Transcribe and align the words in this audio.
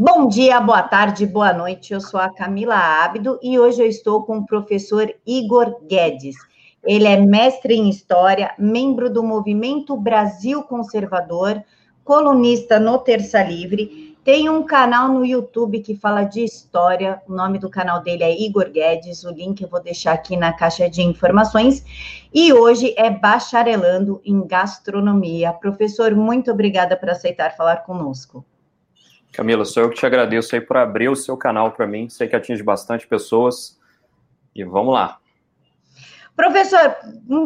Bom 0.00 0.28
dia, 0.28 0.60
boa 0.60 0.84
tarde, 0.84 1.26
boa 1.26 1.52
noite. 1.52 1.92
Eu 1.92 2.00
sou 2.00 2.20
a 2.20 2.32
Camila 2.32 2.76
Ábido 2.76 3.36
e 3.42 3.58
hoje 3.58 3.82
eu 3.82 3.86
estou 3.88 4.22
com 4.22 4.38
o 4.38 4.46
professor 4.46 5.12
Igor 5.26 5.80
Guedes. 5.88 6.36
Ele 6.84 7.08
é 7.08 7.16
mestre 7.16 7.74
em 7.74 7.88
História, 7.88 8.54
membro 8.56 9.12
do 9.12 9.24
Movimento 9.24 9.96
Brasil 9.96 10.62
Conservador, 10.62 11.60
colunista 12.04 12.78
no 12.78 12.96
Terça 12.98 13.42
Livre, 13.42 14.16
tem 14.22 14.48
um 14.48 14.62
canal 14.62 15.08
no 15.08 15.26
YouTube 15.26 15.80
que 15.80 15.96
fala 15.96 16.22
de 16.22 16.44
história. 16.44 17.20
O 17.28 17.32
nome 17.32 17.58
do 17.58 17.68
canal 17.68 18.00
dele 18.00 18.22
é 18.22 18.40
Igor 18.40 18.70
Guedes. 18.70 19.24
O 19.24 19.32
link 19.32 19.62
eu 19.62 19.68
vou 19.68 19.82
deixar 19.82 20.12
aqui 20.12 20.36
na 20.36 20.52
caixa 20.52 20.88
de 20.88 21.02
informações. 21.02 21.84
E 22.32 22.52
hoje 22.52 22.94
é 22.96 23.10
bacharelando 23.10 24.20
em 24.24 24.46
gastronomia. 24.46 25.52
Professor, 25.52 26.14
muito 26.14 26.52
obrigada 26.52 26.96
por 26.96 27.10
aceitar 27.10 27.56
falar 27.56 27.78
conosco. 27.78 28.44
Camila, 29.32 29.64
sou 29.64 29.84
eu 29.84 29.90
que 29.90 29.96
te 29.96 30.06
agradeço 30.06 30.54
aí 30.54 30.60
por 30.60 30.76
abrir 30.76 31.08
o 31.08 31.16
seu 31.16 31.36
canal 31.36 31.72
para 31.72 31.86
mim. 31.86 32.08
Sei 32.08 32.26
que 32.26 32.36
atinge 32.36 32.62
bastante 32.62 33.06
pessoas. 33.06 33.78
E 34.54 34.64
vamos 34.64 34.94
lá. 34.94 35.18
Professor, 36.34 36.96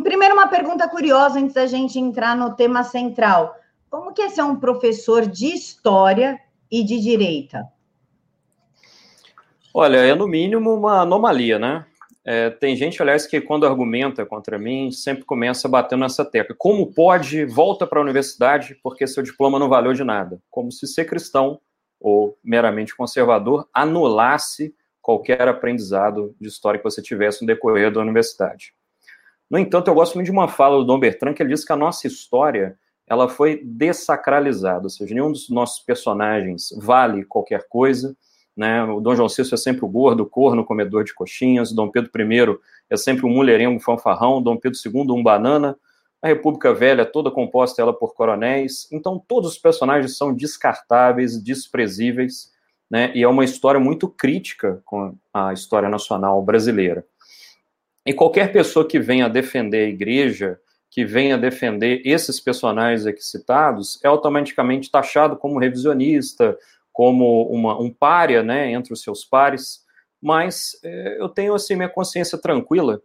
primeiro 0.02 0.34
uma 0.34 0.48
pergunta 0.48 0.88
curiosa 0.88 1.38
antes 1.38 1.54
da 1.54 1.66
gente 1.66 1.98
entrar 1.98 2.36
no 2.36 2.54
tema 2.54 2.84
central. 2.84 3.54
Como 3.88 4.12
que 4.12 4.22
é 4.22 4.28
ser 4.28 4.42
um 4.42 4.56
professor 4.56 5.26
de 5.26 5.46
história 5.46 6.38
e 6.70 6.82
de 6.84 7.00
direita? 7.00 7.66
Olha, 9.74 9.98
é 9.98 10.14
no 10.14 10.28
mínimo 10.28 10.74
uma 10.74 11.00
anomalia, 11.00 11.58
né? 11.58 11.86
É, 12.24 12.50
tem 12.50 12.76
gente, 12.76 13.02
aliás, 13.02 13.26
que 13.26 13.40
quando 13.40 13.66
argumenta 13.66 14.24
contra 14.24 14.58
mim, 14.58 14.90
sempre 14.92 15.24
começa 15.24 15.68
batendo 15.68 16.00
nessa 16.00 16.24
tecla. 16.24 16.54
Como 16.56 16.92
pode, 16.92 17.44
volta 17.44 17.86
para 17.86 17.98
a 17.98 18.02
universidade 18.02 18.78
porque 18.82 19.06
seu 19.06 19.22
diploma 19.22 19.58
não 19.58 19.68
valeu 19.68 19.92
de 19.92 20.04
nada? 20.04 20.40
Como 20.50 20.70
se 20.70 20.86
ser 20.86 21.06
cristão 21.06 21.58
ou 22.02 22.36
meramente 22.42 22.94
conservador 22.94 23.68
anulasse 23.72 24.74
qualquer 25.00 25.48
aprendizado 25.48 26.34
de 26.40 26.48
história 26.48 26.78
que 26.78 26.84
você 26.84 27.00
tivesse 27.00 27.42
no 27.42 27.46
decorrer 27.46 27.92
da 27.92 28.00
universidade. 28.00 28.74
No 29.50 29.58
entanto, 29.58 29.88
eu 29.88 29.94
gosto 29.94 30.14
muito 30.14 30.26
de 30.26 30.32
uma 30.32 30.48
fala 30.48 30.78
do 30.78 30.84
Dom 30.84 30.98
Bertrand, 30.98 31.34
que 31.34 31.42
ele 31.42 31.50
diz 31.50 31.64
que 31.64 31.72
a 31.72 31.76
nossa 31.76 32.06
história 32.06 32.78
ela 33.06 33.28
foi 33.28 33.60
desacralizada, 33.64 34.84
ou 34.84 34.90
seja, 34.90 35.12
nenhum 35.12 35.30
dos 35.30 35.50
nossos 35.50 35.82
personagens 35.84 36.68
vale 36.78 37.24
qualquer 37.24 37.66
coisa, 37.68 38.16
né? 38.56 38.82
O 38.84 39.00
Dom 39.00 39.14
João 39.14 39.28
VI 39.28 39.52
é 39.52 39.56
sempre 39.56 39.84
o 39.84 39.88
gordo, 39.88 40.22
o 40.22 40.26
corno, 40.26 40.64
comedor 40.64 41.04
de 41.04 41.14
coxinhas, 41.14 41.70
o 41.70 41.74
Dom 41.74 41.90
Pedro 41.90 42.10
I 42.14 42.58
é 42.88 42.96
sempre 42.96 43.26
um 43.26 43.30
mulherengo 43.30 43.80
fanfarrão, 43.80 44.38
o 44.38 44.40
Dom 44.40 44.56
Pedro 44.56 44.78
II 44.84 45.10
um 45.10 45.22
banana, 45.22 45.76
a 46.22 46.28
República 46.28 46.72
Velha 46.72 47.02
é 47.02 47.04
toda 47.04 47.32
composta 47.32 47.82
ela 47.82 47.92
por 47.92 48.14
coronéis, 48.14 48.86
então 48.92 49.18
todos 49.18 49.50
os 49.50 49.58
personagens 49.58 50.16
são 50.16 50.32
descartáveis, 50.32 51.42
desprezíveis, 51.42 52.52
né? 52.88 53.10
E 53.12 53.24
é 53.24 53.28
uma 53.28 53.44
história 53.44 53.80
muito 53.80 54.08
crítica 54.08 54.80
com 54.84 55.16
a 55.34 55.52
história 55.52 55.88
nacional 55.88 56.40
brasileira. 56.40 57.04
E 58.06 58.14
qualquer 58.14 58.52
pessoa 58.52 58.86
que 58.86 59.00
venha 59.00 59.28
defender 59.28 59.86
a 59.86 59.88
igreja, 59.88 60.60
que 60.88 61.04
venha 61.04 61.36
defender 61.36 62.02
esses 62.04 62.38
personagens 62.38 63.04
aqui 63.04 63.22
citados, 63.22 63.98
é 64.04 64.06
automaticamente 64.06 64.90
taxado 64.90 65.36
como 65.36 65.58
revisionista, 65.58 66.56
como 66.92 67.48
uma, 67.48 67.80
um 67.80 67.90
párea, 67.90 68.42
né, 68.44 68.70
entre 68.70 68.92
os 68.92 69.02
seus 69.02 69.24
pares. 69.24 69.80
Mas 70.20 70.78
é, 70.84 71.20
eu 71.20 71.28
tenho 71.28 71.54
assim 71.54 71.74
minha 71.74 71.88
consciência 71.88 72.38
tranquila 72.38 73.00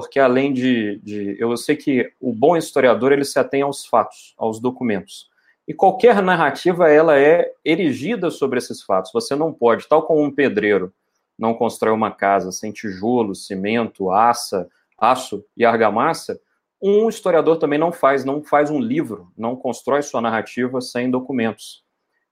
porque 0.00 0.20
além 0.20 0.52
de, 0.52 1.00
de, 1.02 1.36
eu 1.40 1.56
sei 1.56 1.74
que 1.74 2.12
o 2.20 2.32
bom 2.32 2.56
historiador 2.56 3.10
ele 3.10 3.24
se 3.24 3.36
atém 3.36 3.62
aos 3.62 3.84
fatos, 3.84 4.32
aos 4.38 4.60
documentos. 4.60 5.28
E 5.66 5.74
qualquer 5.74 6.22
narrativa 6.22 6.88
ela 6.88 7.18
é 7.18 7.50
erigida 7.64 8.30
sobre 8.30 8.58
esses 8.58 8.80
fatos. 8.80 9.10
Você 9.12 9.34
não 9.34 9.52
pode, 9.52 9.88
tal 9.88 10.04
como 10.04 10.22
um 10.22 10.30
pedreiro 10.30 10.94
não 11.36 11.52
constrói 11.52 11.92
uma 11.92 12.12
casa 12.12 12.52
sem 12.52 12.70
tijolo, 12.70 13.34
cimento, 13.34 14.12
aça, 14.12 14.68
aço 14.96 15.44
e 15.56 15.64
argamassa, 15.64 16.40
um 16.80 17.08
historiador 17.08 17.56
também 17.56 17.78
não 17.78 17.90
faz, 17.90 18.24
não 18.24 18.40
faz 18.40 18.70
um 18.70 18.78
livro, 18.78 19.32
não 19.36 19.56
constrói 19.56 20.02
sua 20.02 20.20
narrativa 20.20 20.80
sem 20.80 21.10
documentos. 21.10 21.82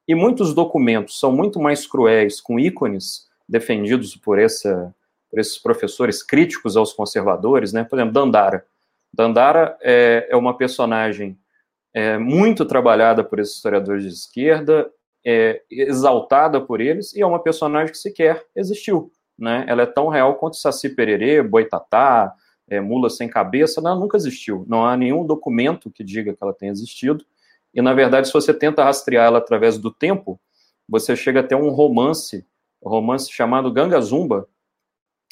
E 0.06 0.14
muitos 0.14 0.54
documentos 0.54 1.18
são 1.18 1.32
muito 1.32 1.58
mais 1.58 1.84
cruéis 1.84 2.40
com 2.40 2.60
ícones 2.60 3.26
defendidos 3.48 4.14
por 4.14 4.38
essa 4.38 4.94
por 5.30 5.40
esses 5.40 5.58
professores 5.58 6.22
críticos 6.22 6.76
aos 6.76 6.92
conservadores, 6.92 7.72
né? 7.72 7.84
Por 7.84 7.96
exemplo, 7.96 8.12
Dandara. 8.12 8.64
Dandara 9.12 9.76
é, 9.82 10.28
é 10.30 10.36
uma 10.36 10.56
personagem 10.56 11.38
é, 11.94 12.18
muito 12.18 12.64
trabalhada 12.64 13.24
por 13.24 13.38
esses 13.38 13.56
historiadores 13.56 14.02
de 14.02 14.10
esquerda, 14.10 14.90
é, 15.24 15.62
exaltada 15.70 16.60
por 16.60 16.80
eles, 16.80 17.14
e 17.14 17.20
é 17.20 17.26
uma 17.26 17.42
personagem 17.42 17.90
que 17.90 17.98
sequer 17.98 18.44
existiu, 18.54 19.10
né? 19.38 19.64
Ela 19.66 19.82
é 19.82 19.86
tão 19.86 20.08
real 20.08 20.34
quanto 20.36 20.56
Saci 20.56 20.90
Pererê, 20.90 21.42
Boitatá, 21.42 22.32
é, 22.68 22.80
Mula 22.80 23.10
Sem 23.10 23.28
Cabeça, 23.28 23.80
ela 23.80 23.94
nunca 23.94 24.16
existiu. 24.16 24.64
Não 24.68 24.84
há 24.84 24.96
nenhum 24.96 25.24
documento 25.24 25.90
que 25.90 26.04
diga 26.04 26.32
que 26.32 26.42
ela 26.42 26.52
tenha 26.52 26.70
existido, 26.70 27.24
e, 27.76 27.82
na 27.82 27.92
verdade, 27.92 28.26
se 28.26 28.32
você 28.32 28.54
tenta 28.54 28.82
rastrear 28.82 29.26
ela 29.26 29.38
através 29.38 29.76
do 29.76 29.90
tempo, 29.90 30.40
você 30.88 31.14
chega 31.14 31.40
até 31.40 31.54
um 31.54 31.68
romance, 31.68 32.46
um 32.82 32.88
romance 32.88 33.30
chamado 33.30 33.70
Ganga 33.70 34.00
Zumba, 34.00 34.48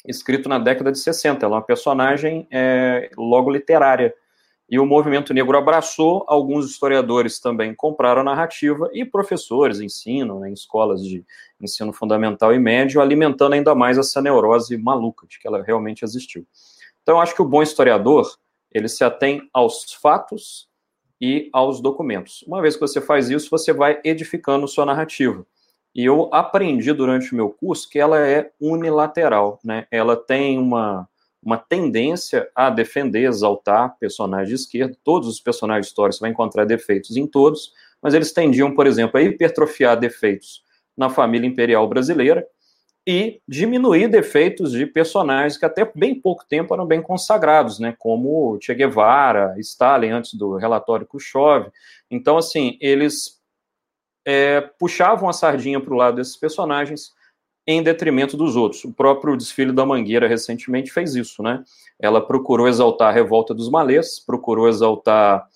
escrito 0.07 0.49
na 0.49 0.59
década 0.59 0.91
de 0.91 0.99
60. 0.99 1.45
Ela 1.45 1.55
é 1.55 1.57
uma 1.57 1.65
personagem 1.65 2.47
é, 2.51 3.09
logo 3.17 3.49
literária. 3.49 4.13
E 4.67 4.79
o 4.79 4.85
movimento 4.85 5.31
negro 5.31 5.55
abraçou, 5.57 6.25
alguns 6.27 6.65
historiadores 6.65 7.39
também 7.39 7.75
compraram 7.75 8.21
a 8.21 8.23
narrativa 8.23 8.89
e 8.93 9.05
professores 9.05 9.79
ensinam 9.79 10.39
né, 10.39 10.49
em 10.49 10.53
escolas 10.53 11.03
de 11.03 11.23
ensino 11.61 11.93
fundamental 11.93 12.53
e 12.53 12.57
médio, 12.57 12.99
alimentando 12.99 13.53
ainda 13.53 13.75
mais 13.75 13.97
essa 13.97 14.21
neurose 14.21 14.75
maluca 14.75 15.27
de 15.27 15.39
que 15.39 15.47
ela 15.47 15.61
realmente 15.61 16.03
existiu. 16.03 16.47
Então, 17.03 17.21
acho 17.21 17.35
que 17.35 17.41
o 17.43 17.47
bom 17.47 17.61
historiador, 17.61 18.27
ele 18.71 18.87
se 18.87 19.03
atém 19.03 19.47
aos 19.53 19.93
fatos 19.93 20.67
e 21.21 21.47
aos 21.53 21.79
documentos. 21.79 22.43
Uma 22.47 22.59
vez 22.59 22.75
que 22.75 22.81
você 22.81 22.99
faz 22.99 23.29
isso, 23.29 23.51
você 23.51 23.71
vai 23.71 24.01
edificando 24.03 24.67
sua 24.67 24.85
narrativa. 24.85 25.45
E 25.95 26.03
eu 26.03 26.29
aprendi 26.33 26.91
durante 26.91 27.31
o 27.31 27.35
meu 27.35 27.49
curso 27.49 27.89
que 27.89 27.97
ela 27.97 28.19
é 28.19 28.51
unilateral, 28.59 29.59
né? 29.63 29.87
Ela 29.89 30.17
tem 30.17 30.59
uma, 30.59 31.07
uma 31.41 31.57
tendência 31.57 32.49
a 32.53 32.69
defender, 32.69 33.23
exaltar 33.23 33.95
personagens 33.97 34.49
de 34.49 34.55
esquerda. 34.55 34.97
Todos 35.05 35.29
os 35.29 35.39
personagens 35.39 35.87
históricos 35.87 36.19
vão 36.19 36.29
encontrar 36.29 36.65
defeitos 36.65 37.15
em 37.15 37.25
todos, 37.25 37.71
mas 38.01 38.13
eles 38.13 38.33
tendiam, 38.33 38.75
por 38.75 38.85
exemplo, 38.85 39.17
a 39.17 39.23
hipertrofiar 39.23 39.97
defeitos 39.97 40.61
na 40.97 41.09
família 41.09 41.47
imperial 41.47 41.87
brasileira 41.87 42.45
e 43.07 43.39
diminuir 43.47 44.07
defeitos 44.09 44.71
de 44.71 44.85
personagens 44.85 45.57
que 45.57 45.65
até 45.65 45.89
bem 45.95 46.19
pouco 46.19 46.43
tempo 46.45 46.73
eram 46.73 46.85
bem 46.85 47.01
consagrados, 47.01 47.79
né, 47.79 47.95
como 47.99 48.57
Che 48.59 48.73
Guevara, 48.73 49.55
Stalin 49.59 50.09
antes 50.09 50.33
do 50.33 50.57
relatório 50.57 51.05
Khrushchev. 51.05 51.69
Então, 52.09 52.37
assim, 52.37 52.77
eles 52.81 53.39
é, 54.25 54.61
puxavam 54.61 55.29
a 55.29 55.33
sardinha 55.33 55.79
para 55.79 55.93
o 55.93 55.97
lado 55.97 56.17
desses 56.17 56.35
personagens 56.35 57.13
em 57.67 57.81
detrimento 57.81 58.35
dos 58.35 58.55
outros. 58.55 58.83
O 58.83 58.93
próprio 58.93 59.37
desfile 59.37 59.71
da 59.71 59.85
Mangueira 59.85 60.27
recentemente 60.27 60.91
fez 60.91 61.15
isso, 61.15 61.41
né? 61.41 61.63
Ela 61.99 62.25
procurou 62.25 62.67
exaltar 62.67 63.09
a 63.09 63.11
revolta 63.11 63.53
dos 63.53 63.69
malês, 63.69 64.19
procurou 64.19 64.67
exaltar 64.67 65.47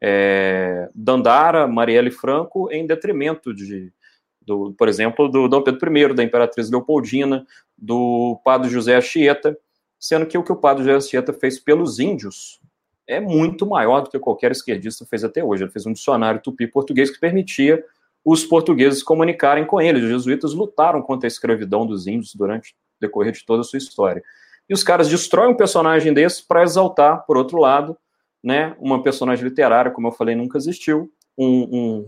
é, 0.00 0.88
Dandara, 0.94 1.68
Marielle 1.68 2.10
Franco, 2.10 2.68
em 2.72 2.86
detrimento 2.86 3.54
de, 3.54 3.92
do, 4.40 4.72
por 4.76 4.88
exemplo, 4.88 5.28
do 5.28 5.46
Dom 5.46 5.62
Pedro 5.62 5.96
I, 5.96 6.14
da 6.14 6.24
Imperatriz 6.24 6.70
Leopoldina, 6.70 7.46
do 7.78 8.40
Padre 8.44 8.68
José 8.68 8.96
Achieta, 8.96 9.56
sendo 9.98 10.26
que 10.26 10.36
o 10.36 10.42
que 10.42 10.52
o 10.52 10.56
Padre 10.56 10.84
José 10.84 10.96
Achieta 10.96 11.32
fez 11.32 11.60
pelos 11.60 12.00
índios 12.00 12.60
é 13.06 13.20
muito 13.20 13.66
maior 13.66 14.00
do 14.00 14.10
que 14.10 14.18
qualquer 14.18 14.50
esquerdista 14.50 15.04
fez 15.04 15.22
até 15.22 15.44
hoje. 15.44 15.64
Ele 15.64 15.70
fez 15.70 15.86
um 15.86 15.92
dicionário 15.92 16.40
tupi-português 16.40 17.10
que 17.10 17.20
permitia 17.20 17.84
os 18.24 18.44
portugueses 18.44 19.02
comunicarem 19.02 19.66
com 19.66 19.80
eles. 19.80 20.02
Os 20.04 20.10
jesuítas 20.10 20.54
lutaram 20.54 21.02
contra 21.02 21.26
a 21.26 21.28
escravidão 21.28 21.86
dos 21.86 22.06
índios 22.06 22.34
durante 22.34 22.70
o 22.70 22.74
decorrer 23.00 23.32
de 23.32 23.44
toda 23.44 23.60
a 23.60 23.64
sua 23.64 23.78
história. 23.78 24.22
E 24.68 24.74
os 24.74 24.84
caras 24.84 25.08
destroem 25.08 25.50
um 25.50 25.56
personagem 25.56 26.14
desse 26.14 26.46
para 26.46 26.62
exaltar, 26.62 27.24
por 27.26 27.36
outro 27.36 27.58
lado, 27.58 27.96
né, 28.42 28.74
uma 28.78 29.02
personagem 29.02 29.44
literária, 29.44 29.90
como 29.90 30.08
eu 30.08 30.12
falei, 30.12 30.34
nunca 30.34 30.58
existiu. 30.58 31.10
Um, 31.36 31.46
um 31.46 32.06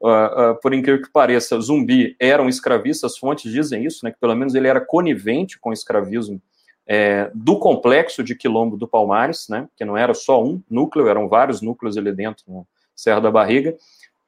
uh, 0.00 0.08
uh, 0.52 0.60
por 0.60 0.74
incrível 0.74 1.02
que 1.02 1.10
pareça, 1.10 1.58
Zumbi 1.60 2.16
era 2.20 2.42
um 2.42 2.48
escravista, 2.48 3.06
as 3.06 3.16
fontes 3.16 3.50
dizem 3.50 3.84
isso, 3.84 4.04
né, 4.04 4.10
que 4.10 4.18
pelo 4.18 4.34
menos 4.34 4.54
ele 4.54 4.68
era 4.68 4.80
conivente 4.80 5.58
com 5.58 5.70
o 5.70 5.72
escravismo 5.72 6.40
é, 6.86 7.30
do 7.34 7.58
complexo 7.58 8.22
de 8.22 8.36
Quilombo 8.36 8.76
do 8.76 8.86
Palmares, 8.86 9.46
né, 9.48 9.68
que 9.76 9.84
não 9.84 9.96
era 9.96 10.14
só 10.14 10.42
um 10.42 10.62
núcleo, 10.70 11.08
eram 11.08 11.28
vários 11.28 11.60
núcleos 11.60 11.96
ali 11.96 12.12
dentro, 12.12 12.44
no 12.46 12.66
Serra 12.94 13.20
da 13.20 13.30
Barriga, 13.30 13.76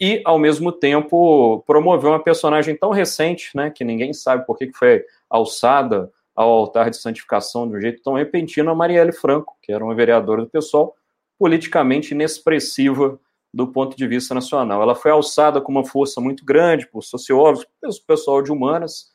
e, 0.00 0.22
ao 0.24 0.38
mesmo 0.38 0.70
tempo, 0.70 1.62
promoveu 1.66 2.10
uma 2.10 2.22
personagem 2.22 2.76
tão 2.76 2.90
recente, 2.90 3.50
né, 3.54 3.70
que 3.70 3.84
ninguém 3.84 4.12
sabe 4.12 4.46
por 4.46 4.56
que 4.56 4.70
foi 4.72 5.04
alçada 5.28 6.10
ao 6.34 6.50
altar 6.50 6.88
de 6.88 6.96
santificação 6.96 7.68
de 7.68 7.76
um 7.76 7.80
jeito 7.80 8.00
tão 8.02 8.14
repentino, 8.14 8.70
a 8.70 8.74
Marielle 8.74 9.12
Franco, 9.12 9.56
que 9.60 9.72
era 9.72 9.84
uma 9.84 9.94
vereadora 9.94 10.42
do 10.42 10.48
pessoal, 10.48 10.94
politicamente 11.36 12.14
inexpressiva 12.14 13.18
do 13.52 13.66
ponto 13.66 13.96
de 13.96 14.06
vista 14.06 14.34
nacional. 14.34 14.80
Ela 14.80 14.94
foi 14.94 15.10
alçada 15.10 15.60
com 15.60 15.72
uma 15.72 15.84
força 15.84 16.20
muito 16.20 16.44
grande 16.44 16.86
por 16.86 17.02
sociólogos, 17.02 17.66
pelo 17.80 17.92
pessoal 18.06 18.40
de 18.40 18.52
humanas, 18.52 19.10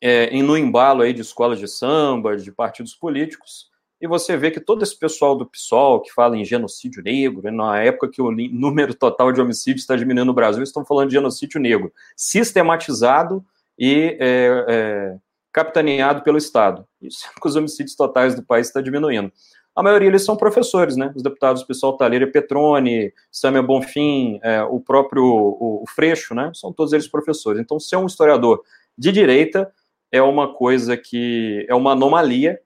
é, 0.00 0.34
no 0.42 0.56
embalo 0.56 1.02
aí 1.02 1.12
de 1.12 1.20
escolas 1.20 1.58
de 1.58 1.68
samba, 1.68 2.36
de 2.36 2.50
partidos 2.50 2.94
políticos, 2.94 3.70
e 4.02 4.06
você 4.08 4.36
vê 4.36 4.50
que 4.50 4.58
todo 4.58 4.82
esse 4.82 4.98
pessoal 4.98 5.36
do 5.36 5.46
PSOL 5.46 6.00
que 6.00 6.12
fala 6.12 6.36
em 6.36 6.44
genocídio 6.44 7.00
negro, 7.00 7.52
na 7.52 7.80
época 7.80 8.08
que 8.08 8.20
o 8.20 8.32
número 8.32 8.92
total 8.94 9.30
de 9.30 9.40
homicídios 9.40 9.82
está 9.82 9.94
diminuindo 9.94 10.26
no 10.26 10.34
Brasil, 10.34 10.60
estão 10.60 10.84
falando 10.84 11.10
de 11.10 11.14
genocídio 11.14 11.60
negro, 11.60 11.92
sistematizado 12.16 13.44
e 13.78 14.16
é, 14.18 14.64
é, 14.68 15.16
capitaneado 15.52 16.22
pelo 16.22 16.36
Estado. 16.36 16.84
Isso 17.00 17.28
é 17.28 17.40
que 17.40 17.46
os 17.46 17.54
homicídios 17.54 17.94
totais 17.94 18.34
do 18.34 18.42
país 18.42 18.66
estão 18.66 18.82
diminuindo. 18.82 19.30
A 19.72 19.84
maioria 19.84 20.08
eles 20.08 20.24
são 20.24 20.36
professores, 20.36 20.96
né? 20.96 21.12
Os 21.14 21.22
deputados, 21.22 21.62
pessoal 21.62 21.96
Talheira 21.96 22.26
Petrone, 22.26 23.12
Samia 23.30 23.62
Bonfim, 23.62 24.40
é, 24.42 24.64
o 24.64 24.80
próprio 24.80 25.24
o, 25.24 25.84
o 25.84 25.84
Freixo, 25.86 26.34
né? 26.34 26.50
São 26.54 26.72
todos 26.72 26.92
eles 26.92 27.06
professores. 27.06 27.60
Então, 27.60 27.78
ser 27.78 27.96
um 27.96 28.06
historiador 28.06 28.64
de 28.98 29.12
direita 29.12 29.72
é 30.10 30.20
uma 30.20 30.52
coisa 30.52 30.96
que 30.96 31.64
é 31.68 31.74
uma 31.74 31.92
anomalia 31.92 32.60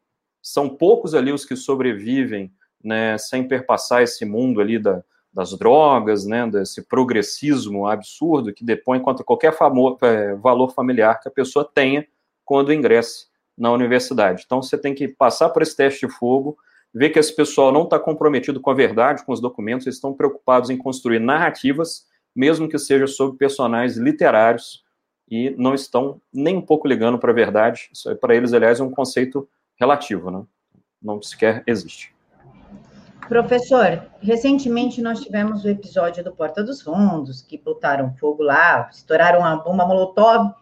são 0.47 0.69
poucos 0.69 1.13
ali 1.13 1.33
os 1.33 1.45
que 1.45 1.57
sobrevivem, 1.57 2.53
né, 2.83 3.19
sem 3.19 3.49
perpassar 3.49 4.03
esse 4.03 4.25
mundo 4.25 4.61
ali 4.61 4.79
da, 4.79 5.03
das 5.35 5.59
drogas, 5.59 6.25
né, 6.25 6.47
desse 6.47 6.83
progressismo 6.83 7.89
absurdo 7.89 8.55
que 8.55 8.65
depõe 8.65 9.01
contra 9.01 9.25
qualquer 9.25 9.53
famo, 9.53 9.99
é, 10.03 10.37
valor 10.37 10.71
familiar 10.71 11.21
que 11.21 11.27
a 11.27 11.33
pessoa 11.33 11.69
tenha 11.75 12.07
quando 12.45 12.73
ingresse 12.73 13.27
na 13.59 13.73
universidade. 13.73 14.45
Então, 14.47 14.63
você 14.63 14.79
tem 14.79 14.95
que 14.95 15.09
passar 15.09 15.49
por 15.49 15.63
esse 15.63 15.77
teste 15.77 16.07
de 16.07 16.13
fogo, 16.13 16.57
ver 16.95 17.11
que 17.11 17.19
esse 17.19 17.35
pessoal 17.35 17.73
não 17.73 17.83
está 17.83 17.99
comprometido 17.99 18.61
com 18.61 18.71
a 18.71 18.75
verdade, 18.75 19.27
com 19.27 19.33
os 19.33 19.41
documentos, 19.41 19.85
eles 19.85 19.97
estão 19.97 20.15
preocupados 20.15 20.71
em 20.71 20.77
construir 20.77 21.19
narrativas, 21.19 22.07
mesmo 22.33 22.69
que 22.69 22.79
seja 22.79 23.09
sobre 23.09 23.37
personagens 23.37 23.99
literários, 23.99 24.85
e 25.29 25.51
não 25.59 25.75
estão 25.75 26.21
nem 26.33 26.57
um 26.57 26.63
pouco 26.63 26.87
ligando 26.87 27.19
para 27.19 27.33
a 27.33 27.35
verdade. 27.35 27.89
Isso, 27.93 28.15
para 28.15 28.37
eles, 28.37 28.53
aliás, 28.53 28.79
é 28.79 28.85
um 28.85 28.93
conceito 28.93 29.49
relativo, 29.79 30.31
né? 30.31 30.45
não 31.03 31.23
sequer 31.23 31.63
existe. 31.67 32.15
Professor, 33.29 34.07
recentemente 34.21 35.03
nós 35.03 35.21
tivemos 35.21 35.65
o 35.65 35.69
episódio 35.69 36.23
do 36.23 36.33
Porta 36.33 36.63
dos 36.63 36.81
Fundos, 36.81 37.43
que 37.43 37.59
botaram 37.59 38.15
fogo 38.15 38.43
lá, 38.43 38.89
estouraram 38.93 39.45
a 39.45 39.57
bomba 39.57 39.85
molotov, 39.85 40.55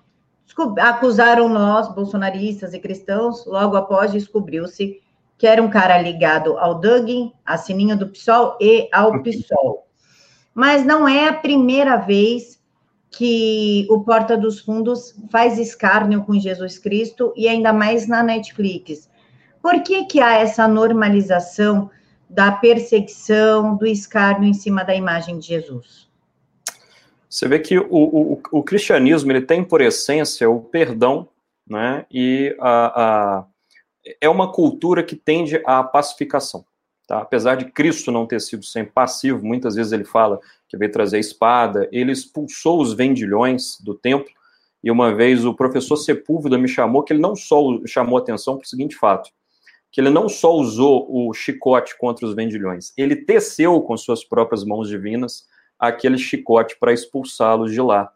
acusaram 0.80 1.48
nós, 1.48 1.94
bolsonaristas 1.94 2.72
e 2.72 2.80
cristãos, 2.80 3.44
logo 3.44 3.76
após 3.76 4.12
descobriu-se 4.12 5.00
que 5.36 5.46
era 5.46 5.62
um 5.62 5.68
cara 5.68 5.98
ligado 5.98 6.56
ao 6.58 6.78
Dugin, 6.78 7.32
a 7.44 7.58
Sininho 7.58 7.98
do 7.98 8.08
PSOL 8.08 8.56
e 8.60 8.88
ao 8.92 9.22
PSOL. 9.22 9.86
Mas 10.54 10.86
não 10.86 11.08
é 11.08 11.28
a 11.28 11.34
primeira 11.34 11.96
vez 11.96 12.62
que 13.16 13.86
o 13.88 14.00
Porta 14.00 14.36
dos 14.36 14.60
Fundos 14.60 15.14
faz 15.30 15.58
escárnio 15.58 16.24
com 16.24 16.38
Jesus 16.38 16.78
Cristo 16.78 17.32
e 17.36 17.48
ainda 17.48 17.72
mais 17.72 18.08
na 18.08 18.22
Netflix. 18.22 19.08
Por 19.62 19.82
que, 19.82 20.04
que 20.04 20.20
há 20.20 20.34
essa 20.34 20.66
normalização 20.66 21.90
da 22.28 22.52
perseguição, 22.52 23.76
do 23.76 23.86
escárnio 23.86 24.48
em 24.48 24.54
cima 24.54 24.84
da 24.84 24.94
imagem 24.94 25.38
de 25.38 25.46
Jesus? 25.46 26.08
Você 27.28 27.48
vê 27.48 27.58
que 27.58 27.78
o, 27.78 27.86
o, 27.90 28.40
o 28.52 28.62
cristianismo 28.62 29.30
ele 29.32 29.42
tem 29.42 29.64
por 29.64 29.80
essência 29.80 30.48
o 30.48 30.60
perdão, 30.60 31.28
né? 31.68 32.04
E 32.10 32.54
a, 32.60 33.02
a, 33.02 33.44
é 34.20 34.28
uma 34.28 34.52
cultura 34.52 35.02
que 35.02 35.16
tende 35.16 35.60
à 35.64 35.82
pacificação. 35.82 36.64
Tá? 37.06 37.18
Apesar 37.18 37.56
de 37.56 37.66
Cristo 37.66 38.10
não 38.10 38.26
ter 38.26 38.40
sido 38.40 38.64
sempre 38.64 38.92
passivo, 38.92 39.44
muitas 39.44 39.74
vezes 39.74 39.92
ele 39.92 40.04
fala 40.04 40.40
que 40.68 40.76
veio 40.76 40.90
trazer 40.90 41.18
a 41.18 41.20
espada, 41.20 41.88
ele 41.92 42.12
expulsou 42.12 42.80
os 42.80 42.94
vendilhões 42.94 43.78
do 43.80 43.94
templo, 43.94 44.32
e 44.82 44.90
uma 44.90 45.14
vez 45.14 45.44
o 45.44 45.54
professor 45.54 45.96
Sepúlveda 45.96 46.58
me 46.58 46.68
chamou, 46.68 47.02
que 47.02 47.12
ele 47.12 47.20
não 47.20 47.34
só 47.34 47.60
chamou 47.86 48.18
atenção 48.18 48.56
para 48.56 48.64
o 48.64 48.68
seguinte 48.68 48.96
fato, 48.96 49.30
que 49.90 50.00
ele 50.00 50.10
não 50.10 50.28
só 50.28 50.52
usou 50.54 51.06
o 51.08 51.32
chicote 51.32 51.96
contra 51.96 52.26
os 52.26 52.34
vendilhões, 52.34 52.92
ele 52.96 53.16
teceu 53.16 53.80
com 53.80 53.96
suas 53.96 54.24
próprias 54.24 54.64
mãos 54.64 54.88
divinas 54.88 55.46
aquele 55.78 56.18
chicote 56.18 56.76
para 56.78 56.92
expulsá-los 56.92 57.72
de 57.72 57.80
lá. 57.80 58.10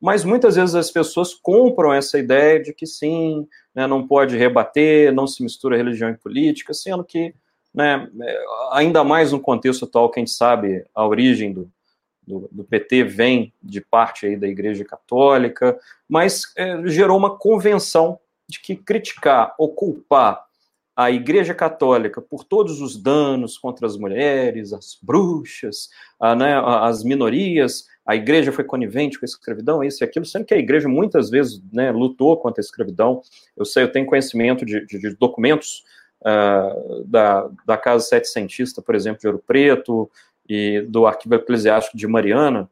Mas 0.00 0.24
muitas 0.24 0.56
vezes 0.56 0.74
as 0.74 0.90
pessoas 0.90 1.34
compram 1.34 1.92
essa 1.92 2.18
ideia 2.18 2.62
de 2.62 2.72
que 2.72 2.86
sim, 2.86 3.48
né, 3.74 3.86
não 3.86 4.06
pode 4.06 4.36
rebater, 4.36 5.12
não 5.12 5.26
se 5.26 5.42
mistura 5.42 5.76
religião 5.76 6.10
e 6.10 6.16
política, 6.16 6.74
sendo 6.74 7.02
que, 7.02 7.34
né, 7.74 8.08
ainda 8.70 9.02
mais 9.02 9.32
no 9.32 9.40
contexto 9.40 9.84
atual 9.84 10.10
que 10.10 10.20
a 10.20 10.22
gente 10.22 10.30
sabe 10.30 10.84
a 10.94 11.06
origem 11.06 11.52
do, 11.52 11.70
do, 12.26 12.48
do, 12.50 12.64
PT 12.64 13.04
vem 13.04 13.52
de 13.62 13.80
parte 13.80 14.26
aí 14.26 14.36
da 14.36 14.46
Igreja 14.46 14.84
Católica, 14.84 15.78
mas 16.08 16.44
é, 16.56 16.86
gerou 16.86 17.18
uma 17.18 17.36
convenção 17.36 18.18
de 18.48 18.60
que 18.60 18.76
criticar 18.76 19.54
ou 19.58 19.74
culpar 19.74 20.44
a 20.96 21.10
Igreja 21.10 21.52
Católica 21.52 22.22
por 22.22 22.44
todos 22.44 22.80
os 22.80 22.96
danos 22.96 23.58
contra 23.58 23.86
as 23.86 23.96
mulheres, 23.96 24.72
as 24.72 24.96
bruxas, 25.02 25.90
a, 26.20 26.36
né, 26.36 26.54
as 26.64 27.02
minorias, 27.02 27.86
a 28.06 28.14
Igreja 28.14 28.52
foi 28.52 28.62
conivente 28.62 29.18
com 29.18 29.24
a 29.24 29.26
escravidão, 29.26 29.82
isso 29.82 30.02
e 30.02 30.04
aquilo, 30.04 30.24
sendo 30.24 30.44
que 30.44 30.54
a 30.54 30.58
Igreja 30.58 30.88
muitas 30.88 31.30
vezes 31.30 31.60
né, 31.72 31.90
lutou 31.90 32.36
contra 32.36 32.60
a 32.60 32.64
escravidão. 32.64 33.22
Eu 33.56 33.64
sei, 33.64 33.82
eu 33.82 33.90
tenho 33.90 34.06
conhecimento 34.06 34.64
de, 34.64 34.86
de, 34.86 34.98
de 34.98 35.16
documentos 35.16 35.82
uh, 36.24 37.04
da, 37.04 37.48
da 37.66 37.76
Casa 37.76 38.04
Setecentista, 38.04 38.80
por 38.80 38.94
exemplo, 38.94 39.20
de 39.20 39.26
Ouro 39.26 39.42
Preto, 39.44 40.10
e 40.48 40.82
do 40.82 41.06
arquivo 41.06 41.34
eclesiástico 41.34 41.96
de 41.96 42.06
Mariana, 42.06 42.68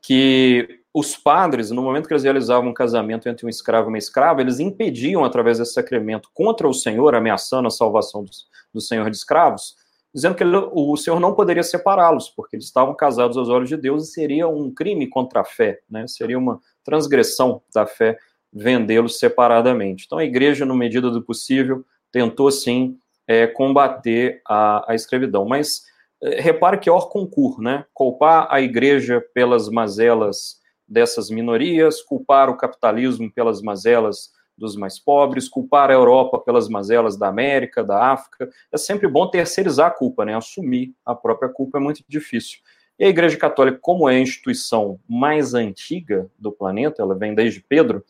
que 0.00 0.80
os 0.94 1.16
padres, 1.16 1.70
no 1.70 1.82
momento 1.82 2.06
que 2.06 2.12
eles 2.12 2.24
realizavam 2.24 2.70
um 2.70 2.74
casamento 2.74 3.28
entre 3.28 3.46
um 3.46 3.48
escravo 3.48 3.88
e 3.88 3.92
uma 3.92 3.98
escrava, 3.98 4.40
eles 4.40 4.60
impediam, 4.60 5.24
através 5.24 5.58
desse 5.58 5.72
sacramento, 5.72 6.28
contra 6.34 6.68
o 6.68 6.74
Senhor, 6.74 7.14
ameaçando 7.14 7.68
a 7.68 7.70
salvação 7.70 8.24
do, 8.24 8.30
do 8.74 8.80
Senhor 8.80 9.08
de 9.08 9.16
escravos, 9.16 9.76
dizendo 10.14 10.34
que 10.34 10.42
ele, 10.42 10.56
o 10.72 10.94
Senhor 10.96 11.18
não 11.18 11.34
poderia 11.34 11.62
separá-los, 11.62 12.28
porque 12.28 12.56
eles 12.56 12.66
estavam 12.66 12.94
casados 12.94 13.36
aos 13.38 13.48
olhos 13.48 13.68
de 13.68 13.76
Deus 13.76 14.08
e 14.08 14.12
seria 14.12 14.46
um 14.46 14.70
crime 14.70 15.06
contra 15.06 15.40
a 15.40 15.44
fé, 15.44 15.80
né? 15.88 16.06
seria 16.06 16.38
uma 16.38 16.60
transgressão 16.84 17.62
da 17.74 17.86
fé 17.86 18.18
vendê-los 18.52 19.18
separadamente. 19.18 20.04
Então 20.04 20.18
a 20.18 20.24
igreja, 20.24 20.66
na 20.66 20.74
medida 20.74 21.10
do 21.10 21.22
possível, 21.22 21.84
tentou 22.12 22.50
sim 22.50 22.98
é, 23.26 23.46
combater 23.46 24.40
a, 24.46 24.92
a 24.92 24.94
escravidão, 24.94 25.44
mas 25.46 25.82
é, 26.22 26.40
repare 26.40 26.78
que 26.78 26.90
hors 26.90 27.06
concur, 27.06 27.60
né? 27.60 27.84
Culpar 27.94 28.46
a 28.50 28.60
igreja 28.60 29.24
pelas 29.34 29.68
mazelas 29.68 30.60
dessas 30.86 31.30
minorias, 31.30 32.02
culpar 32.02 32.50
o 32.50 32.56
capitalismo 32.56 33.32
pelas 33.32 33.62
mazelas 33.62 34.30
dos 34.56 34.76
mais 34.76 34.98
pobres, 34.98 35.48
culpar 35.48 35.90
a 35.90 35.94
Europa 35.94 36.38
pelas 36.38 36.68
mazelas 36.68 37.16
da 37.16 37.28
América, 37.28 37.82
da 37.82 38.12
África. 38.12 38.50
É 38.70 38.76
sempre 38.76 39.08
bom 39.08 39.26
terceirizar 39.26 39.88
a 39.88 39.90
culpa, 39.90 40.24
né? 40.24 40.36
Assumir 40.36 40.94
a 41.04 41.14
própria 41.14 41.48
culpa 41.48 41.78
é 41.78 41.80
muito 41.80 42.04
difícil. 42.06 42.60
E 42.98 43.04
a 43.04 43.08
Igreja 43.08 43.36
Católica, 43.36 43.78
como 43.80 44.08
é 44.08 44.16
a 44.16 44.20
instituição 44.20 45.00
mais 45.08 45.54
antiga 45.54 46.30
do 46.38 46.52
planeta, 46.52 47.02
ela 47.02 47.14
vem 47.14 47.34
desde 47.34 47.60
Pedro, 47.60 48.04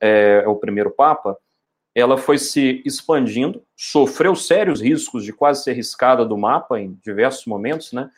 é, 0.00 0.42
é 0.44 0.48
o 0.48 0.56
primeiro 0.56 0.90
Papa, 0.90 1.36
ela 1.94 2.16
foi 2.16 2.38
se 2.38 2.82
expandindo, 2.84 3.62
sofreu 3.76 4.34
sérios 4.34 4.80
riscos 4.80 5.24
de 5.24 5.32
quase 5.32 5.62
ser 5.62 5.74
riscada 5.74 6.24
do 6.24 6.36
mapa 6.38 6.80
em 6.80 6.98
diversos 7.04 7.46
momentos, 7.46 7.92
né? 7.92 8.10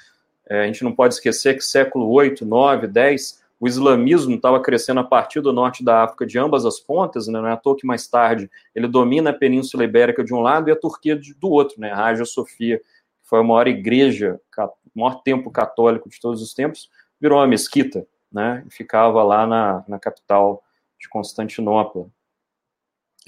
É, 0.48 0.62
a 0.62 0.66
gente 0.66 0.84
não 0.84 0.92
pode 0.92 1.14
esquecer 1.14 1.54
que 1.54 1.64
século 1.64 2.10
8, 2.10 2.44
9, 2.44 2.86
10, 2.86 3.42
o 3.58 3.66
islamismo 3.66 4.34
estava 4.34 4.60
crescendo 4.60 5.00
a 5.00 5.04
partir 5.04 5.40
do 5.40 5.52
norte 5.52 5.82
da 5.82 6.02
África 6.04 6.26
de 6.26 6.38
ambas 6.38 6.66
as 6.66 6.78
pontas, 6.78 7.26
né? 7.26 7.40
não 7.40 7.48
é 7.48 7.52
à 7.52 7.56
toa 7.56 7.76
que 7.76 7.86
mais 7.86 8.06
tarde 8.06 8.50
ele 8.74 8.86
domina 8.86 9.30
a 9.30 9.32
Península 9.32 9.84
Ibérica 9.84 10.22
de 10.22 10.34
um 10.34 10.40
lado 10.40 10.68
e 10.68 10.72
a 10.72 10.76
Turquia 10.76 11.18
do 11.38 11.50
outro, 11.50 11.80
né? 11.80 11.90
a 11.90 12.24
Sofia, 12.26 12.78
que 12.78 12.84
foi 13.28 13.40
a 13.40 13.42
maior 13.42 13.66
igreja, 13.66 14.38
o 14.58 15.00
maior 15.00 15.22
templo 15.22 15.50
católico 15.50 16.10
de 16.10 16.20
todos 16.20 16.42
os 16.42 16.52
tempos, 16.52 16.90
virou 17.18 17.38
uma 17.38 17.46
mesquita, 17.46 18.06
né? 18.30 18.62
e 18.66 18.70
ficava 18.70 19.22
lá 19.22 19.46
na, 19.46 19.84
na 19.88 19.98
capital 19.98 20.62
de 21.00 21.08
Constantinopla. 21.08 22.06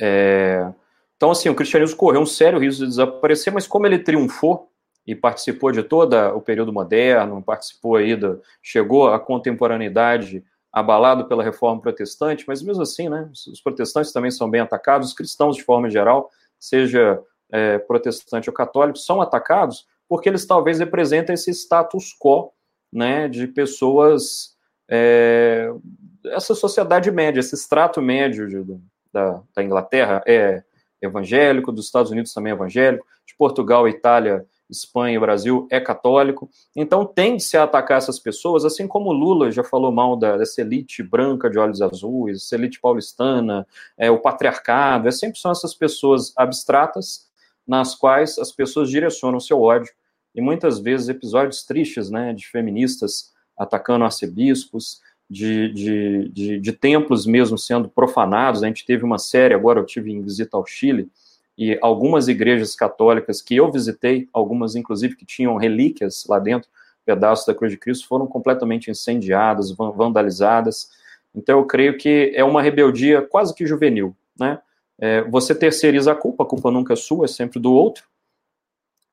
É... 0.01 0.73
Então, 1.17 1.31
assim, 1.31 1.49
o 1.49 1.55
cristianismo 1.55 1.97
correu 1.97 2.21
um 2.21 2.27
sério 2.27 2.59
risco 2.59 2.83
de 2.83 2.89
desaparecer, 2.89 3.53
mas 3.53 3.67
como 3.67 3.87
ele 3.87 3.99
triunfou 3.99 4.71
e 5.07 5.15
participou 5.15 5.73
de 5.73 5.83
todo 5.83 6.15
o 6.35 6.41
período 6.41 6.73
moderno, 6.73 7.43
participou 7.43 7.97
aí, 7.97 8.15
do, 8.15 8.43
chegou 8.63 9.09
à 9.09 9.19
contemporaneidade 9.19 10.45
abalado 10.73 11.27
pela 11.27 11.43
reforma 11.43 11.81
protestante, 11.81 12.45
mas 12.47 12.63
mesmo 12.63 12.83
assim, 12.83 13.09
né, 13.09 13.31
os 13.33 13.61
protestantes 13.63 14.13
também 14.13 14.31
são 14.31 14.51
bem 14.51 14.61
atacados, 14.61 15.09
os 15.09 15.15
cristãos 15.15 15.57
de 15.57 15.63
forma 15.63 15.89
geral, 15.89 16.31
seja 16.59 17.19
é, 17.51 17.79
protestante 17.79 18.51
ou 18.51 18.55
católico, 18.55 18.99
são 18.99 19.23
atacados 19.23 19.87
porque 20.09 20.29
eles 20.29 20.47
talvez 20.47 20.79
representem 20.79 21.35
esse 21.35 21.51
status 21.53 22.15
quo, 22.19 22.53
né, 22.93 23.29
de 23.29 23.47
pessoas, 23.47 24.57
é, 24.89 25.71
essa 26.27 26.55
sociedade 26.55 27.11
média, 27.11 27.41
esse 27.41 27.55
extrato 27.55 28.01
médio 28.01 28.49
da, 29.17 29.43
da 29.55 29.65
Inglaterra 29.65 30.23
é 30.27 30.63
evangélico, 31.01 31.73
dos 31.73 31.87
Estados 31.87 32.11
Unidos 32.11 32.35
também 32.35 32.53
é 32.53 32.55
evangélico, 32.55 33.07
de 33.27 33.35
Portugal 33.35 33.89
Itália 33.89 34.45
Espanha 34.69 35.19
Brasil 35.19 35.67
é 35.71 35.81
católico. 35.81 36.51
Então 36.75 37.07
tende-se 37.07 37.57
a 37.57 37.63
atacar 37.63 37.99
essas 37.99 38.19
pessoas, 38.19 38.65
assim 38.65 38.87
como 38.87 39.13
Lula 39.13 39.51
já 39.51 39.65
falou 39.65 39.93
mal 39.93 40.17
da, 40.17 40.37
dessa 40.37 40.61
elite 40.61 41.03
branca 41.03 41.49
de 41.49 41.59
olhos 41.59 41.81
azuis, 41.81 42.43
essa 42.43 42.57
elite 42.57 42.81
paulistana, 42.81 43.67
é, 43.97 44.11
o 44.11 44.19
patriarcado, 44.19 45.09
é 45.09 45.11
sempre 45.11 45.39
são 45.39 45.51
essas 45.51 45.75
pessoas 45.75 46.33
abstratas 46.37 47.31
nas 47.67 47.95
quais 47.95 48.39
as 48.39 48.53
pessoas 48.53 48.91
direcionam 48.91 49.41
seu 49.41 49.63
ódio. 49.63 49.93
E 50.35 50.41
muitas 50.41 50.79
vezes 50.79 51.09
episódios 51.09 51.65
tristes 51.65 52.11
né, 52.11 52.33
de 52.35 52.47
feministas 52.47 53.33
atacando 53.57 54.05
arcebispos, 54.05 55.01
de, 55.29 55.73
de, 55.73 56.29
de, 56.29 56.61
de 56.61 56.73
templos 56.73 57.27
mesmo 57.27 57.59
sendo 57.59 57.89
profanados. 57.89 58.63
A 58.63 58.67
gente 58.67 58.87
teve 58.87 59.05
uma 59.05 59.19
série, 59.19 59.55
agora 59.55 59.81
eu 59.81 59.87
tive 59.87 60.13
em 60.13 60.23
visita 60.23 60.57
ao 60.57 60.67
Chile, 60.67 61.09
e 61.59 61.79
algumas 61.81 62.29
igrejas 62.29 62.75
católicas 62.75 63.41
que 63.41 63.57
eu 63.57 63.71
visitei, 63.73 64.29
algumas 64.33 64.77
inclusive 64.77 65.17
que 65.17 65.25
tinham 65.25 65.57
relíquias 65.57 66.27
lá 66.29 66.39
dentro, 66.39 66.69
pedaços 67.05 67.47
da 67.47 67.55
cruz 67.55 67.73
de 67.73 67.79
Cristo, 67.79 68.07
foram 68.07 68.27
completamente 68.27 68.91
incendiadas, 68.91 69.71
vandalizadas. 69.71 70.91
Então 71.35 71.59
eu 71.59 71.65
creio 71.65 71.97
que 71.97 72.33
é 72.35 72.45
uma 72.45 72.61
rebeldia 72.61 73.23
quase 73.23 73.55
que 73.55 73.67
juvenil, 73.67 74.15
né? 74.39 74.59
É, 74.99 75.23
você 75.23 75.55
terceiriza 75.55 76.13
a 76.13 76.15
culpa, 76.15 76.43
a 76.43 76.47
culpa 76.47 76.71
nunca 76.71 76.95
é 76.95 76.97
sua, 76.97 77.27
é 77.27 77.29
sempre 77.29 77.61
do 77.61 77.73
outro, 77.73 78.05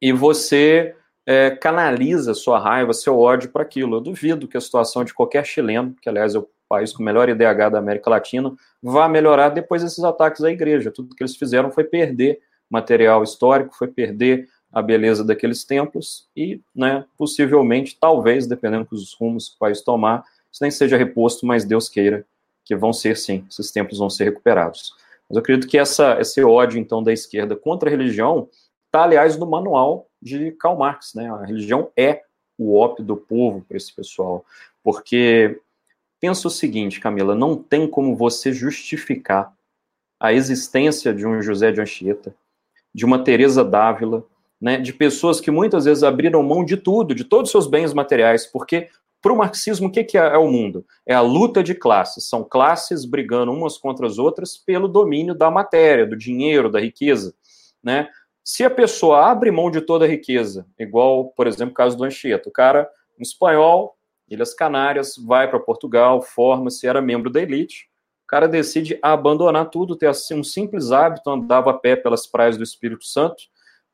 e 0.01 0.12
você 0.13 0.96
é, 1.25 1.51
canaliza 1.51 2.34
sua 2.34 2.60
raiva, 2.60 2.94
seu 2.94 3.18
ódio 3.18 3.50
para 3.50 3.63
aquilo. 3.63 3.98
Eu 3.98 4.01
duvido 4.01 4.48
que 4.48 4.58
a 4.58 4.62
situação 4.62 5.03
de 5.03 5.13
qualquer 5.13 5.46
chileno, 5.46 5.96
que 6.01 6.10
aliás 6.10 6.36
é 6.36 6.39
o 6.39 6.48
país 6.68 6.92
com 6.92 7.01
o 7.01 7.06
melhor 7.06 7.30
IDH 7.30 7.70
da 7.72 7.80
América 7.80 8.10
Latina, 8.10 8.53
vá 8.82 9.08
melhorar 9.08 9.50
depois 9.50 9.84
desses 9.84 10.03
ataques 10.03 10.44
à 10.44 10.51
igreja. 10.51 10.92
Tudo 10.92 11.15
que 11.15 11.24
eles 11.24 11.36
fizeram 11.36 11.72
foi 11.72 11.84
perder 11.84 12.39
material 12.70 13.24
histórico, 13.24 13.75
foi 13.75 13.88
perder 13.88 14.48
a 14.72 14.82
beleza 14.82 15.24
daqueles 15.24 15.63
templos 15.63 16.27
e, 16.36 16.60
né, 16.75 17.06
possivelmente, 17.15 17.96
talvez, 18.00 18.48
dependendo 18.48 18.88
dos 18.89 19.13
rumos 19.13 19.50
que 19.50 19.56
o 19.56 19.60
país 19.60 19.82
tomar, 19.82 20.24
isso 20.51 20.63
nem 20.63 20.72
seja 20.72 20.98
reposto, 20.98 21.46
mas 21.46 21.63
Deus 21.63 21.88
queira 21.88 22.25
que 22.65 22.75
vão 22.75 22.92
ser 22.92 23.15
sim, 23.15 23.46
esses 23.50 23.72
templos 23.72 24.00
vão 24.00 24.10
ser 24.10 24.24
recuperados. 24.25 24.96
Mas 25.30 25.36
eu 25.36 25.42
acredito 25.42 25.68
que 25.68 25.77
essa, 25.77 26.20
esse 26.20 26.44
ódio, 26.44 26.80
então, 26.80 27.03
da 27.03 27.13
esquerda 27.13 27.56
contra 27.56 27.88
a 27.88 27.92
religião 27.92 28.50
está, 28.86 29.03
aliás, 29.03 29.38
no 29.38 29.46
manual 29.46 30.08
de 30.24 30.51
Karl 30.53 30.77
Marx, 30.77 31.13
né? 31.13 31.30
A 31.30 31.46
religião 31.46 31.92
é 31.98 32.24
o 32.58 32.75
ópio 32.75 33.03
do 33.03 33.18
povo 33.18 33.65
para 33.68 33.77
esse 33.77 33.94
pessoal, 33.94 34.46
porque 34.84 35.60
pensa 36.20 36.48
o 36.48 36.51
seguinte, 36.51 37.00
Camila, 37.00 37.36
não 37.36 37.56
tem 37.56 37.88
como 37.88 38.15
você 38.15 38.53
justificar 38.53 39.53
a 40.20 40.32
existência 40.32 41.13
de 41.13 41.27
um 41.27 41.42
José 41.42 41.72
de 41.72 41.82
Anchieta, 41.82 42.34
de 42.94 43.03
uma 43.03 43.24
Teresa 43.24 43.63
Dávila, 43.63 44.24
né, 44.62 44.77
de 44.77 44.94
pessoas 44.94 45.42
que 45.42 45.51
muitas 45.51 45.84
vezes 45.84 46.03
abriram 46.03 46.42
mão 46.42 46.63
de 46.63 46.77
tudo, 46.77 47.13
de 47.13 47.25
todos 47.25 47.50
os 47.50 47.51
seus 47.51 47.68
bens 47.68 47.94
materiais, 47.94 48.46
porque 48.46 48.88
para 49.22 49.32
o 49.32 49.38
marxismo, 49.38 49.88
o 49.88 49.92
que, 49.92 50.03
que 50.03 50.18
é, 50.18 50.22
é 50.22 50.38
o 50.38 50.51
mundo? 50.51 50.86
É 51.06 51.13
a 51.13 51.22
luta 51.22 51.63
de 51.63 51.74
classes. 51.74 52.27
São 52.27 52.44
classes 52.44 53.06
brigando 53.06 53.53
umas 53.53 53.77
contra 53.77 54.06
as 54.06 54.18
outras 54.18 54.58
pelo 54.58 54.86
domínio 54.86 55.34
da 55.34 55.50
matéria, 55.50 56.06
do 56.06 56.18
dinheiro, 56.18 56.70
da 56.70 56.82
riqueza. 56.82 57.34
Né? 57.82 58.10
Se 58.43 58.63
a 58.63 58.69
pessoa 58.69 59.25
abre 59.31 59.50
mão 59.51 59.71
de 59.71 59.79
toda 59.79 60.03
a 60.03 60.07
riqueza, 60.07 60.67
igual, 60.77 61.29
por 61.29 61.47
exemplo, 61.47 61.71
o 61.71 61.75
caso 61.75 61.95
do 61.95 62.03
Anchieta, 62.03 62.50
o 62.50 62.51
cara, 62.51 62.89
um 63.17 63.23
espanhol, 63.23 63.95
Ilhas 64.29 64.53
Canárias, 64.53 65.15
vai 65.17 65.50
para 65.50 65.59
Portugal, 65.59 66.21
forma-se, 66.21 66.85
era 66.85 67.01
membro 67.01 67.29
da 67.29 67.41
elite, 67.41 67.89
o 68.25 68.27
cara 68.27 68.47
decide 68.47 69.00
abandonar 69.01 69.69
tudo, 69.69 69.95
ter 69.95 70.07
assim, 70.07 70.33
um 70.33 70.43
simples 70.43 70.91
hábito, 70.91 71.29
andava 71.29 71.71
a 71.71 71.73
pé 71.73 71.95
pelas 71.95 72.27
praias 72.27 72.57
do 72.57 72.63
Espírito 72.63 73.05
Santo, 73.05 73.43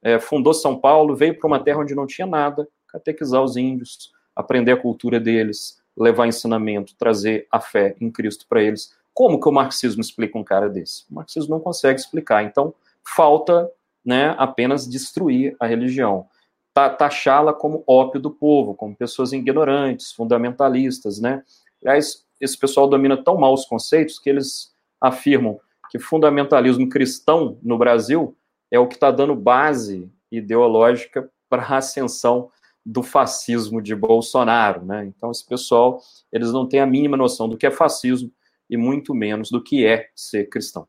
é, 0.01 0.17
fundou 0.17 0.53
São 0.53 0.79
Paulo, 0.79 1.15
veio 1.15 1.37
para 1.37 1.47
uma 1.47 1.63
terra 1.63 1.79
onde 1.79 1.93
não 1.93 2.07
tinha 2.07 2.25
nada, 2.25 2.67
catequizar 2.87 3.43
os 3.43 3.55
índios, 3.55 4.11
aprender 4.35 4.71
a 4.71 4.77
cultura 4.77 5.19
deles, 5.19 5.79
levar 5.95 6.27
ensinamento, 6.27 6.95
trazer 6.97 7.47
a 7.51 7.59
fé 7.59 7.95
em 7.99 8.09
Cristo 8.09 8.45
para 8.47 8.63
eles. 8.63 8.97
Como 9.13 9.39
que 9.39 9.49
o 9.49 9.51
marxismo 9.51 10.01
explica 10.01 10.37
um 10.37 10.43
cara 10.43 10.69
desse? 10.69 11.03
O 11.11 11.15
marxismo 11.15 11.55
não 11.55 11.59
consegue 11.59 11.99
explicar. 11.99 12.43
Então, 12.43 12.73
falta 13.03 13.69
né, 14.05 14.35
apenas 14.37 14.87
destruir 14.87 15.55
a 15.59 15.67
religião. 15.67 16.27
Taxá-la 16.73 17.53
como 17.53 17.83
ópio 17.85 18.21
do 18.21 18.31
povo, 18.31 18.73
como 18.73 18.95
pessoas 18.95 19.33
ignorantes, 19.33 20.13
fundamentalistas, 20.13 21.19
né? 21.19 21.43
Aliás, 21.83 22.25
esse 22.39 22.57
pessoal 22.57 22.87
domina 22.87 23.21
tão 23.21 23.37
mal 23.37 23.53
os 23.53 23.65
conceitos 23.65 24.17
que 24.17 24.29
eles 24.29 24.73
afirmam 25.01 25.59
que 25.89 25.99
fundamentalismo 25.99 26.87
cristão 26.87 27.57
no 27.61 27.77
Brasil 27.77 28.37
é 28.71 28.79
o 28.79 28.87
que 28.87 28.93
está 28.95 29.11
dando 29.11 29.35
base 29.35 30.09
ideológica 30.31 31.29
para 31.49 31.63
a 31.63 31.77
ascensão 31.77 32.49
do 32.85 33.03
fascismo 33.03 33.81
de 33.81 33.95
Bolsonaro, 33.95 34.85
né? 34.85 35.05
Então, 35.05 35.31
esse 35.31 35.45
pessoal, 35.45 36.01
eles 36.31 36.51
não 36.51 36.67
têm 36.67 36.79
a 36.79 36.85
mínima 36.85 37.17
noção 37.17 37.49
do 37.49 37.57
que 37.57 37.65
é 37.65 37.71
fascismo 37.71 38.31
e 38.69 38.77
muito 38.77 39.13
menos 39.13 39.49
do 39.49 39.61
que 39.61 39.85
é 39.85 40.09
ser 40.15 40.47
cristão. 40.47 40.87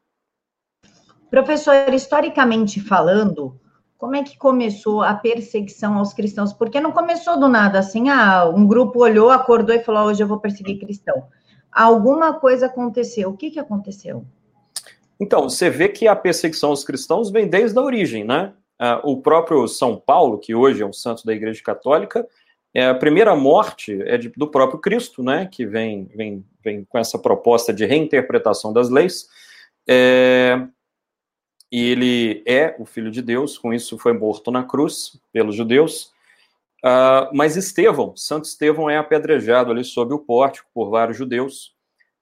Professor, 1.31 1.95
historicamente 1.95 2.81
falando, 2.81 3.59
como 3.97 4.17
é 4.17 4.23
que 4.25 4.37
começou 4.37 5.03
a 5.03 5.15
perseguição 5.15 5.99
aos 5.99 6.13
cristãos? 6.13 6.53
Porque 6.53 6.81
não 6.81 6.91
começou 6.91 7.39
do 7.39 7.49
nada 7.49 7.79
assim, 7.79 8.09
ah, 8.09 8.49
um 8.49 8.67
grupo 8.67 9.01
olhou, 9.01 9.31
acordou 9.31 9.75
e 9.75 9.85
falou, 9.85 10.09
hoje 10.09 10.23
eu 10.23 10.27
vou 10.27 10.41
perseguir 10.41 10.81
cristão. 10.81 11.25
Alguma 11.71 12.33
coisa 12.33 12.67
aconteceu. 12.67 13.31
O 13.31 13.37
que, 13.37 13.51
que 13.51 13.61
aconteceu? 13.61 14.25
Então, 15.21 15.49
você 15.49 15.69
vê 15.69 15.89
que 15.89 16.09
a 16.09 16.17
perseguição 16.17 16.71
aos 16.71 16.83
cristãos 16.83 17.31
vem 17.31 17.47
desde 17.47 17.79
a 17.79 17.83
origem, 17.83 18.25
né? 18.25 18.55
Ah, 18.79 19.01
o 19.05 19.21
próprio 19.21 19.69
São 19.69 19.97
Paulo, 19.97 20.39
que 20.39 20.55
hoje 20.55 20.83
é 20.83 20.87
um 20.87 20.93
santo 20.93 21.25
da 21.25 21.35
Igreja 21.35 21.63
Católica, 21.63 22.27
é 22.73 22.87
a 22.87 22.95
primeira 22.95 23.37
morte 23.37 24.01
é 24.03 24.17
de, 24.17 24.31
do 24.31 24.49
próprio 24.49 24.81
Cristo, 24.81 25.23
né? 25.23 25.47
Que 25.47 25.67
vem, 25.67 26.11
vem, 26.17 26.45
vem 26.65 26.85
com 26.89 26.99
essa 26.99 27.19
proposta 27.19 27.73
de 27.73 27.85
reinterpretação 27.85 28.73
das 28.73 28.89
leis. 28.89 29.29
É, 29.87 30.67
e 31.71 31.85
ele 31.91 32.43
é 32.47 32.75
o 32.79 32.85
Filho 32.85 33.11
de 33.11 33.23
Deus, 33.23 33.57
com 33.57 33.73
isso 33.73 33.97
foi 33.99 34.13
morto 34.13 34.51
na 34.51 34.65
cruz 34.65 35.21
pelos 35.33 35.55
judeus. 35.55 36.13
Uh, 36.85 37.29
mas 37.33 37.57
Estevão, 37.57 38.17
Santo 38.17 38.47
Estevão 38.47 38.89
é 38.89 38.97
apedrejado 38.97 39.71
ali 39.71 39.85
sob 39.85 40.15
o 40.15 40.19
pórtico 40.19 40.69
por 40.75 40.91
vários 40.91 41.17
judeus. 41.17 41.75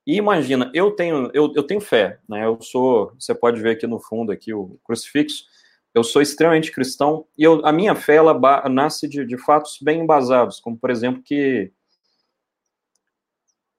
E 0.07 0.17
imagina, 0.17 0.71
eu 0.75 0.91
tenho, 0.91 1.31
eu, 1.33 1.53
eu 1.55 1.63
tenho 1.63 1.81
fé, 1.81 2.19
né? 2.29 2.45
Eu 2.45 2.61
sou, 2.61 3.13
você 3.19 3.35
pode 3.35 3.61
ver 3.61 3.71
aqui 3.71 3.87
no 3.87 4.01
fundo 4.01 4.33
aqui 4.33 4.53
o 4.53 4.79
crucifixo. 4.85 5.45
Eu 5.95 6.03
sou 6.03 6.21
extremamente 6.21 6.73
cristão 6.73 7.27
e 7.37 7.45
eu, 7.45 7.65
a 7.65 7.73
minha 7.73 7.95
fé 7.95 8.17
ela 8.17 8.39
nasce 8.69 9.09
de, 9.09 9.25
de 9.25 9.39
fatos 9.39 9.79
bem 9.81 10.01
embasados, 10.01 10.61
como 10.61 10.77
por 10.77 10.91
exemplo 10.91 11.23
que 11.23 11.73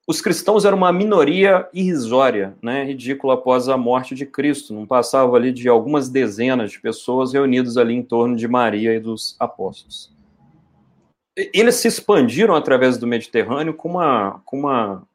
os 0.09 0.21
cristãos 0.21 0.65
eram 0.65 0.75
uma 0.75 0.91
minoria 0.91 1.69
irrisória, 1.71 2.57
né, 2.63 2.83
ridícula 2.83 3.35
após 3.35 3.69
a 3.69 3.77
morte 3.77 4.15
de 4.15 4.25
Cristo. 4.25 4.73
Não 4.73 4.87
passava 4.87 5.35
ali 5.37 5.51
de 5.51 5.69
algumas 5.69 6.09
dezenas 6.09 6.71
de 6.71 6.81
pessoas 6.81 7.31
reunidas 7.31 7.77
ali 7.77 7.93
em 7.93 8.01
torno 8.01 8.35
de 8.35 8.47
Maria 8.47 8.95
e 8.95 8.99
dos 8.99 9.35
apóstolos. 9.39 10.11
Eles 11.53 11.75
se 11.75 11.87
expandiram 11.87 12.55
através 12.55 12.97
do 12.97 13.05
Mediterrâneo 13.05 13.71
com 13.71 13.87
uma, 13.87 14.41
com 14.45 14.57
uma 14.57 15.07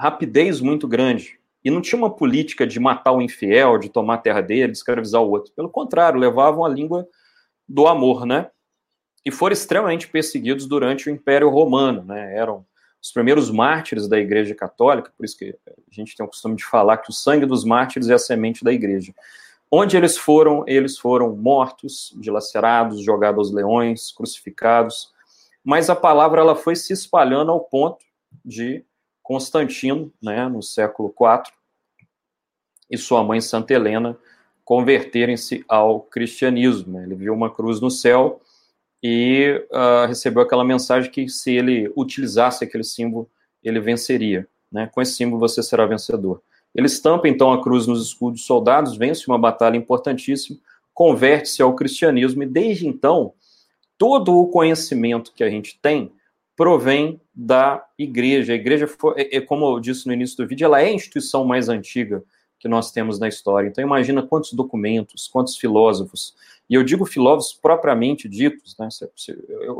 rapidez 0.00 0.62
muito 0.62 0.88
grande. 0.88 1.38
E 1.62 1.70
não 1.70 1.82
tinha 1.82 1.98
uma 1.98 2.08
política 2.08 2.66
de 2.66 2.80
matar 2.80 3.12
o 3.12 3.20
infiel, 3.20 3.76
de 3.76 3.90
tomar 3.90 4.14
a 4.14 4.18
terra 4.18 4.40
dele, 4.40 4.72
de 4.72 4.78
escravizar 4.78 5.20
o 5.20 5.28
outro. 5.28 5.52
Pelo 5.52 5.68
contrário, 5.68 6.18
levavam 6.18 6.64
a 6.64 6.68
língua 6.70 7.06
do 7.68 7.86
amor, 7.86 8.24
né? 8.24 8.48
E 9.22 9.30
foram 9.30 9.52
extremamente 9.52 10.08
perseguidos 10.08 10.64
durante 10.64 11.10
o 11.10 11.12
Império 11.12 11.50
Romano, 11.50 12.02
né? 12.02 12.34
Eram 12.34 12.64
os 13.02 13.10
primeiros 13.10 13.50
mártires 13.50 14.06
da 14.06 14.18
Igreja 14.18 14.54
Católica, 14.54 15.12
por 15.16 15.24
isso 15.24 15.36
que 15.36 15.56
a 15.66 15.72
gente 15.90 16.14
tem 16.14 16.24
o 16.24 16.28
costume 16.28 16.56
de 16.56 16.64
falar 16.64 16.98
que 16.98 17.10
o 17.10 17.12
sangue 17.12 17.46
dos 17.46 17.64
mártires 17.64 18.10
é 18.10 18.14
a 18.14 18.18
semente 18.18 18.62
da 18.62 18.72
Igreja. 18.72 19.14
Onde 19.70 19.96
eles 19.96 20.18
foram, 20.18 20.64
eles 20.66 20.98
foram 20.98 21.34
mortos, 21.34 22.12
dilacerados, 22.16 23.02
jogados 23.02 23.38
aos 23.38 23.52
leões, 23.52 24.12
crucificados. 24.12 25.12
Mas 25.64 25.88
a 25.88 25.96
palavra 25.96 26.40
ela 26.40 26.56
foi 26.56 26.74
se 26.76 26.92
espalhando 26.92 27.52
ao 27.52 27.60
ponto 27.60 28.04
de 28.44 28.84
Constantino, 29.22 30.12
né, 30.20 30.48
no 30.48 30.62
século 30.62 31.14
IV, 31.18 31.52
e 32.90 32.98
sua 32.98 33.22
mãe 33.22 33.40
Santa 33.40 33.72
Helena 33.72 34.18
converterem-se 34.64 35.64
ao 35.68 36.00
cristianismo. 36.00 37.00
Ele 37.00 37.14
viu 37.14 37.32
uma 37.32 37.48
cruz 37.48 37.80
no 37.80 37.90
céu 37.90 38.40
e 39.02 39.64
uh, 39.70 40.06
recebeu 40.06 40.42
aquela 40.42 40.64
mensagem 40.64 41.10
que 41.10 41.28
se 41.28 41.52
ele 41.52 41.90
utilizasse 41.96 42.64
aquele 42.64 42.84
símbolo, 42.84 43.28
ele 43.62 43.80
venceria. 43.80 44.46
Né? 44.70 44.90
Com 44.92 45.00
esse 45.00 45.14
símbolo 45.14 45.40
você 45.40 45.62
será 45.62 45.86
vencedor. 45.86 46.42
Ele 46.74 46.86
estampa 46.86 47.28
então 47.28 47.52
a 47.52 47.62
cruz 47.62 47.86
nos 47.86 48.06
escudos 48.06 48.40
dos 48.40 48.46
soldados, 48.46 48.96
vence 48.96 49.26
uma 49.26 49.38
batalha 49.38 49.76
importantíssima, 49.76 50.58
converte-se 50.94 51.62
ao 51.62 51.74
cristianismo 51.74 52.42
e 52.42 52.46
desde 52.46 52.86
então 52.86 53.32
todo 53.98 54.38
o 54.38 54.48
conhecimento 54.48 55.32
que 55.34 55.42
a 55.42 55.50
gente 55.50 55.78
tem 55.80 56.12
provém 56.56 57.20
da 57.34 57.84
igreja. 57.98 58.52
A 58.52 58.56
igreja, 58.56 58.86
foi, 58.86 59.14
é, 59.16 59.36
é, 59.38 59.40
como 59.40 59.64
eu 59.64 59.80
disse 59.80 60.06
no 60.06 60.12
início 60.12 60.36
do 60.36 60.46
vídeo, 60.46 60.66
ela 60.66 60.80
é 60.80 60.86
a 60.86 60.92
instituição 60.92 61.44
mais 61.44 61.68
antiga 61.68 62.22
que 62.58 62.68
nós 62.68 62.92
temos 62.92 63.18
na 63.18 63.26
história. 63.26 63.68
Então 63.68 63.82
imagina 63.82 64.22
quantos 64.22 64.52
documentos, 64.52 65.26
quantos 65.26 65.56
filósofos, 65.56 66.34
e 66.70 66.74
eu 66.76 66.84
digo 66.84 67.04
filósofos 67.04 67.58
propriamente 67.60 68.28
ditos, 68.28 68.76
né, 68.78 68.88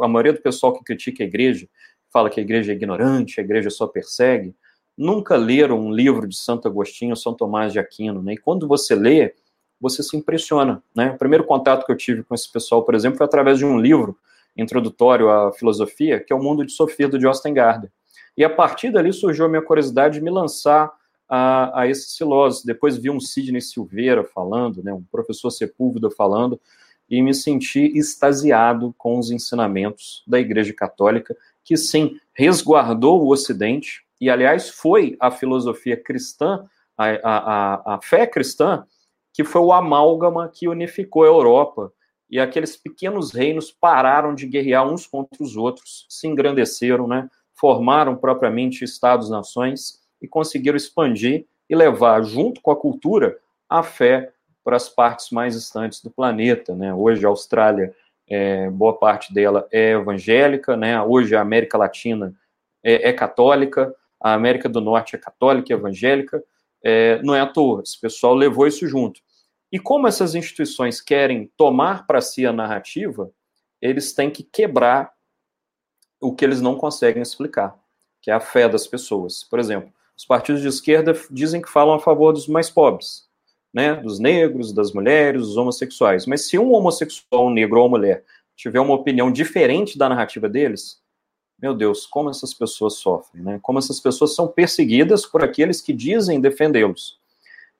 a 0.02 0.08
maioria 0.08 0.32
do 0.32 0.42
pessoal 0.42 0.72
que 0.72 0.82
critica 0.82 1.22
a 1.22 1.26
igreja, 1.26 1.68
fala 2.12 2.28
que 2.28 2.40
a 2.40 2.42
igreja 2.42 2.72
é 2.72 2.74
ignorante, 2.74 3.40
a 3.40 3.44
igreja 3.44 3.70
só 3.70 3.86
persegue, 3.86 4.56
nunca 4.98 5.36
leram 5.36 5.78
um 5.78 5.92
livro 5.92 6.26
de 6.26 6.36
Santo 6.36 6.66
Agostinho 6.66 7.12
ou 7.12 7.16
São 7.16 7.32
Tomás 7.32 7.72
de 7.72 7.78
Aquino, 7.78 8.20
né? 8.20 8.32
E 8.32 8.36
quando 8.36 8.66
você 8.66 8.96
lê, 8.96 9.32
você 9.80 10.02
se 10.02 10.16
impressiona, 10.16 10.82
né? 10.94 11.12
O 11.12 11.16
primeiro 11.16 11.44
contato 11.44 11.86
que 11.86 11.92
eu 11.92 11.96
tive 11.96 12.24
com 12.24 12.34
esse 12.34 12.50
pessoal, 12.52 12.82
por 12.82 12.94
exemplo, 12.96 13.16
foi 13.16 13.24
através 13.24 13.58
de 13.58 13.64
um 13.64 13.80
livro 13.80 14.18
introdutório 14.56 15.30
à 15.30 15.52
filosofia, 15.52 16.18
que 16.18 16.32
é 16.32 16.36
o 16.36 16.42
Mundo 16.42 16.66
de 16.66 16.72
Sofia, 16.72 17.08
do 17.08 17.20
Justin. 17.20 17.54
E 18.36 18.44
a 18.44 18.50
partir 18.50 18.90
dali 18.90 19.12
surgiu 19.12 19.46
a 19.46 19.48
minha 19.48 19.62
curiosidade 19.62 20.18
de 20.18 20.24
me 20.24 20.30
lançar 20.30 20.92
a, 21.30 21.82
a 21.82 21.88
esses 21.88 22.16
filósofos. 22.16 22.64
Depois 22.64 22.96
vi 22.96 23.08
um 23.08 23.20
Sidney 23.20 23.60
Silveira 23.60 24.24
falando, 24.24 24.82
né, 24.82 24.92
um 24.92 25.04
professor 25.04 25.50
Sepúlveda 25.52 26.10
falando, 26.10 26.60
e 27.08 27.22
me 27.22 27.32
senti 27.32 27.96
extasiado 27.96 28.94
com 28.98 29.18
os 29.18 29.30
ensinamentos 29.30 30.24
da 30.26 30.40
Igreja 30.40 30.74
Católica, 30.74 31.36
que 31.64 31.76
sim, 31.76 32.18
resguardou 32.32 33.22
o 33.22 33.32
Ocidente, 33.32 34.04
e 34.20 34.28
aliás 34.28 34.68
foi 34.68 35.16
a 35.20 35.30
filosofia 35.30 35.96
cristã, 35.96 36.64
a, 36.98 37.06
a, 37.06 37.94
a 37.94 38.02
fé 38.02 38.26
cristã, 38.26 38.84
que 39.32 39.44
foi 39.44 39.62
o 39.62 39.72
amálgama 39.72 40.50
que 40.52 40.68
unificou 40.68 41.22
a 41.22 41.28
Europa. 41.28 41.92
E 42.28 42.38
aqueles 42.38 42.76
pequenos 42.76 43.32
reinos 43.32 43.72
pararam 43.72 44.34
de 44.34 44.46
guerrear 44.46 44.86
uns 44.86 45.06
contra 45.06 45.42
os 45.42 45.56
outros, 45.56 46.06
se 46.08 46.28
engrandeceram, 46.28 47.06
né? 47.08 47.28
formaram 47.54 48.16
propriamente 48.16 48.84
estados-nações 48.84 49.99
e 50.20 50.28
conseguiram 50.28 50.76
expandir 50.76 51.46
e 51.68 51.74
levar, 51.74 52.22
junto 52.22 52.60
com 52.60 52.70
a 52.70 52.76
cultura, 52.76 53.38
a 53.68 53.82
fé 53.82 54.32
para 54.62 54.76
as 54.76 54.88
partes 54.88 55.30
mais 55.30 55.54
distantes 55.54 56.02
do 56.02 56.10
planeta. 56.10 56.74
Né? 56.74 56.92
Hoje 56.92 57.24
a 57.24 57.28
Austrália, 57.28 57.94
é, 58.28 58.68
boa 58.70 58.96
parte 58.96 59.32
dela 59.32 59.66
é 59.70 59.92
evangélica, 59.92 60.76
né? 60.76 61.00
hoje 61.02 61.34
a 61.34 61.40
América 61.40 61.78
Latina 61.78 62.34
é, 62.82 63.08
é 63.08 63.12
católica, 63.12 63.94
a 64.20 64.34
América 64.34 64.68
do 64.68 64.80
Norte 64.80 65.16
é 65.16 65.18
católica 65.18 65.72
e 65.72 65.76
evangélica, 65.76 66.42
é, 66.82 67.22
não 67.22 67.34
é 67.34 67.40
à 67.40 67.46
toa, 67.46 67.82
esse 67.82 67.98
pessoal 68.00 68.34
levou 68.34 68.66
isso 68.66 68.86
junto. 68.86 69.20
E 69.72 69.78
como 69.78 70.08
essas 70.08 70.34
instituições 70.34 71.00
querem 71.00 71.50
tomar 71.56 72.06
para 72.06 72.20
si 72.20 72.44
a 72.44 72.52
narrativa, 72.52 73.30
eles 73.80 74.12
têm 74.12 74.30
que 74.30 74.42
quebrar 74.42 75.12
o 76.20 76.34
que 76.34 76.44
eles 76.44 76.60
não 76.60 76.76
conseguem 76.76 77.22
explicar, 77.22 77.78
que 78.20 78.30
é 78.30 78.34
a 78.34 78.40
fé 78.40 78.68
das 78.68 78.86
pessoas. 78.86 79.44
Por 79.44 79.58
exemplo, 79.58 79.92
os 80.20 80.26
partidos 80.26 80.60
de 80.60 80.68
esquerda 80.68 81.18
dizem 81.30 81.62
que 81.62 81.70
falam 81.70 81.94
a 81.94 81.98
favor 81.98 82.30
dos 82.34 82.46
mais 82.46 82.68
pobres, 82.68 83.26
né, 83.72 83.94
dos 83.94 84.18
negros, 84.18 84.70
das 84.70 84.92
mulheres, 84.92 85.40
dos 85.40 85.56
homossexuais. 85.56 86.26
Mas 86.26 86.42
se 86.42 86.58
um 86.58 86.74
homossexual, 86.74 87.46
um 87.46 87.50
negro 87.50 87.78
ou 87.78 87.86
uma 87.86 87.96
mulher 87.96 88.22
tiver 88.54 88.80
uma 88.80 88.92
opinião 88.92 89.32
diferente 89.32 89.96
da 89.96 90.10
narrativa 90.10 90.46
deles, 90.46 91.00
meu 91.58 91.74
Deus, 91.74 92.04
como 92.04 92.28
essas 92.28 92.52
pessoas 92.52 92.96
sofrem, 92.96 93.42
né? 93.42 93.58
Como 93.62 93.78
essas 93.78 93.98
pessoas 93.98 94.34
são 94.34 94.46
perseguidas 94.46 95.24
por 95.24 95.42
aqueles 95.42 95.80
que 95.80 95.94
dizem 95.94 96.38
defendê-los. 96.38 97.18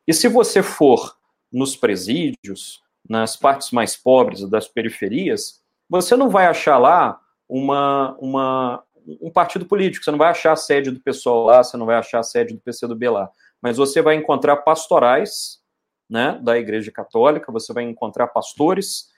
E 0.07 0.15
se 0.15 0.27
você 0.27 0.63
for 0.63 1.19
nos 1.53 1.77
presídios, 1.77 2.83
nas 3.07 3.37
partes 3.37 3.71
mais 3.71 3.99
pobres 3.99 4.49
das 4.49 4.67
periferias, 4.67 5.61
você 5.87 6.17
não 6.17 6.31
vai 6.31 6.47
achar 6.47 6.79
lá 6.79 7.21
uma, 7.47 8.17
uma, 8.19 8.83
um 9.21 9.31
partido 9.31 9.67
político. 9.67 10.05
Você 10.05 10.11
não 10.11 10.19
vai 10.19 10.31
achar 10.31 10.53
a 10.53 10.57
sede 10.57 10.91
do 10.91 11.01
pessoal 11.01 11.45
lá, 11.45 11.63
você 11.63 11.77
não 11.77 11.87
vai 11.87 11.97
achar 11.97 12.21
a 12.21 12.23
sede 12.23 12.55
do 12.55 12.61
PCdoB 12.61 13.09
lá. 13.09 13.31
Mas 13.61 13.77
você 13.77 14.01
vai 14.01 14.15
encontrar 14.15 14.57
pastorais 14.59 15.61
né, 16.09 16.39
da 16.43 16.59
Igreja 16.59 16.91
Católica, 16.91 17.53
você 17.53 17.73
vai 17.73 17.85
encontrar 17.85 18.27
pastores 18.29 19.11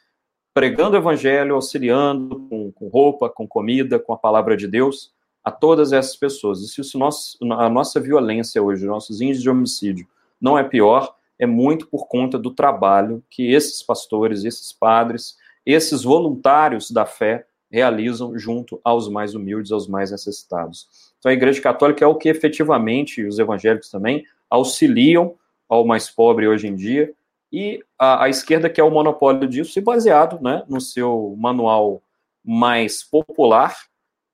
pregando 0.54 0.94
o 0.94 0.98
evangelho, 0.98 1.54
auxiliando 1.54 2.40
com, 2.48 2.70
com, 2.72 2.88
roupa, 2.88 3.30
com 3.30 3.48
comida, 3.48 3.98
com 3.98 4.12
a 4.12 4.18
palavra 4.18 4.56
de 4.56 4.68
Deus 4.68 5.12
a 5.42 5.50
todas 5.50 5.92
essas 5.92 6.16
pessoas. 6.16 6.60
E 6.60 6.68
se 6.68 6.80
isso 6.80 6.98
nosso, 6.98 7.38
a 7.52 7.68
nossa 7.68 7.98
violência 7.98 8.62
hoje, 8.62 8.86
nossos 8.86 9.20
índices 9.20 9.42
de 9.42 9.50
homicídio 9.50 10.06
não 10.40 10.58
é 10.58 10.62
pior, 10.62 11.16
é 11.38 11.46
muito 11.46 11.86
por 11.86 12.06
conta 12.06 12.38
do 12.38 12.50
trabalho 12.50 13.24
que 13.30 13.52
esses 13.52 13.82
pastores, 13.82 14.44
esses 14.44 14.72
padres, 14.72 15.36
esses 15.64 16.02
voluntários 16.02 16.90
da 16.90 17.06
fé 17.06 17.46
realizam 17.72 18.38
junto 18.38 18.78
aos 18.84 19.08
mais 19.08 19.34
humildes, 19.34 19.72
aos 19.72 19.88
mais 19.88 20.10
necessitados. 20.10 20.86
Então, 21.18 21.30
a 21.30 21.34
Igreja 21.34 21.62
Católica 21.62 22.04
é 22.04 22.06
o 22.06 22.16
que 22.16 22.28
efetivamente 22.28 23.24
os 23.24 23.38
evangélicos 23.38 23.90
também 23.90 24.24
auxiliam 24.50 25.34
ao 25.68 25.86
mais 25.86 26.10
pobre 26.10 26.46
hoje 26.46 26.68
em 26.68 26.76
dia, 26.76 27.14
e 27.50 27.82
a, 27.98 28.24
a 28.24 28.28
esquerda 28.28 28.68
quer 28.68 28.82
o 28.82 28.90
monopólio 28.90 29.48
disso, 29.48 29.78
e 29.78 29.82
baseado 29.82 30.38
né, 30.42 30.62
no 30.68 30.80
seu 30.80 31.34
manual 31.38 32.02
mais 32.44 33.02
popular, 33.02 33.76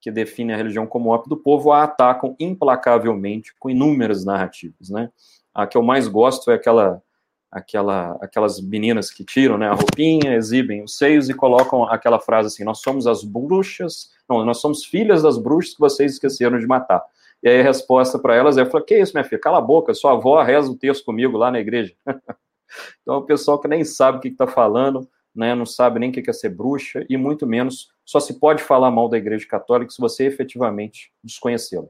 que 0.01 0.11
define 0.11 0.53
a 0.53 0.57
religião 0.57 0.87
como 0.87 1.11
ópio 1.11 1.29
do 1.29 1.37
povo, 1.37 1.73
a 1.73 1.85
atacam 1.85 2.35
implacavelmente 2.41 3.53
com 3.59 3.71
inúmeras 3.71 4.25
narrativas. 4.25 4.91
Né? 4.91 5.11
A 5.55 5.67
que 5.67 5.77
eu 5.77 5.83
mais 5.83 6.09
gosto 6.09 6.51
é 6.51 6.55
aquela 6.55 7.03
aquela, 7.51 8.19
aquelas 8.21 8.61
meninas 8.61 9.11
que 9.11 9.25
tiram 9.25 9.59
né, 9.59 9.69
a 9.69 9.75
roupinha, 9.75 10.35
exibem 10.35 10.83
os 10.83 10.97
seios 10.97 11.29
e 11.29 11.35
colocam 11.35 11.85
aquela 11.85 12.21
frase 12.21 12.49
assim: 12.49 12.65
Nós 12.65 12.81
somos 12.81 13.07
as 13.07 13.25
bruxas, 13.25 14.11
não, 14.29 14.45
nós 14.45 14.59
somos 14.61 14.85
filhas 14.85 15.23
das 15.23 15.39
bruxas 15.39 15.75
que 15.75 15.81
vocês 15.81 16.13
esqueceram 16.13 16.59
de 16.59 16.67
matar. 16.67 17.03
E 17.43 17.49
aí 17.49 17.61
a 17.61 17.63
resposta 17.63 18.19
para 18.19 18.35
elas 18.35 18.59
é: 18.59 18.63
eu 18.63 18.85
Que 18.85 18.99
isso, 18.99 19.13
minha 19.15 19.25
filha? 19.25 19.41
Cala 19.41 19.59
a 19.59 19.63
boca, 19.63 19.95
sua 19.95 20.13
avó 20.13 20.43
reza 20.43 20.71
o 20.71 20.77
texto 20.77 21.05
comigo 21.05 21.37
lá 21.37 21.51
na 21.51 21.61
igreja. 21.61 21.95
então, 23.03 23.19
o 23.19 23.23
pessoal 23.23 23.59
que 23.59 23.69
nem 23.69 23.85
sabe 23.85 24.19
o 24.19 24.21
que 24.21 24.29
está 24.29 24.47
falando, 24.47 25.09
né, 25.35 25.55
não 25.55 25.67
sabe 25.67 25.99
nem 25.99 26.11
o 26.11 26.13
que 26.13 26.29
é 26.29 26.33
ser 26.33 26.51
bruxa, 26.51 27.05
e 27.09 27.17
muito 27.17 27.47
menos 27.47 27.91
só 28.05 28.19
se 28.21 28.39
pode 28.39 28.63
falar 28.63 28.91
mal 28.91 29.09
da 29.09 29.19
igreja 29.19 29.47
católica 29.47 29.91
se 29.91 30.01
você 30.01 30.27
efetivamente 30.27 31.13
desconhecê-la. 31.23 31.87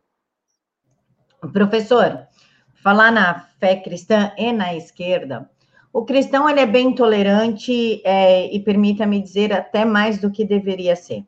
Professor, 1.53 2.27
falar 2.83 3.11
na 3.11 3.47
fé 3.59 3.77
cristã 3.77 4.33
e 4.37 4.53
na 4.53 4.75
esquerda, 4.75 5.49
o 5.93 6.05
cristão 6.05 6.49
ele 6.49 6.61
é 6.61 6.67
bem 6.67 6.95
tolerante 6.95 8.01
é, 8.05 8.55
e 8.55 8.61
permita-me 8.61 9.21
dizer 9.21 9.53
até 9.53 9.85
mais 9.85 10.19
do 10.19 10.31
que 10.31 10.45
deveria 10.45 10.95
ser. 10.95 11.25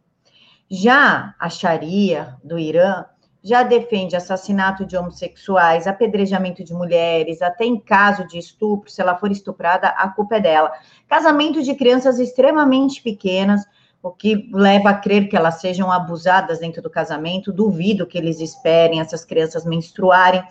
Já 0.70 1.34
a 1.38 1.48
Sharia 1.48 2.36
do 2.44 2.58
Irã 2.58 3.04
já 3.42 3.62
defende 3.62 4.14
assassinato 4.14 4.84
de 4.84 4.96
homossexuais, 4.96 5.86
apedrejamento 5.86 6.62
de 6.62 6.74
mulheres, 6.74 7.40
até 7.40 7.64
em 7.64 7.80
caso 7.80 8.26
de 8.26 8.38
estupro, 8.38 8.90
se 8.90 9.00
ela 9.00 9.16
for 9.16 9.32
estuprada, 9.32 9.88
a 9.88 10.08
culpa 10.08 10.36
é 10.36 10.40
dela. 10.40 10.70
Casamento 11.08 11.62
de 11.62 11.74
crianças 11.74 12.18
extremamente 12.18 13.02
pequenas, 13.02 13.62
o 14.02 14.10
que 14.10 14.48
leva 14.52 14.90
a 14.90 14.94
crer 14.94 15.28
que 15.28 15.36
elas 15.36 15.60
sejam 15.60 15.90
abusadas 15.90 16.58
dentro 16.58 16.82
do 16.82 16.90
casamento. 16.90 17.52
Duvido 17.52 18.06
que 18.06 18.18
eles 18.18 18.40
esperem 18.40 19.00
essas 19.00 19.24
crianças 19.24 19.64
menstruarem. 19.64 20.42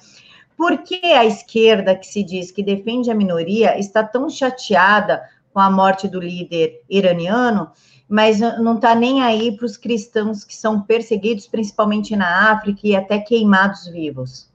Por 0.59 0.79
que 0.79 1.13
a 1.13 1.23
esquerda, 1.23 1.95
que 1.95 2.05
se 2.05 2.21
diz 2.21 2.51
que 2.51 2.61
defende 2.61 3.09
a 3.09 3.15
minoria, 3.15 3.79
está 3.79 4.03
tão 4.03 4.29
chateada 4.29 5.23
com 5.53 5.59
a 5.61 5.71
morte 5.71 6.05
do 6.05 6.19
líder 6.19 6.81
iraniano, 6.89 7.71
mas 8.09 8.41
não 8.41 8.75
está 8.75 8.93
nem 8.93 9.21
aí 9.21 9.55
para 9.55 9.65
os 9.65 9.77
cristãos 9.77 10.43
que 10.43 10.53
são 10.53 10.81
perseguidos, 10.81 11.47
principalmente 11.47 12.13
na 12.13 12.51
África, 12.51 12.81
e 12.83 12.93
até 12.93 13.19
queimados 13.19 13.87
vivos? 13.87 14.51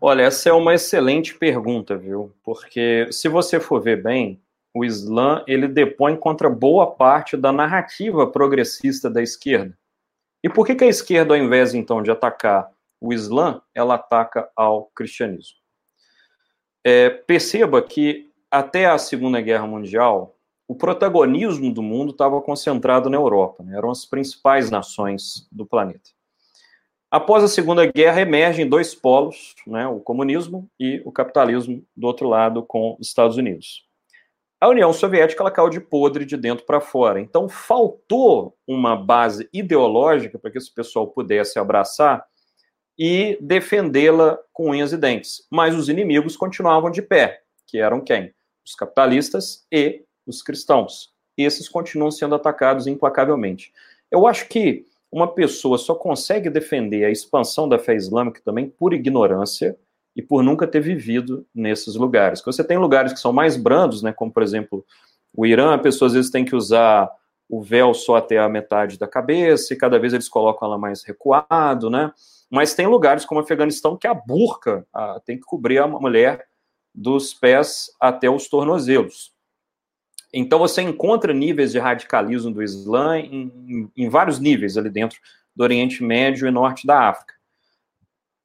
Olha, 0.00 0.22
essa 0.22 0.50
é 0.50 0.52
uma 0.52 0.72
excelente 0.72 1.34
pergunta, 1.34 1.96
viu? 1.96 2.32
Porque 2.44 3.08
se 3.10 3.28
você 3.28 3.58
for 3.58 3.82
ver 3.82 4.04
bem, 4.04 4.40
o 4.72 4.84
Islã 4.84 5.42
ele 5.48 5.66
depõe 5.66 6.14
contra 6.14 6.48
boa 6.48 6.86
parte 6.86 7.36
da 7.36 7.50
narrativa 7.50 8.24
progressista 8.24 9.10
da 9.10 9.20
esquerda. 9.20 9.76
E 10.44 10.48
por 10.48 10.64
que, 10.64 10.76
que 10.76 10.84
a 10.84 10.88
esquerda, 10.88 11.34
ao 11.34 11.40
invés 11.40 11.74
então 11.74 12.00
de 12.00 12.12
atacar 12.12 12.70
o 13.02 13.12
Islã, 13.12 13.60
ela 13.74 13.96
ataca 13.96 14.48
ao 14.54 14.86
cristianismo. 14.94 15.56
É, 16.84 17.10
perceba 17.10 17.82
que 17.82 18.30
até 18.48 18.86
a 18.86 18.96
Segunda 18.96 19.40
Guerra 19.40 19.66
Mundial, 19.66 20.36
o 20.68 20.74
protagonismo 20.76 21.74
do 21.74 21.82
mundo 21.82 22.12
estava 22.12 22.40
concentrado 22.40 23.10
na 23.10 23.16
Europa, 23.16 23.64
né? 23.64 23.76
eram 23.76 23.90
as 23.90 24.06
principais 24.06 24.70
nações 24.70 25.48
do 25.50 25.66
planeta. 25.66 26.10
Após 27.10 27.42
a 27.42 27.48
Segunda 27.48 27.84
Guerra, 27.86 28.20
emergem 28.20 28.68
dois 28.68 28.94
polos, 28.94 29.56
né? 29.66 29.86
o 29.88 29.98
comunismo 29.98 30.70
e 30.78 31.02
o 31.04 31.10
capitalismo, 31.10 31.84
do 31.96 32.06
outro 32.06 32.28
lado, 32.28 32.62
com 32.62 32.96
os 33.00 33.08
Estados 33.08 33.36
Unidos. 33.36 33.84
A 34.60 34.68
União 34.68 34.92
Soviética 34.92 35.42
ela 35.42 35.50
caiu 35.50 35.68
de 35.68 35.80
podre 35.80 36.24
de 36.24 36.36
dentro 36.36 36.64
para 36.64 36.80
fora. 36.80 37.20
Então, 37.20 37.48
faltou 37.48 38.56
uma 38.64 38.94
base 38.94 39.48
ideológica 39.52 40.38
para 40.38 40.52
que 40.52 40.58
esse 40.58 40.72
pessoal 40.72 41.08
pudesse 41.08 41.58
abraçar 41.58 42.24
e 42.98 43.38
defendê-la 43.40 44.38
com 44.52 44.70
unhas 44.70 44.92
e 44.92 44.96
dentes. 44.96 45.46
Mas 45.50 45.74
os 45.74 45.88
inimigos 45.88 46.36
continuavam 46.36 46.90
de 46.90 47.02
pé, 47.02 47.42
que 47.66 47.78
eram 47.78 48.00
quem? 48.00 48.32
Os 48.64 48.74
capitalistas 48.74 49.64
e 49.70 50.04
os 50.26 50.42
cristãos. 50.42 51.10
Esses 51.36 51.68
continuam 51.68 52.10
sendo 52.10 52.34
atacados 52.34 52.86
implacavelmente. 52.86 53.72
Eu 54.10 54.26
acho 54.26 54.48
que 54.48 54.86
uma 55.10 55.26
pessoa 55.26 55.78
só 55.78 55.94
consegue 55.94 56.48
defender 56.48 57.04
a 57.04 57.10
expansão 57.10 57.68
da 57.68 57.78
fé 57.78 57.94
islâmica 57.94 58.40
também 58.44 58.68
por 58.68 58.92
ignorância 58.92 59.76
e 60.14 60.22
por 60.22 60.42
nunca 60.42 60.66
ter 60.66 60.80
vivido 60.80 61.46
nesses 61.54 61.94
lugares. 61.94 62.42
Você 62.44 62.62
tem 62.62 62.78
lugares 62.78 63.12
que 63.12 63.20
são 63.20 63.32
mais 63.32 63.56
brandos, 63.56 64.02
né, 64.02 64.12
como 64.12 64.30
por 64.30 64.42
exemplo 64.42 64.84
O 65.34 65.46
Irã, 65.46 65.74
a 65.74 65.78
pessoa 65.78 66.06
às 66.06 66.12
vezes 66.12 66.30
tem 66.30 66.44
que 66.44 66.54
usar 66.54 67.10
o 67.48 67.62
véu 67.62 67.92
só 67.94 68.16
até 68.16 68.38
a 68.38 68.48
metade 68.48 68.98
da 68.98 69.06
cabeça, 69.06 69.72
e 69.72 69.76
cada 69.76 69.98
vez 69.98 70.12
eles 70.12 70.28
colocam 70.28 70.68
ela 70.68 70.78
mais 70.78 71.02
recuado, 71.02 71.90
né? 71.90 72.12
Mas 72.52 72.74
tem 72.74 72.86
lugares 72.86 73.24
como 73.24 73.40
Afeganistão 73.40 73.96
que 73.96 74.06
a 74.06 74.12
burca 74.12 74.86
a, 74.92 75.18
tem 75.20 75.38
que 75.38 75.44
cobrir 75.44 75.78
a 75.78 75.86
mulher 75.86 76.46
dos 76.94 77.32
pés 77.32 77.90
até 77.98 78.28
os 78.28 78.46
tornozelos. 78.46 79.32
Então 80.30 80.58
você 80.58 80.82
encontra 80.82 81.32
níveis 81.32 81.72
de 81.72 81.78
radicalismo 81.78 82.52
do 82.52 82.62
Islã 82.62 83.18
em, 83.18 83.50
em, 83.66 83.92
em 83.96 84.08
vários 84.10 84.38
níveis 84.38 84.76
ali 84.76 84.90
dentro 84.90 85.18
do 85.56 85.64
Oriente 85.64 86.04
Médio 86.04 86.46
e 86.46 86.50
Norte 86.50 86.86
da 86.86 87.08
África. 87.08 87.32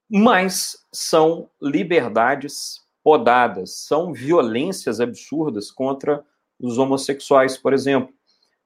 Mas 0.10 0.86
são 0.90 1.50
liberdades 1.62 2.82
podadas, 3.04 3.80
são 3.86 4.14
violências 4.14 5.02
absurdas 5.02 5.70
contra 5.70 6.24
os 6.58 6.78
homossexuais, 6.78 7.58
por 7.58 7.74
exemplo. 7.74 8.14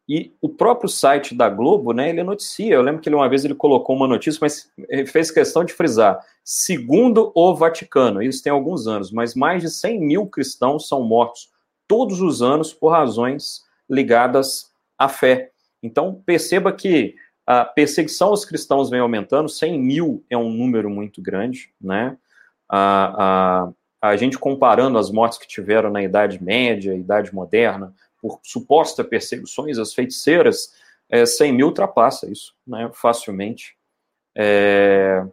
E 0.07 0.33
o 0.41 0.49
próprio 0.49 0.89
site 0.89 1.35
da 1.35 1.49
Globo, 1.49 1.93
né, 1.93 2.09
ele 2.09 2.23
noticia. 2.23 2.73
Eu 2.73 2.81
lembro 2.81 3.01
que 3.01 3.07
ele, 3.07 3.15
uma 3.15 3.29
vez 3.29 3.45
ele 3.45 3.55
colocou 3.55 3.95
uma 3.95 4.07
notícia, 4.07 4.39
mas 4.41 4.69
fez 5.07 5.31
questão 5.31 5.63
de 5.63 5.73
frisar. 5.73 6.19
Segundo 6.43 7.31
o 7.35 7.55
Vaticano, 7.55 8.21
isso 8.21 8.43
tem 8.43 8.51
alguns 8.51 8.87
anos, 8.87 9.11
mas 9.11 9.35
mais 9.35 9.61
de 9.61 9.69
100 9.69 9.99
mil 9.99 10.27
cristãos 10.27 10.87
são 10.87 11.03
mortos 11.03 11.49
todos 11.87 12.21
os 12.21 12.41
anos 12.41 12.73
por 12.73 12.89
razões 12.89 13.61
ligadas 13.89 14.71
à 14.97 15.07
fé. 15.07 15.51
Então, 15.83 16.21
perceba 16.25 16.71
que 16.71 17.15
a 17.45 17.65
perseguição 17.65 18.29
aos 18.29 18.45
cristãos 18.45 18.89
vem 18.89 18.99
aumentando, 18.99 19.49
100 19.49 19.79
mil 19.79 20.23
é 20.29 20.37
um 20.37 20.49
número 20.49 20.89
muito 20.89 21.21
grande, 21.21 21.73
né? 21.81 22.17
A, 22.69 23.65
a, 24.01 24.09
a 24.09 24.15
gente 24.15 24.37
comparando 24.37 24.97
as 24.97 25.11
mortes 25.11 25.37
que 25.37 25.47
tiveram 25.47 25.89
na 25.89 26.01
Idade 26.01 26.41
Média, 26.41 26.95
Idade 26.95 27.33
Moderna, 27.33 27.93
por 28.21 28.39
suposta 28.43 29.03
perseguições 29.03 29.77
às 29.77 29.93
feiticeiras, 29.93 30.73
é, 31.09 31.25
100 31.25 31.53
mil 31.53 31.67
ultrapassa 31.67 32.31
isso, 32.31 32.53
né? 32.65 32.89
Facilmente. 32.93 33.75
É, 34.37 35.25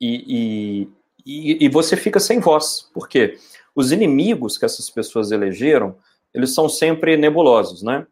e, 0.00 0.88
e, 1.26 1.64
e 1.64 1.68
você 1.68 1.96
fica 1.96 2.20
sem 2.20 2.40
voz. 2.40 2.88
Por 2.94 3.08
quê? 3.08 3.38
Os 3.74 3.92
inimigos 3.92 4.56
que 4.56 4.64
essas 4.64 4.88
pessoas 4.88 5.30
elegeram, 5.30 5.98
eles 6.32 6.54
são 6.54 6.68
sempre 6.68 7.16
nebulosos, 7.16 7.82
né? 7.82 8.06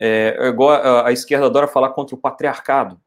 É, 0.00 0.36
é, 0.38 0.48
igual 0.48 1.06
a, 1.06 1.12
esquerda 1.12 1.46
adora 1.46 1.68
falar 1.68 1.90
contra 1.90 2.16
o 2.16 2.18
patriarcado. 2.18 3.00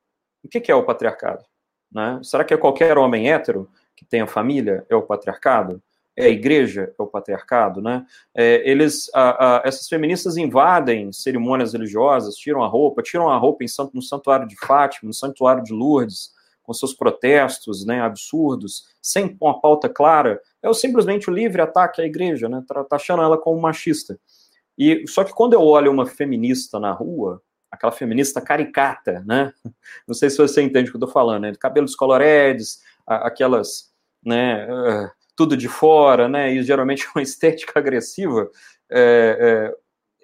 O 0.44 0.48
que, 0.48 0.62
que 0.62 0.72
é 0.72 0.76
o 0.76 0.86
patriarcado? 0.86 1.44
Né? 1.92 2.20
Será 2.24 2.46
que 2.46 2.54
é 2.54 2.58
qualquer 2.58 2.98
homem 2.98 3.30
hétero 3.30 3.70
que 3.96 4.06
tenha 4.06 4.26
família 4.26 4.86
é 4.90 4.96
o 4.96 5.02
patriarcado? 5.02 5.84
É 6.18 6.26
a 6.26 6.30
igreja 6.30 6.94
é 6.98 7.02
o 7.02 7.08
patriarcado, 7.08 7.82
né? 7.82 8.06
É, 8.34 8.70
eles, 8.70 9.10
a, 9.14 9.58
a, 9.58 9.62
essas 9.68 9.88
feministas 9.88 10.38
invadem 10.38 11.12
cerimônias 11.12 11.74
religiosas, 11.74 12.36
tiram 12.36 12.64
a 12.64 12.68
roupa, 12.68 13.02
tiram 13.02 13.30
a 13.30 13.38
roupa 13.38 13.64
em 13.64 13.68
santo, 13.68 13.94
no 13.94 14.02
santuário 14.02 14.48
de 14.48 14.56
Fátima, 14.56 15.08
no 15.08 15.14
santuário 15.14 15.64
de 15.64 15.74
Lourdes, 15.74 16.34
com 16.64 16.74
seus 16.74 16.94
protestos, 16.94 17.86
né, 17.86 18.02
absurdos, 18.02 18.86
sem 19.02 19.38
uma 19.40 19.60
pauta 19.60 19.88
clara. 19.88 20.42
É 20.64 20.74
simplesmente 20.74 21.30
o 21.30 21.34
livre 21.34 21.62
ataque 21.62 22.02
à 22.02 22.06
igreja, 22.06 22.50
né? 22.50 22.64
Taxando 22.90 23.22
ela 23.22 23.38
como 23.38 23.62
machista. 23.62 24.18
E 24.78 25.06
só 25.08 25.24
que 25.24 25.34
quando 25.34 25.54
eu 25.54 25.62
olho 25.62 25.92
uma 25.92 26.06
feminista 26.06 26.80
na 26.80 26.92
rua, 26.92 27.42
aquela 27.70 27.92
feminista 27.92 28.42
caricata, 28.42 29.24
né? 29.26 29.54
Não 30.08 30.16
sei 30.16 30.30
se 30.30 30.38
você 30.38 30.62
entende 30.62 30.90
o 30.90 30.94
que 30.94 30.98
eu 30.98 31.08
tô 31.08 31.08
falando, 31.08 31.44
né? 31.44 31.54
Cabelos 31.60 31.96
coloredes, 31.96 32.82
aquelas, 33.06 33.94
né? 34.24 34.66
Uh, 34.66 35.12
tudo 35.36 35.58
de 35.58 35.68
fora, 35.68 36.28
né? 36.30 36.54
E 36.54 36.64
geralmente 36.64 37.08
uma 37.14 37.22
estética 37.24 37.80
agressiva. 37.80 38.50
É, 38.90 39.72
é, 39.72 39.76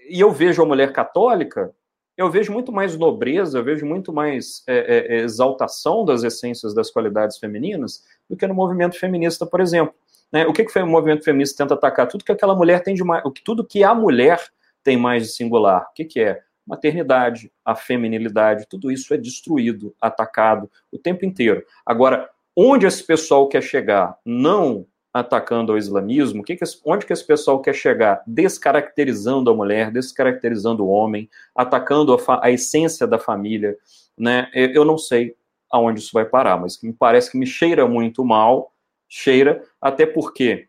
e 0.09 0.19
eu 0.19 0.31
vejo 0.31 0.61
a 0.61 0.65
mulher 0.65 0.91
católica, 0.91 1.73
eu 2.17 2.29
vejo 2.29 2.51
muito 2.51 2.71
mais 2.71 2.97
nobreza, 2.97 3.57
eu 3.57 3.63
vejo 3.63 3.85
muito 3.85 4.13
mais 4.13 4.63
é, 4.67 4.75
é, 4.77 5.15
é, 5.15 5.21
exaltação 5.21 6.05
das 6.05 6.23
essências 6.23 6.73
das 6.73 6.91
qualidades 6.91 7.37
femininas 7.37 8.03
do 8.29 8.35
que 8.35 8.45
no 8.45 8.53
movimento 8.53 8.99
feminista, 8.99 9.45
por 9.45 9.59
exemplo. 9.59 9.93
Né? 10.31 10.45
O 10.45 10.53
que, 10.53 10.63
que 10.63 10.79
o 10.79 10.87
movimento 10.87 11.23
feminista 11.23 11.63
tenta 11.63 11.73
atacar? 11.73 12.07
Tudo 12.07 12.23
que 12.23 12.31
aquela 12.31 12.55
mulher 12.55 12.83
tem 12.83 12.95
de 12.95 13.03
mais, 13.03 13.23
tudo 13.43 13.65
que 13.65 13.83
a 13.83 13.93
mulher 13.93 14.39
tem 14.83 14.97
mais 14.97 15.23
de 15.23 15.29
singular. 15.29 15.87
O 15.89 15.93
que, 15.93 16.05
que 16.05 16.19
é? 16.19 16.41
Maternidade, 16.65 17.51
a 17.65 17.75
feminilidade, 17.75 18.67
tudo 18.69 18.91
isso 18.91 19.13
é 19.13 19.17
destruído, 19.17 19.95
atacado 19.99 20.69
o 20.91 20.97
tempo 20.97 21.25
inteiro. 21.25 21.65
Agora, 21.85 22.29
onde 22.55 22.85
esse 22.85 23.03
pessoal 23.03 23.47
quer 23.47 23.63
chegar? 23.63 24.17
Não 24.25 24.85
atacando 25.13 25.73
o 25.73 25.77
islamismo, 25.77 26.43
que 26.43 26.55
que, 26.55 26.63
onde 26.85 27.05
que 27.05 27.11
esse 27.11 27.25
pessoal 27.25 27.59
quer 27.61 27.73
chegar? 27.73 28.23
Descaracterizando 28.25 29.49
a 29.49 29.53
mulher, 29.53 29.91
descaracterizando 29.91 30.85
o 30.85 30.89
homem, 30.89 31.29
atacando 31.55 32.13
a, 32.13 32.45
a 32.45 32.51
essência 32.51 33.05
da 33.05 33.19
família, 33.19 33.77
né? 34.17 34.49
Eu 34.53 34.85
não 34.85 34.97
sei 34.97 35.35
aonde 35.69 35.99
isso 35.99 36.11
vai 36.13 36.25
parar, 36.25 36.57
mas 36.57 36.81
me 36.81 36.93
parece 36.93 37.31
que 37.31 37.37
me 37.37 37.45
cheira 37.45 37.87
muito 37.87 38.23
mal, 38.23 38.73
cheira, 39.07 39.63
até 39.81 40.05
porque 40.05 40.67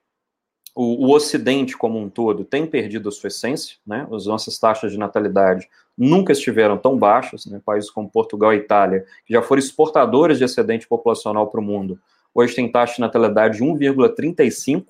o, 0.75 1.07
o, 1.07 1.15
Ocidente 1.15 1.77
como 1.77 1.99
um 1.99 2.09
todo 2.09 2.45
tem 2.45 2.67
perdido 2.67 3.09
a 3.09 3.13
sua 3.13 3.29
essência, 3.29 3.77
né? 3.87 4.09
As 4.11 4.27
nossas 4.27 4.59
taxas 4.59 4.91
de 4.91 4.99
natalidade 4.99 5.69
nunca 5.97 6.33
estiveram 6.33 6.79
tão 6.79 6.97
baixas, 6.97 7.47
né? 7.47 7.61
Países 7.65 7.91
como 7.91 8.11
Portugal 8.11 8.53
e 8.55 8.59
Itália, 8.59 9.05
que 9.27 9.35
já 9.35 9.43
foram 9.43 9.61
exportadores 9.61 10.39
de 10.39 10.45
excedente 10.45 10.89
populacional 10.89 11.49
para 11.49 11.61
o 11.61 11.65
mundo, 11.65 12.01
hoje 12.35 12.55
tem 12.55 12.71
taxa 12.71 12.95
de 12.95 13.01
natalidade 13.01 13.59
de 13.59 13.65
1,35, 13.65 14.87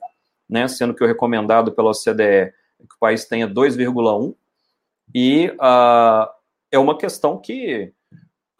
né? 0.48 0.68
Sendo 0.68 0.94
que 0.94 1.02
o 1.02 1.07
recomendado 1.07 1.72
pela 1.72 1.90
OCDE 1.90 2.22
é 2.22 2.52
que 2.78 2.94
o 2.94 2.98
país 2.98 3.24
tenha 3.24 3.48
2,1, 3.48 4.35
e 5.14 5.48
uh, 5.50 6.28
é 6.70 6.78
uma 6.78 6.96
questão 6.96 7.38
que 7.38 7.92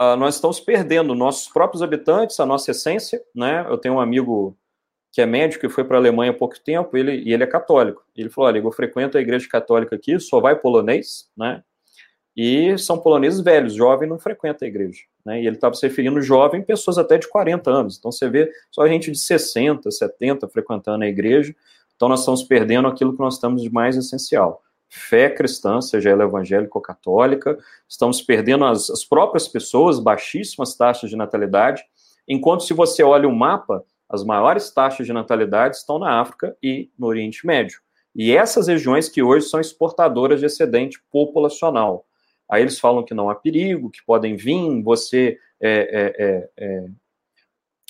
uh, 0.01 0.17
nós 0.17 0.35
estamos 0.35 0.61
perdendo 0.61 1.15
nossos 1.15 1.49
próprios 1.49 1.83
habitantes, 1.83 2.39
a 2.39 2.47
nossa 2.47 2.71
essência, 2.71 3.23
né? 3.35 3.67
Eu 3.69 3.79
tenho 3.79 3.95
um 3.95 4.01
amigo 4.01 4.57
que 5.11 5.21
é 5.21 5.27
médico 5.27 5.67
e 5.67 5.69
foi 5.69 5.85
para 5.85 5.99
a 5.99 6.01
Alemanha 6.01 6.31
há 6.31 6.35
pouco 6.35 6.59
tempo, 6.59 6.97
ele, 6.97 7.17
e 7.23 7.33
ele 7.33 7.45
é 7.45 7.47
católico. 7.47 8.03
Ele 8.17 8.31
falou: 8.31 8.49
olha, 8.49 8.59
eu 8.59 8.73
frequento 8.73 9.19
a 9.19 9.21
igreja 9.21 9.49
católica 9.49 9.95
aqui, 9.97 10.19
só 10.19 10.41
vai 10.41 10.57
polonês, 10.57 11.29
né? 11.37 11.63
E 12.37 12.77
são 12.79 12.99
poloneses 12.99 13.41
velhos, 13.41 13.75
jovem 13.75 14.09
não 14.09 14.19
frequenta 14.19 14.65
a 14.65 14.69
igreja. 14.69 15.03
Né? 15.25 15.43
E 15.43 15.47
ele 15.47 15.57
estava 15.57 15.75
se 15.75 15.87
referindo 15.87 16.21
jovem, 16.23 16.63
pessoas 16.63 16.97
até 16.97 17.19
de 17.19 17.29
40 17.29 17.71
anos. 17.71 17.99
Então 17.99 18.11
você 18.11 18.29
vê 18.29 18.51
só 18.71 18.87
gente 18.87 19.11
de 19.11 19.19
60, 19.19 19.91
70 19.91 20.49
frequentando 20.49 21.05
a 21.05 21.09
igreja. 21.09 21.55
Então 21.95 22.09
nós 22.09 22.21
estamos 22.21 22.43
perdendo 22.43 22.89
aquilo 22.89 23.13
que 23.13 23.21
nós 23.21 23.39
temos 23.39 23.63
de 23.63 23.71
mais 23.71 23.97
essencial. 23.97 24.63
Fé 24.89 25.31
cristã, 25.31 25.81
seja 25.81 26.11
ela 26.11 26.25
evangélica 26.25 26.77
ou 26.77 26.83
católica, 26.83 27.59
estamos 27.89 28.21
perdendo 28.21 28.65
as, 28.65 28.91
as 28.91 29.05
próprias 29.05 29.49
pessoas, 29.49 29.99
baixíssimas 29.99 30.75
taxas 30.75 31.09
de 31.09 31.17
natalidade, 31.17 31.83
enquanto 32.29 32.65
se 32.65 32.75
você 32.75 33.03
olha 33.03 33.29
o 33.29 33.35
mapa, 33.35 33.85
as 34.09 34.23
maiores 34.23 34.71
taxas 34.71 35.07
de 35.07 35.13
natalidade 35.13 35.77
estão 35.77 35.99
na 35.99 36.21
África 36.21 36.55
e 36.63 36.91
no 36.99 37.07
Oriente 37.07 37.47
Médio. 37.47 37.81
E 38.15 38.37
essas 38.37 38.69
regiões 38.69 39.09
que 39.09 39.23
hoje 39.23 39.47
são 39.47 39.59
exportadoras 39.59 40.41
de 40.41 40.47
excedente 40.47 41.03
populacional. 41.11 42.05
Aí 42.53 42.61
eles 42.61 42.79
falam 42.79 43.03
que 43.03 43.15
não 43.15 43.31
há 43.31 43.35
perigo, 43.35 43.89
que 43.89 44.05
podem 44.05 44.37
vir, 44.37 44.83
você 44.83 45.39
é, 45.59 46.51
é, 46.59 46.59
é, 46.67 46.89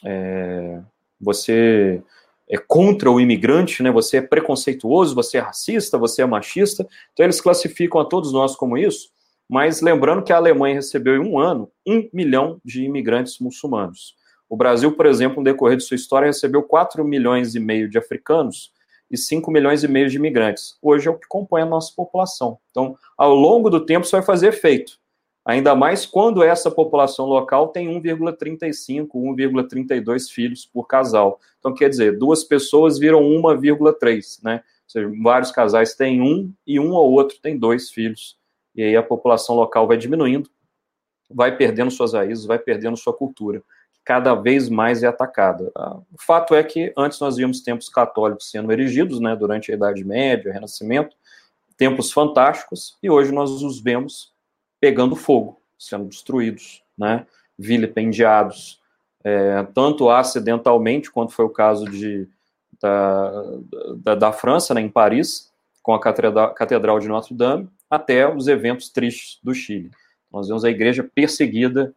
é, 0.05 0.81
você 1.21 2.01
é 2.49 2.57
contra 2.57 3.11
o 3.11 3.21
imigrante, 3.21 3.83
né? 3.83 3.91
Você 3.91 4.19
é 4.19 4.23
preconceituoso, 4.23 5.17
você 5.17 5.39
é 5.39 5.41
racista, 5.41 5.99
você 5.99 6.23
é 6.23 6.27
machista. 6.27 6.87
Então 7.13 7.27
eles 7.27 7.41
classificam 7.41 8.01
a 8.01 8.05
todos 8.05 8.33
nós 8.33 8.55
como 8.55 8.79
isso. 8.79 9.09
Mas 9.49 9.81
lembrando 9.81 10.23
que 10.23 10.33
a 10.33 10.37
Alemanha 10.37 10.77
recebeu 10.77 11.17
em 11.17 11.29
um 11.29 11.41
ano 11.41 11.69
um 11.85 12.09
milhão 12.13 12.61
de 12.65 12.85
imigrantes 12.85 13.41
muçulmanos. 13.41 14.15
O 14.49 14.57
Brasil, 14.57 14.93
por 14.93 15.07
exemplo, 15.07 15.39
no 15.39 15.45
decorrer 15.45 15.77
de 15.77 15.83
sua 15.83 15.97
história, 15.97 16.27
recebeu 16.27 16.63
4 16.63 17.05
milhões 17.05 17.57
e 17.57 17.59
meio 17.59 17.91
de 17.91 17.99
africanos 17.99 18.71
e 19.13 19.19
5 19.19 19.51
milhões 19.51 19.85
e 19.85 19.89
meio 19.89 20.09
de 20.09 20.17
imigrantes. 20.17 20.79
Hoje 20.81 21.07
é 21.07 21.11
o 21.11 21.19
que 21.19 21.29
compõe 21.29 21.61
a 21.61 21.67
nossa 21.67 21.93
população. 21.95 22.59
Então, 22.71 22.97
ao 23.17 23.35
longo 23.35 23.69
do 23.69 23.85
tempo, 23.85 24.07
isso 24.07 24.17
vai 24.17 24.23
fazer 24.23 24.49
efeito. 24.49 24.99
Ainda 25.45 25.75
mais 25.75 26.07
quando 26.07 26.43
essa 26.43 26.71
população 26.71 27.27
local 27.27 27.69
tem 27.69 27.89
1,35, 28.01 29.09
1,32 29.13 30.31
filhos 30.31 30.65
por 30.65 30.87
casal. 30.87 31.39
Então, 31.59 31.75
quer 31.75 31.91
dizer, 31.91 32.17
duas 32.17 32.43
pessoas 32.43 32.99
viram 32.99 33.21
1,3, 33.21 34.43
né? 34.43 34.63
Ou 34.85 34.89
seja, 34.89 35.13
vários 35.23 35.51
casais 35.51 35.95
têm 35.95 36.23
um 36.23 36.51
e 36.67 36.81
um 36.81 36.93
ou 36.93 37.13
outro 37.13 37.39
tem 37.41 37.59
dois 37.59 37.91
filhos. 37.91 38.39
E 38.75 38.83
aí 38.83 38.97
a 38.97 39.03
população 39.03 39.55
local 39.55 39.87
vai 39.87 39.99
diminuindo, 39.99 40.49
vai 41.31 41.55
perdendo 41.55 41.91
suas 41.91 42.15
raízes, 42.15 42.47
vai 42.47 42.59
perdendo 42.59 42.97
sua 42.97 43.13
cultura 43.13 43.63
cada 44.05 44.35
vez 44.35 44.69
mais 44.69 45.03
é 45.03 45.07
atacada. 45.07 45.71
Ah, 45.75 45.97
o 46.13 46.21
fato 46.21 46.55
é 46.55 46.63
que 46.63 46.93
antes 46.97 47.21
nós 47.21 47.37
víamos 47.37 47.61
templos 47.61 47.89
católicos 47.89 48.51
sendo 48.51 48.73
erigidos, 48.73 49.21
né, 49.21 49.37
durante 49.37 49.71
a 49.71 49.75
Idade 49.75 50.05
Média, 50.05 50.53
Renascimento, 50.53 51.17
templos 51.77 52.13
fantásticos, 52.13 52.97
e 53.03 53.09
hoje 53.09 53.33
nós 53.33 53.51
os 53.63 53.81
vemos 53.81 54.33
pegando 54.81 55.17
fogo, 55.17 55.61
sendo 55.79 56.05
destruídos, 56.07 56.83
né, 56.99 57.27
vilipendiados, 57.59 58.81
é, 59.25 59.63
tanto 59.75 60.11
acidentalmente, 60.11 61.11
quanto 61.11 61.33
foi 61.33 61.45
o 61.45 61.51
caso 61.51 61.85
de, 61.85 62.29
da, 62.81 63.45
da, 63.97 64.15
da 64.15 64.33
França, 64.33 64.75
né, 64.75 64.81
em 64.81 64.89
Paris, 64.89 65.51
com 65.83 65.95
a 65.95 66.01
Catedral 66.01 66.99
de 66.99 67.09
Notre 67.09 67.35
Dame, 67.35 67.69
até 67.89 68.33
os 68.33 68.49
eventos 68.49 68.89
tristes 68.89 69.39
do 69.43 69.55
Chile. 69.55 69.91
Nós 70.33 70.49
vemos 70.49 70.65
a 70.65 70.71
igreja 70.71 71.09
perseguida 71.15 71.95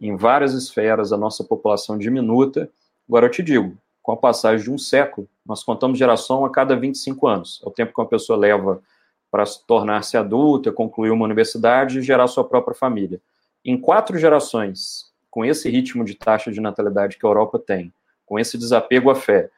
em 0.00 0.16
várias 0.16 0.54
esferas, 0.54 1.12
a 1.12 1.16
nossa 1.16 1.44
população 1.44 1.98
diminuta. 1.98 2.70
Agora 3.08 3.26
eu 3.26 3.30
te 3.30 3.42
digo, 3.42 3.76
com 4.02 4.12
a 4.12 4.16
passagem 4.16 4.64
de 4.64 4.70
um 4.70 4.78
século, 4.78 5.28
nós 5.44 5.62
contamos 5.62 5.98
geração 5.98 6.44
a 6.44 6.50
cada 6.50 6.74
25 6.74 7.26
anos. 7.26 7.60
É 7.64 7.68
o 7.68 7.72
tempo 7.72 7.92
que 7.92 8.00
uma 8.00 8.08
pessoa 8.08 8.38
leva 8.38 8.82
para 9.30 9.44
tornar-se 9.66 10.16
adulta, 10.16 10.72
concluir 10.72 11.10
uma 11.10 11.24
universidade 11.24 11.98
e 11.98 12.02
gerar 12.02 12.26
sua 12.26 12.44
própria 12.44 12.74
família. 12.74 13.20
Em 13.64 13.78
quatro 13.78 14.18
gerações, 14.18 15.10
com 15.30 15.44
esse 15.44 15.68
ritmo 15.70 16.04
de 16.04 16.14
taxa 16.14 16.50
de 16.50 16.60
natalidade 16.60 17.16
que 17.16 17.24
a 17.24 17.28
Europa 17.28 17.58
tem, 17.58 17.92
com 18.26 18.38
esse 18.38 18.58
desapego 18.58 19.10
à 19.10 19.14
fé 19.14 19.50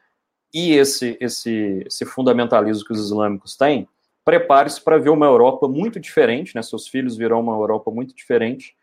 e 0.53 0.73
esse, 0.75 1.17
esse, 1.21 1.85
esse 1.87 2.05
fundamentalismo 2.05 2.85
que 2.85 2.93
os 2.93 3.01
islâmicos 3.01 3.57
têm, 3.57 3.89
prepare-se 4.25 4.81
para 4.81 4.99
ver 4.99 5.11
uma 5.11 5.27
Europa 5.27 5.67
muito 5.67 5.99
diferente, 5.99 6.55
né? 6.55 6.63
seus 6.63 6.87
filhos 6.87 7.17
virão 7.17 7.41
uma 7.41 7.55
Europa 7.55 7.91
muito 7.91 8.15
diferente, 8.15 8.77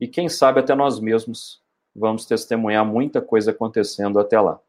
e 0.00 0.06
quem 0.06 0.28
sabe 0.28 0.60
até 0.60 0.74
nós 0.74 1.00
mesmos 1.00 1.60
vamos 1.94 2.24
testemunhar 2.26 2.84
muita 2.84 3.20
coisa 3.20 3.50
acontecendo 3.50 4.18
até 4.18 4.40
lá. 4.40 4.60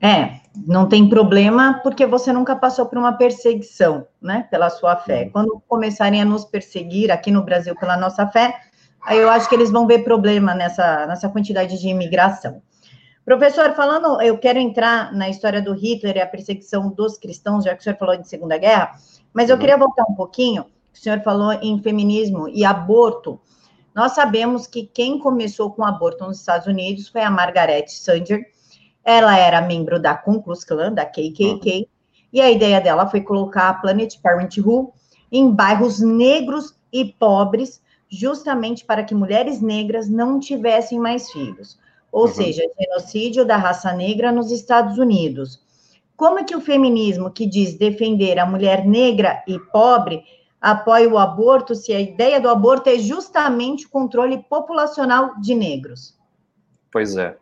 É, 0.00 0.40
não 0.66 0.88
tem 0.88 1.08
problema 1.08 1.80
porque 1.82 2.06
você 2.06 2.32
nunca 2.32 2.54
passou 2.54 2.86
por 2.86 2.98
uma 2.98 3.14
perseguição, 3.14 4.06
né, 4.20 4.46
pela 4.50 4.68
sua 4.68 4.96
fé. 4.96 5.24
Uhum. 5.24 5.30
Quando 5.30 5.62
começarem 5.66 6.20
a 6.20 6.24
nos 6.24 6.44
perseguir 6.44 7.10
aqui 7.10 7.30
no 7.30 7.42
Brasil 7.42 7.74
pela 7.76 7.96
nossa 7.96 8.26
fé, 8.26 8.54
aí 9.02 9.18
eu 9.18 9.30
acho 9.30 9.48
que 9.48 9.54
eles 9.54 9.70
vão 9.70 9.86
ver 9.86 10.04
problema 10.04 10.54
nessa, 10.54 11.06
nessa 11.06 11.28
quantidade 11.28 11.78
de 11.80 11.88
imigração. 11.88 12.62
Professor, 13.24 13.72
falando, 13.74 14.20
eu 14.22 14.38
quero 14.38 14.58
entrar 14.58 15.12
na 15.12 15.28
história 15.28 15.60
do 15.60 15.72
Hitler 15.72 16.16
e 16.16 16.20
a 16.20 16.26
perseguição 16.26 16.90
dos 16.90 17.18
cristãos, 17.18 17.64
já 17.64 17.74
que 17.74 17.80
o 17.80 17.82
senhor 17.82 17.96
falou 17.96 18.16
de 18.16 18.28
Segunda 18.28 18.56
Guerra, 18.56 18.92
mas 19.32 19.48
eu 19.48 19.56
uhum. 19.56 19.60
queria 19.60 19.76
voltar 19.76 20.04
um 20.08 20.14
pouquinho. 20.14 20.62
O 20.94 20.98
senhor 20.98 21.20
falou 21.20 21.52
em 21.54 21.82
feminismo 21.82 22.48
e 22.48 22.64
aborto. 22.64 23.40
Nós 23.96 24.12
sabemos 24.12 24.66
que 24.66 24.82
quem 24.84 25.18
começou 25.18 25.70
com 25.70 25.80
o 25.80 25.86
aborto 25.86 26.22
nos 26.26 26.40
Estados 26.40 26.66
Unidos 26.66 27.08
foi 27.08 27.22
a 27.22 27.30
Margaret 27.30 27.86
Sanger, 27.88 28.44
ela 29.02 29.38
era 29.38 29.62
membro 29.62 29.98
da 29.98 30.14
Ku 30.14 30.42
Klux 30.42 30.64
Klan, 30.64 30.92
da 30.92 31.06
KKK, 31.06 31.78
uhum. 31.78 31.86
e 32.30 32.40
a 32.42 32.50
ideia 32.50 32.78
dela 32.78 33.06
foi 33.06 33.22
colocar 33.22 33.70
a 33.70 33.74
Planet 33.74 34.20
Parenthood 34.20 34.90
em 35.32 35.50
bairros 35.50 35.98
negros 36.00 36.74
e 36.92 37.06
pobres, 37.06 37.80
justamente 38.06 38.84
para 38.84 39.02
que 39.02 39.14
mulheres 39.14 39.62
negras 39.62 40.10
não 40.10 40.38
tivessem 40.38 40.98
mais 40.98 41.32
filhos. 41.32 41.78
Ou 42.12 42.26
uhum. 42.26 42.34
seja, 42.34 42.64
genocídio 42.78 43.46
da 43.46 43.56
raça 43.56 43.94
negra 43.94 44.30
nos 44.30 44.50
Estados 44.50 44.98
Unidos. 44.98 45.58
Como 46.14 46.38
é 46.38 46.44
que 46.44 46.54
o 46.54 46.60
feminismo, 46.60 47.30
que 47.30 47.46
diz 47.46 47.72
defender 47.78 48.38
a 48.38 48.44
mulher 48.44 48.84
negra 48.84 49.42
e 49.48 49.58
pobre, 49.58 50.22
apoia 50.66 51.08
o 51.08 51.16
aborto, 51.16 51.76
se 51.76 51.92
a 51.92 52.00
ideia 52.00 52.40
do 52.40 52.48
aborto 52.48 52.88
é 52.90 52.98
justamente 52.98 53.86
o 53.86 53.88
controle 53.88 54.42
populacional 54.50 55.40
de 55.40 55.54
negros? 55.54 56.18
Pois 56.90 57.16
é. 57.16 57.36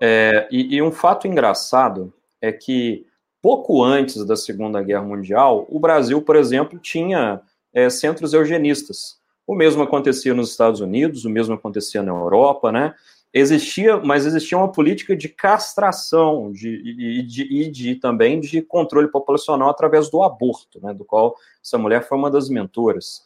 É, 0.00 0.46
e, 0.52 0.76
e, 0.76 0.80
um 0.80 0.92
fato 0.92 1.26
engraçado 1.26 2.12
é 2.40 2.52
que 2.52 3.04
pouco 3.42 3.82
antes 3.82 4.24
da 4.24 4.36
Segunda 4.36 4.80
Guerra 4.82 5.02
Mundial, 5.02 5.66
o 5.68 5.80
Brasil, 5.80 6.22
por 6.22 6.36
exemplo, 6.36 6.78
tinha 6.78 7.40
é, 7.74 7.90
centros 7.90 8.32
eugenistas. 8.32 9.18
O 9.44 9.54
mesmo 9.54 9.82
acontecia 9.82 10.32
nos 10.32 10.50
Estados 10.50 10.80
Unidos, 10.80 11.24
o 11.24 11.30
mesmo 11.30 11.54
acontecia 11.54 12.04
na 12.04 12.12
Europa, 12.12 12.70
né? 12.70 12.94
Existia, 13.32 13.96
mas 13.96 14.26
existia 14.26 14.58
uma 14.58 14.72
política 14.72 15.14
de 15.14 15.28
castração 15.28 16.50
de, 16.50 16.68
e, 16.68 17.22
de, 17.22 17.42
e 17.44 17.70
de, 17.70 17.94
também 17.94 18.40
de 18.40 18.60
controle 18.60 19.08
populacional 19.08 19.70
através 19.70 20.10
do 20.10 20.22
aborto, 20.22 20.80
né? 20.82 20.92
Do 20.92 21.04
qual 21.04 21.36
essa 21.64 21.78
mulher 21.78 22.02
foi 22.08 22.18
uma 22.18 22.30
das 22.30 22.48
mentoras. 22.48 23.22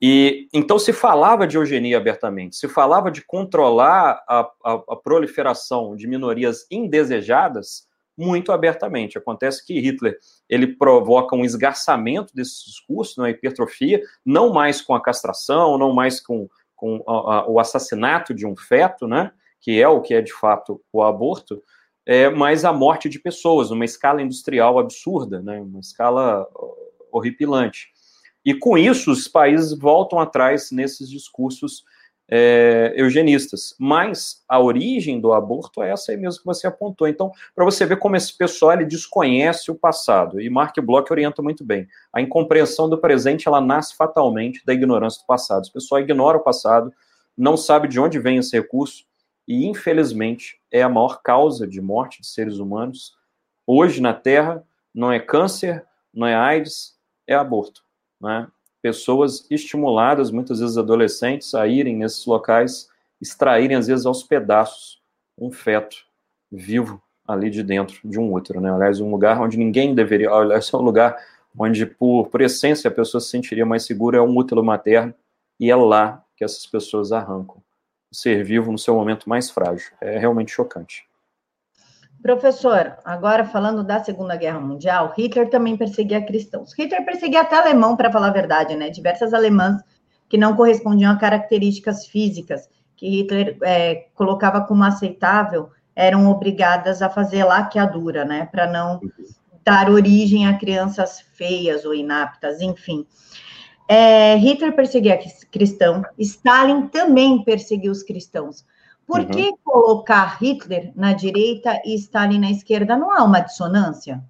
E 0.00 0.48
então 0.52 0.78
se 0.78 0.92
falava 0.92 1.46
de 1.46 1.56
eugenia 1.56 1.96
abertamente, 1.96 2.56
se 2.56 2.68
falava 2.68 3.10
de 3.10 3.24
controlar 3.24 4.22
a, 4.28 4.40
a, 4.64 4.72
a, 4.90 4.96
proliferação 4.96 5.96
de 5.96 6.06
minorias 6.06 6.66
indesejadas 6.70 7.88
muito 8.16 8.52
abertamente. 8.52 9.18
Acontece 9.18 9.64
que 9.64 9.80
Hitler 9.80 10.16
ele 10.48 10.68
provoca 10.68 11.34
um 11.34 11.44
esgarçamento 11.44 12.34
desse 12.34 12.64
discurso, 12.66 13.20
uma 13.20 13.30
hipertrofia, 13.30 14.00
não 14.24 14.52
mais 14.52 14.80
com 14.80 14.94
a 14.94 15.02
castração, 15.02 15.76
não 15.78 15.92
mais 15.92 16.20
com, 16.20 16.48
com 16.76 17.02
a, 17.08 17.48
o 17.48 17.58
assassinato 17.58 18.32
de 18.32 18.46
um 18.46 18.56
feto, 18.56 19.08
né, 19.08 19.32
que 19.60 19.80
é 19.80 19.88
o 19.88 20.00
que 20.00 20.14
é 20.14 20.20
de 20.20 20.32
fato 20.32 20.80
o 20.92 21.02
aborto, 21.02 21.62
é, 22.06 22.30
mas 22.30 22.64
a 22.64 22.72
morte 22.72 23.08
de 23.08 23.18
pessoas, 23.18 23.70
numa 23.70 23.84
escala 23.84 24.22
industrial 24.22 24.78
absurda, 24.78 25.42
né, 25.42 25.60
uma 25.60 25.80
escala 25.80 26.46
horripilante. 27.12 27.88
E 28.44 28.54
com 28.54 28.78
isso, 28.78 29.10
os 29.10 29.28
países 29.28 29.76
voltam 29.76 30.18
atrás 30.18 30.70
nesses 30.70 31.10
discursos 31.10 31.84
é, 32.30 32.92
eugenistas. 32.96 33.74
Mas 33.78 34.42
a 34.48 34.60
origem 34.60 35.20
do 35.20 35.32
aborto 35.32 35.82
é 35.82 35.90
essa 35.90 36.12
aí 36.12 36.18
mesmo 36.18 36.40
que 36.40 36.46
você 36.46 36.66
apontou. 36.66 37.08
Então, 37.08 37.32
para 37.54 37.64
você 37.64 37.86
ver 37.86 37.98
como 37.98 38.16
esse 38.16 38.36
pessoal 38.36 38.72
ele 38.72 38.84
desconhece 38.84 39.70
o 39.70 39.74
passado. 39.74 40.40
E 40.40 40.50
Mark 40.50 40.76
Bloch 40.80 41.10
orienta 41.10 41.42
muito 41.42 41.64
bem. 41.64 41.86
A 42.12 42.20
incompreensão 42.20 42.88
do 42.88 42.98
presente 42.98 43.48
ela 43.48 43.60
nasce 43.60 43.96
fatalmente 43.96 44.64
da 44.64 44.74
ignorância 44.74 45.22
do 45.22 45.26
passado. 45.26 45.66
O 45.66 45.72
pessoal 45.72 46.00
ignora 46.00 46.36
o 46.36 46.42
passado, 46.42 46.92
não 47.36 47.56
sabe 47.56 47.88
de 47.88 47.98
onde 47.98 48.18
vem 48.18 48.38
esse 48.38 48.56
recurso 48.56 49.07
e, 49.48 49.66
infelizmente, 49.66 50.60
é 50.70 50.82
a 50.82 50.88
maior 50.88 51.22
causa 51.22 51.66
de 51.66 51.80
morte 51.80 52.20
de 52.20 52.26
seres 52.28 52.58
humanos 52.58 53.16
hoje 53.66 54.00
na 54.00 54.12
Terra. 54.12 54.62
Não 54.94 55.10
é 55.10 55.18
câncer, 55.18 55.84
não 56.12 56.26
é 56.26 56.34
AIDS, 56.34 56.96
é 57.26 57.34
aborto 57.34 57.82
né, 58.20 58.48
pessoas 58.82 59.46
estimuladas, 59.50 60.30
muitas 60.30 60.60
vezes 60.60 60.76
adolescentes, 60.76 61.54
a 61.54 61.66
irem 61.66 61.96
nesses 61.96 62.24
locais, 62.26 62.88
extraírem, 63.20 63.76
às 63.76 63.86
vezes, 63.86 64.06
aos 64.06 64.22
pedaços, 64.22 65.00
um 65.36 65.50
feto 65.50 65.96
vivo 66.50 67.02
ali 67.26 67.50
de 67.50 67.62
dentro 67.62 68.00
de 68.04 68.18
um 68.18 68.32
útero. 68.32 68.60
Né? 68.60 68.72
Aliás, 68.72 69.00
um 69.00 69.10
lugar 69.10 69.40
onde 69.40 69.56
ninguém 69.56 69.94
deveria. 69.94 70.30
Aliás, 70.30 70.72
é 70.72 70.76
um 70.76 70.82
lugar 70.82 71.16
onde, 71.58 71.84
por, 71.86 72.28
por 72.28 72.40
essência, 72.40 72.88
a 72.88 72.94
pessoa 72.94 73.20
se 73.20 73.28
sentiria 73.28 73.66
mais 73.66 73.84
segura, 73.84 74.18
é 74.18 74.20
um 74.20 74.36
útero 74.36 74.62
materno, 74.62 75.14
e 75.58 75.70
é 75.70 75.76
lá 75.76 76.24
que 76.36 76.44
essas 76.44 76.66
pessoas 76.66 77.12
arrancam 77.12 77.60
ser 78.10 78.44
vivo 78.44 78.72
no 78.72 78.78
seu 78.78 78.94
momento 78.94 79.28
mais 79.28 79.50
frágil. 79.50 79.90
É 80.00 80.18
realmente 80.18 80.52
chocante. 80.52 81.06
Professor, 82.22 82.96
agora 83.04 83.44
falando 83.44 83.84
da 83.84 84.02
Segunda 84.02 84.34
Guerra 84.36 84.60
Mundial, 84.60 85.14
Hitler 85.16 85.48
também 85.48 85.76
perseguia 85.76 86.24
cristãos. 86.24 86.72
Hitler 86.76 87.04
perseguia 87.04 87.42
até 87.42 87.56
alemão, 87.56 87.96
para 87.96 88.10
falar 88.10 88.28
a 88.28 88.32
verdade, 88.32 88.74
né? 88.74 88.90
Diversas 88.90 89.32
alemãs 89.32 89.80
que 90.28 90.36
não 90.36 90.56
correspondiam 90.56 91.12
a 91.12 91.16
características 91.16 92.06
físicas 92.06 92.68
que 92.98 93.08
Hitler 93.08 93.56
é, 93.62 94.08
colocava 94.14 94.60
como 94.62 94.82
aceitável 94.82 95.70
eram 95.94 96.28
obrigadas 96.28 97.00
a 97.00 97.08
fazer 97.08 97.44
laqueadura, 97.44 98.24
né? 98.24 98.46
Para 98.46 98.66
não 98.66 99.00
dar 99.64 99.88
origem 99.88 100.48
a 100.48 100.58
crianças 100.58 101.20
feias 101.20 101.84
ou 101.84 101.94
inaptas, 101.94 102.60
enfim. 102.60 103.06
É, 103.88 104.36
Hitler 104.36 104.76
perseguia 104.76 105.18
cristão, 105.50 106.04
Stalin 106.18 106.88
também 106.88 107.42
perseguiu 107.42 107.90
os 107.90 108.02
cristãos. 108.02 108.64
Por 109.06 109.20
uhum. 109.20 109.28
que 109.28 109.54
colocar 109.64 110.36
Hitler 110.38 110.92
na 110.94 111.14
direita 111.14 111.80
e 111.86 111.94
Stalin 111.94 112.38
na 112.38 112.50
esquerda? 112.50 112.94
Não 112.94 113.10
há 113.10 113.24
uma 113.24 113.40
dissonância? 113.40 114.22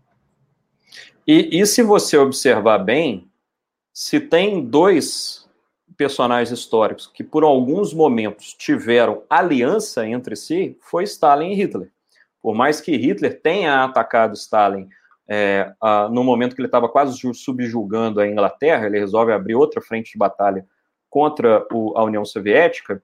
E, 1.26 1.60
e 1.60 1.66
se 1.66 1.82
você 1.82 2.16
observar 2.16 2.78
bem, 2.78 3.28
se 3.92 4.20
tem 4.20 4.64
dois 4.64 5.48
personagens 5.96 6.56
históricos 6.56 7.08
que 7.08 7.24
por 7.24 7.42
alguns 7.42 7.92
momentos 7.92 8.54
tiveram 8.54 9.24
aliança 9.28 10.06
entre 10.06 10.36
si, 10.36 10.78
foi 10.80 11.02
Stalin 11.02 11.50
e 11.50 11.54
Hitler. 11.54 11.90
Por 12.40 12.54
mais 12.54 12.80
que 12.80 12.96
Hitler 12.96 13.40
tenha 13.42 13.82
atacado 13.82 14.34
Stalin 14.34 14.88
é, 15.28 15.72
a, 15.80 16.08
no 16.08 16.24
momento 16.24 16.54
que 16.54 16.60
ele 16.60 16.68
estava 16.68 16.88
quase 16.88 17.18
subjugando 17.34 18.20
a 18.20 18.26
Inglaterra, 18.26 18.86
ele 18.86 18.98
resolve 18.98 19.32
abrir 19.32 19.54
outra 19.54 19.80
frente 19.80 20.12
de 20.12 20.18
batalha 20.18 20.66
contra 21.10 21.66
o, 21.72 21.96
a 21.96 22.04
União 22.04 22.24
Soviética. 22.24 23.02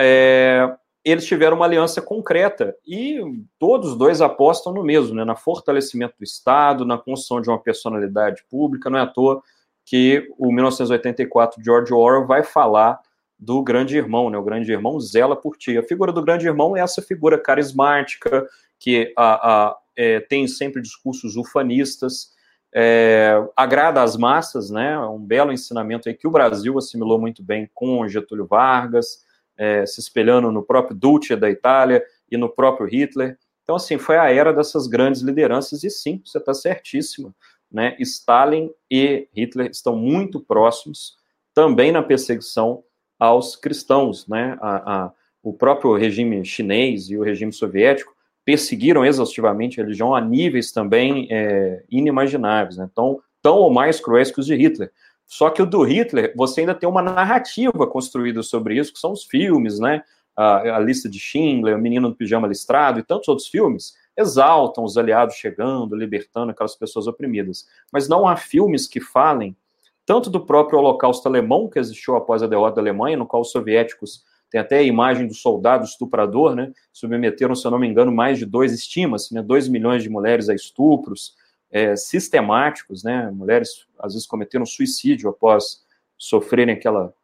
É, 0.00 0.74
eles 1.04 1.26
tiveram 1.26 1.56
uma 1.56 1.66
aliança 1.66 2.00
concreta 2.00 2.76
e 2.86 3.20
todos 3.58 3.90
os 3.90 3.98
dois 3.98 4.20
apostam 4.20 4.72
no 4.72 4.82
mesmo, 4.82 5.14
né, 5.14 5.24
na 5.24 5.34
fortalecimento 5.34 6.14
do 6.18 6.24
Estado, 6.24 6.86
na 6.86 6.96
construção 6.96 7.40
de 7.40 7.50
uma 7.50 7.58
personalidade 7.58 8.44
pública. 8.48 8.88
Não 8.88 8.98
é 8.98 9.02
à 9.02 9.06
toa 9.06 9.42
que 9.84 10.28
o 10.38 10.52
1984 10.52 11.62
George 11.62 11.92
Orwell 11.92 12.26
vai 12.26 12.42
falar 12.44 13.00
do 13.38 13.60
grande 13.62 13.96
irmão, 13.96 14.30
né? 14.30 14.38
O 14.38 14.44
grande 14.44 14.70
irmão 14.70 15.00
zela 15.00 15.34
por 15.34 15.56
ti. 15.56 15.76
A 15.76 15.82
figura 15.82 16.12
do 16.12 16.22
grande 16.22 16.46
irmão 16.46 16.76
é 16.76 16.80
essa 16.80 17.02
figura 17.02 17.36
carismática 17.36 18.46
que 18.78 19.12
a, 19.16 19.52
a, 19.52 19.76
é, 19.96 20.20
tem 20.20 20.46
sempre 20.46 20.80
discursos 20.80 21.36
ufanistas, 21.36 22.32
é, 22.74 23.34
agrada 23.56 24.02
às 24.02 24.16
massas, 24.16 24.70
né? 24.70 24.98
Um 24.98 25.18
belo 25.18 25.52
ensinamento 25.52 26.08
aí 26.08 26.14
que 26.14 26.26
o 26.26 26.30
Brasil 26.30 26.78
assimilou 26.78 27.20
muito 27.20 27.42
bem 27.42 27.68
com 27.74 28.08
Getúlio 28.08 28.46
Vargas 28.46 29.22
é, 29.56 29.84
se 29.86 30.00
espelhando 30.00 30.50
no 30.50 30.62
próprio 30.62 30.96
Duce 30.96 31.36
da 31.36 31.50
Itália 31.50 32.02
e 32.30 32.36
no 32.36 32.48
próprio 32.48 32.86
Hitler. 32.86 33.38
Então, 33.62 33.76
assim, 33.76 33.98
foi 33.98 34.16
a 34.16 34.30
era 34.30 34.52
dessas 34.52 34.86
grandes 34.86 35.20
lideranças, 35.20 35.84
e 35.84 35.90
sim, 35.90 36.20
você 36.24 36.38
está 36.38 36.52
certíssima. 36.52 37.34
né, 37.70 37.96
Stalin 38.00 38.70
e 38.90 39.28
Hitler 39.32 39.70
estão 39.70 39.96
muito 39.96 40.40
próximos, 40.40 41.16
também 41.54 41.90
na 41.92 42.02
perseguição 42.02 42.82
aos 43.18 43.56
cristãos. 43.56 44.26
Né? 44.26 44.58
A, 44.60 45.04
a, 45.04 45.12
o 45.42 45.52
próprio 45.52 45.94
regime 45.96 46.44
chinês 46.44 47.08
e 47.08 47.16
o 47.16 47.22
regime 47.22 47.52
soviético 47.52 48.14
perseguiram 48.44 49.04
exaustivamente 49.04 49.80
a 49.80 49.84
religião 49.84 50.14
a 50.14 50.20
níveis 50.20 50.72
também 50.72 51.28
é, 51.30 51.84
inimagináveis, 51.90 52.76
né? 52.76 52.90
tão, 52.94 53.20
tão 53.40 53.56
ou 53.56 53.72
mais 53.72 54.00
cruéis 54.00 54.30
que 54.30 54.40
os 54.40 54.46
de 54.46 54.54
Hitler. 54.54 54.90
Só 55.26 55.48
que 55.48 55.62
o 55.62 55.66
do 55.66 55.82
Hitler, 55.82 56.32
você 56.36 56.60
ainda 56.60 56.74
tem 56.74 56.88
uma 56.88 57.00
narrativa 57.00 57.86
construída 57.86 58.42
sobre 58.42 58.76
isso, 58.76 58.92
que 58.92 58.98
são 58.98 59.12
os 59.12 59.24
filmes, 59.24 59.78
né? 59.78 60.02
A, 60.36 60.76
a 60.76 60.78
lista 60.78 61.08
de 61.08 61.18
Schindler, 61.18 61.76
o 61.76 61.80
Menino 61.80 62.08
do 62.08 62.16
Pijama 62.16 62.48
Listrado 62.48 62.98
e 62.98 63.02
tantos 63.02 63.28
outros 63.28 63.48
filmes, 63.48 63.94
exaltam 64.16 64.84
os 64.84 64.98
aliados 64.98 65.36
chegando, 65.36 65.96
libertando 65.96 66.50
aquelas 66.50 66.74
pessoas 66.74 67.06
oprimidas. 67.06 67.66
Mas 67.90 68.08
não 68.08 68.26
há 68.26 68.36
filmes 68.36 68.86
que 68.86 69.00
falem 69.00 69.56
tanto 70.04 70.28
do 70.28 70.44
próprio 70.44 70.78
Holocausto 70.78 71.28
alemão, 71.28 71.68
que 71.68 71.78
existiu 71.78 72.16
após 72.16 72.42
a 72.42 72.46
derrota 72.46 72.76
da 72.76 72.82
Alemanha, 72.82 73.16
no 73.16 73.26
qual 73.26 73.42
os 73.42 73.50
soviéticos 73.52 74.24
tem 74.52 74.60
até 74.60 74.78
a 74.78 74.82
imagem 74.82 75.26
do 75.26 75.32
soldado 75.32 75.86
estuprador, 75.86 76.54
né? 76.54 76.70
Submeteram, 76.92 77.54
se 77.54 77.66
eu 77.66 77.70
não 77.70 77.78
me 77.78 77.88
engano, 77.88 78.12
mais 78.12 78.38
de 78.38 78.44
dois, 78.44 78.70
estima-se, 78.70 79.32
né? 79.32 79.40
Dois 79.40 79.66
milhões 79.66 80.02
de 80.02 80.10
mulheres 80.10 80.50
a 80.50 80.54
estupros 80.54 81.34
é, 81.70 81.96
sistemáticos, 81.96 83.02
né? 83.02 83.30
Mulheres, 83.30 83.86
às 83.98 84.12
vezes, 84.12 84.28
cometeram 84.28 84.66
suicídio 84.66 85.30
após 85.30 85.82
sofrerem 86.18 86.74
aquela, 86.74 87.14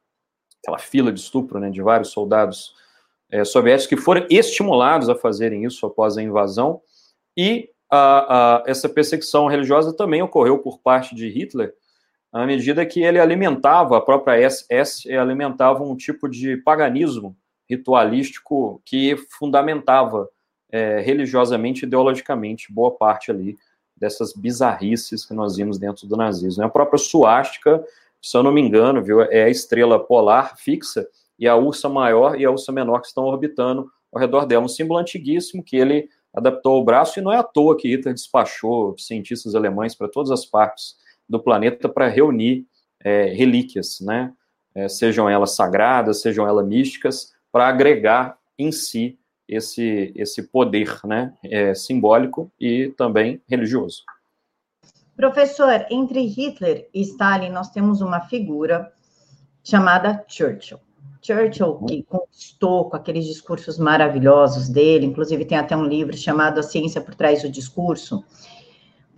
aquela 0.62 0.78
fila 0.78 1.12
de 1.12 1.20
estupro, 1.20 1.60
né? 1.60 1.68
De 1.68 1.82
vários 1.82 2.08
soldados 2.08 2.74
é, 3.30 3.44
soviéticos 3.44 3.86
que 3.86 3.96
foram 3.98 4.26
estimulados 4.30 5.10
a 5.10 5.14
fazerem 5.14 5.64
isso 5.64 5.84
após 5.84 6.16
a 6.16 6.22
invasão. 6.22 6.80
E 7.36 7.68
a, 7.90 8.56
a, 8.56 8.62
essa 8.66 8.88
perseguição 8.88 9.48
religiosa 9.48 9.92
também 9.92 10.22
ocorreu 10.22 10.60
por 10.60 10.78
parte 10.78 11.14
de 11.14 11.28
Hitler, 11.28 11.74
à 12.32 12.44
medida 12.44 12.84
que 12.84 13.02
ele 13.02 13.18
alimentava, 13.18 13.96
a 13.96 14.00
própria 14.00 14.48
SS 14.48 15.10
alimentava 15.10 15.82
um 15.82 15.96
tipo 15.96 16.28
de 16.28 16.56
paganismo 16.58 17.36
ritualístico 17.68 18.80
que 18.84 19.16
fundamentava 19.38 20.28
é, 20.70 21.00
religiosamente, 21.00 21.84
ideologicamente, 21.84 22.72
boa 22.72 22.90
parte 22.90 23.30
ali 23.30 23.56
dessas 23.96 24.32
bizarrices 24.32 25.24
que 25.24 25.34
nós 25.34 25.56
vimos 25.56 25.78
dentro 25.78 26.06
do 26.06 26.16
nazismo. 26.16 26.64
A 26.64 26.68
própria 26.68 26.98
suástica, 26.98 27.84
se 28.22 28.36
eu 28.36 28.42
não 28.42 28.52
me 28.52 28.60
engano, 28.60 29.02
viu, 29.02 29.22
é 29.22 29.44
a 29.44 29.50
estrela 29.50 29.98
polar 29.98 30.56
fixa 30.56 31.06
e 31.38 31.48
a 31.48 31.56
ursa 31.56 31.88
maior 31.88 32.38
e 32.38 32.44
a 32.44 32.50
ursa 32.50 32.70
menor 32.72 33.00
que 33.00 33.08
estão 33.08 33.24
orbitando 33.24 33.90
ao 34.12 34.20
redor 34.20 34.46
dela. 34.46 34.64
Um 34.64 34.68
símbolo 34.68 35.00
antiguíssimo 35.00 35.62
que 35.62 35.76
ele 35.76 36.08
adaptou 36.32 36.76
ao 36.76 36.84
braço 36.84 37.18
e 37.18 37.22
não 37.22 37.32
é 37.32 37.38
à 37.38 37.42
toa 37.42 37.76
que 37.76 37.88
Hitler 37.88 38.14
despachou 38.14 38.96
cientistas 38.98 39.54
alemães 39.54 39.94
para 39.94 40.08
todas 40.08 40.30
as 40.30 40.44
partes 40.44 40.96
do 41.28 41.40
planeta 41.40 41.88
para 41.88 42.08
reunir 42.08 42.66
é, 43.04 43.26
relíquias, 43.26 44.00
né? 44.00 44.32
É, 44.74 44.88
sejam 44.88 45.28
elas 45.28 45.56
sagradas, 45.56 46.20
sejam 46.20 46.46
elas 46.46 46.66
místicas, 46.66 47.32
para 47.50 47.66
agregar 47.66 48.38
em 48.58 48.70
si 48.70 49.18
esse, 49.48 50.12
esse 50.14 50.42
poder 50.42 51.00
né, 51.04 51.32
é, 51.42 51.74
simbólico 51.74 52.52
e 52.60 52.92
também 52.96 53.40
religioso. 53.48 54.04
Professor, 55.16 55.86
entre 55.90 56.20
Hitler 56.26 56.88
e 56.94 57.00
Stalin, 57.00 57.50
nós 57.50 57.70
temos 57.70 58.00
uma 58.00 58.20
figura 58.20 58.92
chamada 59.64 60.24
Churchill. 60.28 60.78
Churchill, 61.20 61.84
que 61.86 62.02
conquistou 62.04 62.88
com 62.88 62.96
aqueles 62.96 63.26
discursos 63.26 63.78
maravilhosos 63.78 64.68
dele, 64.68 65.06
inclusive 65.06 65.44
tem 65.44 65.58
até 65.58 65.76
um 65.76 65.84
livro 65.84 66.16
chamado 66.16 66.60
A 66.60 66.62
Ciência 66.62 67.00
por 67.00 67.14
Trás 67.14 67.42
do 67.42 67.50
Discurso, 67.50 68.24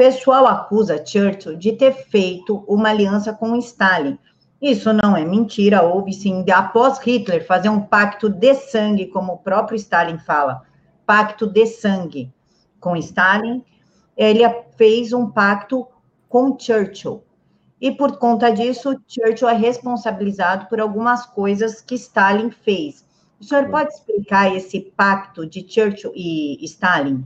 pessoal 0.01 0.47
acusa 0.47 1.05
Churchill 1.05 1.57
de 1.57 1.73
ter 1.73 1.93
feito 1.93 2.65
uma 2.67 2.89
aliança 2.89 3.35
com 3.35 3.55
Stalin. 3.57 4.19
Isso 4.59 4.95
não 4.95 5.15
é 5.15 5.27
mentira, 5.27 5.83
houve 5.83 6.15
sim, 6.15 6.43
após 6.51 6.99
Hitler 6.99 7.47
fazer 7.47 7.69
um 7.69 7.83
pacto 7.83 8.31
de 8.31 8.55
sangue, 8.55 9.09
como 9.09 9.35
o 9.35 9.37
próprio 9.37 9.77
Stalin 9.77 10.17
fala, 10.17 10.63
pacto 11.05 11.47
de 11.47 11.67
sangue 11.67 12.33
com 12.81 12.97
Stalin, 12.97 13.63
ele 14.17 14.41
fez 14.75 15.13
um 15.13 15.29
pacto 15.29 15.87
com 16.31 16.59
Churchill. 16.59 17.23
E 17.79 17.93
por 17.93 18.17
conta 18.17 18.51
disso, 18.51 18.99
Churchill 19.07 19.51
é 19.51 19.55
responsabilizado 19.55 20.65
por 20.71 20.81
algumas 20.81 21.27
coisas 21.27 21.83
que 21.83 21.95
Stalin 21.97 22.51
fez. 22.51 23.05
O 23.39 23.45
senhor 23.45 23.69
pode 23.69 23.93
explicar 23.93 24.51
esse 24.57 24.81
pacto 24.81 25.45
de 25.45 25.61
Churchill 25.69 26.13
e 26.17 26.59
Stalin? 26.65 27.23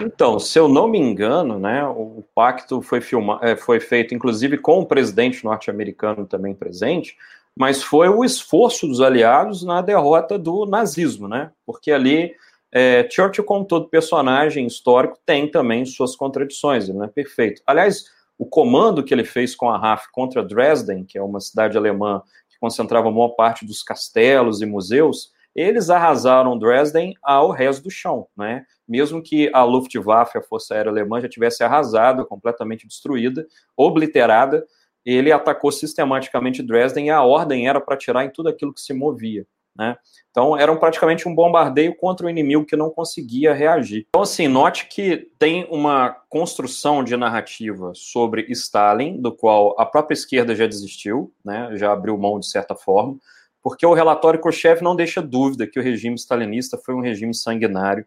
Então, 0.00 0.38
se 0.38 0.58
eu 0.58 0.68
não 0.68 0.88
me 0.88 0.98
engano, 0.98 1.58
né, 1.58 1.84
o 1.86 2.24
pacto 2.34 2.80
foi, 2.82 3.00
filma, 3.00 3.38
é, 3.42 3.56
foi 3.56 3.80
feito, 3.80 4.14
inclusive, 4.14 4.58
com 4.58 4.80
o 4.80 4.86
presidente 4.86 5.44
norte-americano 5.44 6.26
também 6.26 6.54
presente, 6.54 7.16
mas 7.56 7.82
foi 7.82 8.08
o 8.08 8.24
esforço 8.24 8.86
dos 8.86 9.00
aliados 9.00 9.64
na 9.64 9.82
derrota 9.82 10.38
do 10.38 10.64
nazismo, 10.64 11.26
né? 11.26 11.50
Porque 11.66 11.90
ali 11.90 12.32
é, 12.70 13.08
Churchill, 13.10 13.44
como 13.44 13.64
todo 13.64 13.88
personagem 13.88 14.66
histórico, 14.66 15.18
tem 15.24 15.50
também 15.50 15.84
suas 15.84 16.14
contradições, 16.14 16.88
ele 16.88 16.98
não 16.98 17.04
é 17.04 17.08
perfeito. 17.08 17.62
Aliás, 17.66 18.04
o 18.38 18.46
comando 18.46 19.02
que 19.02 19.12
ele 19.12 19.24
fez 19.24 19.56
com 19.56 19.68
a 19.68 19.78
RAF 19.78 20.06
contra 20.12 20.44
Dresden, 20.44 21.04
que 21.04 21.18
é 21.18 21.22
uma 21.22 21.40
cidade 21.40 21.76
alemã 21.76 22.22
que 22.48 22.58
concentrava 22.60 23.08
a 23.08 23.10
maior 23.10 23.30
parte 23.30 23.64
dos 23.64 23.82
castelos 23.82 24.60
e 24.60 24.66
museus, 24.66 25.32
eles 25.54 25.90
arrasaram 25.90 26.58
Dresden 26.58 27.14
ao 27.22 27.50
resto 27.50 27.82
do 27.82 27.90
chão, 27.90 28.28
né? 28.36 28.64
Mesmo 28.88 29.22
que 29.22 29.50
a 29.52 29.62
Luftwaffe, 29.62 30.38
a 30.38 30.42
Força 30.42 30.74
Aérea 30.74 30.90
Alemã, 30.90 31.20
já 31.20 31.28
tivesse 31.28 31.62
arrasado, 31.62 32.24
completamente 32.24 32.86
destruída, 32.86 33.46
obliterada, 33.76 34.64
ele 35.04 35.32
atacou 35.32 35.70
sistematicamente 35.70 36.62
Dresden 36.62 37.06
e 37.06 37.10
a 37.10 37.22
ordem 37.22 37.68
era 37.68 37.80
para 37.80 37.94
atirar 37.94 38.24
em 38.24 38.30
tudo 38.30 38.48
aquilo 38.48 38.72
que 38.72 38.80
se 38.80 38.92
movia. 38.92 39.46
Né? 39.78 39.96
Então, 40.30 40.58
era 40.58 40.74
praticamente 40.74 41.28
um 41.28 41.34
bombardeio 41.34 41.94
contra 41.96 42.26
o 42.26 42.30
inimigo 42.30 42.66
que 42.66 42.74
não 42.74 42.90
conseguia 42.90 43.54
reagir. 43.54 44.06
Então, 44.08 44.22
assim, 44.22 44.48
note 44.48 44.88
que 44.88 45.30
tem 45.38 45.68
uma 45.70 46.16
construção 46.28 47.04
de 47.04 47.16
narrativa 47.16 47.92
sobre 47.94 48.44
Stalin, 48.50 49.20
do 49.20 49.32
qual 49.32 49.76
a 49.78 49.86
própria 49.86 50.14
esquerda 50.14 50.54
já 50.54 50.66
desistiu, 50.66 51.32
né? 51.44 51.70
já 51.76 51.92
abriu 51.92 52.18
mão 52.18 52.40
de 52.40 52.50
certa 52.50 52.74
forma, 52.74 53.16
porque 53.62 53.86
o 53.86 53.94
relatório 53.94 54.40
Khrushchev 54.40 54.82
não 54.82 54.96
deixa 54.96 55.22
dúvida 55.22 55.66
que 55.66 55.78
o 55.78 55.82
regime 55.82 56.16
stalinista 56.16 56.76
foi 56.76 56.94
um 56.94 57.00
regime 57.00 57.34
sanguinário 57.34 58.04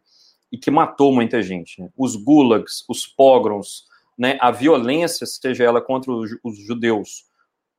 e 0.51 0.57
que 0.57 0.69
matou 0.69 1.13
muita 1.13 1.41
gente. 1.41 1.81
Né? 1.81 1.89
Os 1.97 2.15
gulags, 2.15 2.83
os 2.89 3.07
pogroms, 3.07 3.85
né, 4.17 4.37
a 4.41 4.51
violência, 4.51 5.25
seja 5.25 5.63
ela 5.63 5.81
contra 5.81 6.11
os, 6.11 6.29
judeus, 6.65 7.25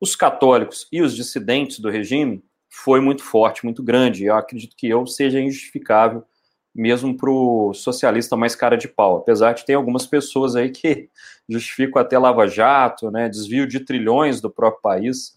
os 0.01 0.17
católicos 0.17 0.89
e 0.91 1.03
os 1.03 1.15
dissidentes 1.15 1.79
do 1.79 1.91
regime, 1.91 2.43
foi 2.69 3.01
muito 3.01 3.23
forte, 3.23 3.65
muito 3.65 3.83
grande. 3.83 4.25
Eu 4.25 4.35
acredito 4.35 4.75
que 4.77 4.89
eu 4.89 5.07
seja 5.07 5.39
injustificável, 5.39 6.25
mesmo 6.75 7.15
para 7.15 7.31
o 7.31 7.75
socialista 7.75 8.35
mais 8.35 8.57
cara 8.57 8.77
de 8.77 8.89
pau. 8.89 9.19
Apesar 9.19 9.53
de 9.53 9.65
ter 9.65 9.75
algumas 9.75 10.07
pessoas 10.07 10.57
aí 10.57 10.71
que 10.71 11.11
justificam 11.49 12.01
até 12.01 12.19
Lava-Jato, 12.19 13.11
né, 13.11 13.29
desvio 13.29 13.67
de 13.67 13.81
trilhões 13.81 14.41
do 14.41 14.51
próprio 14.51 14.81
país 14.81 15.37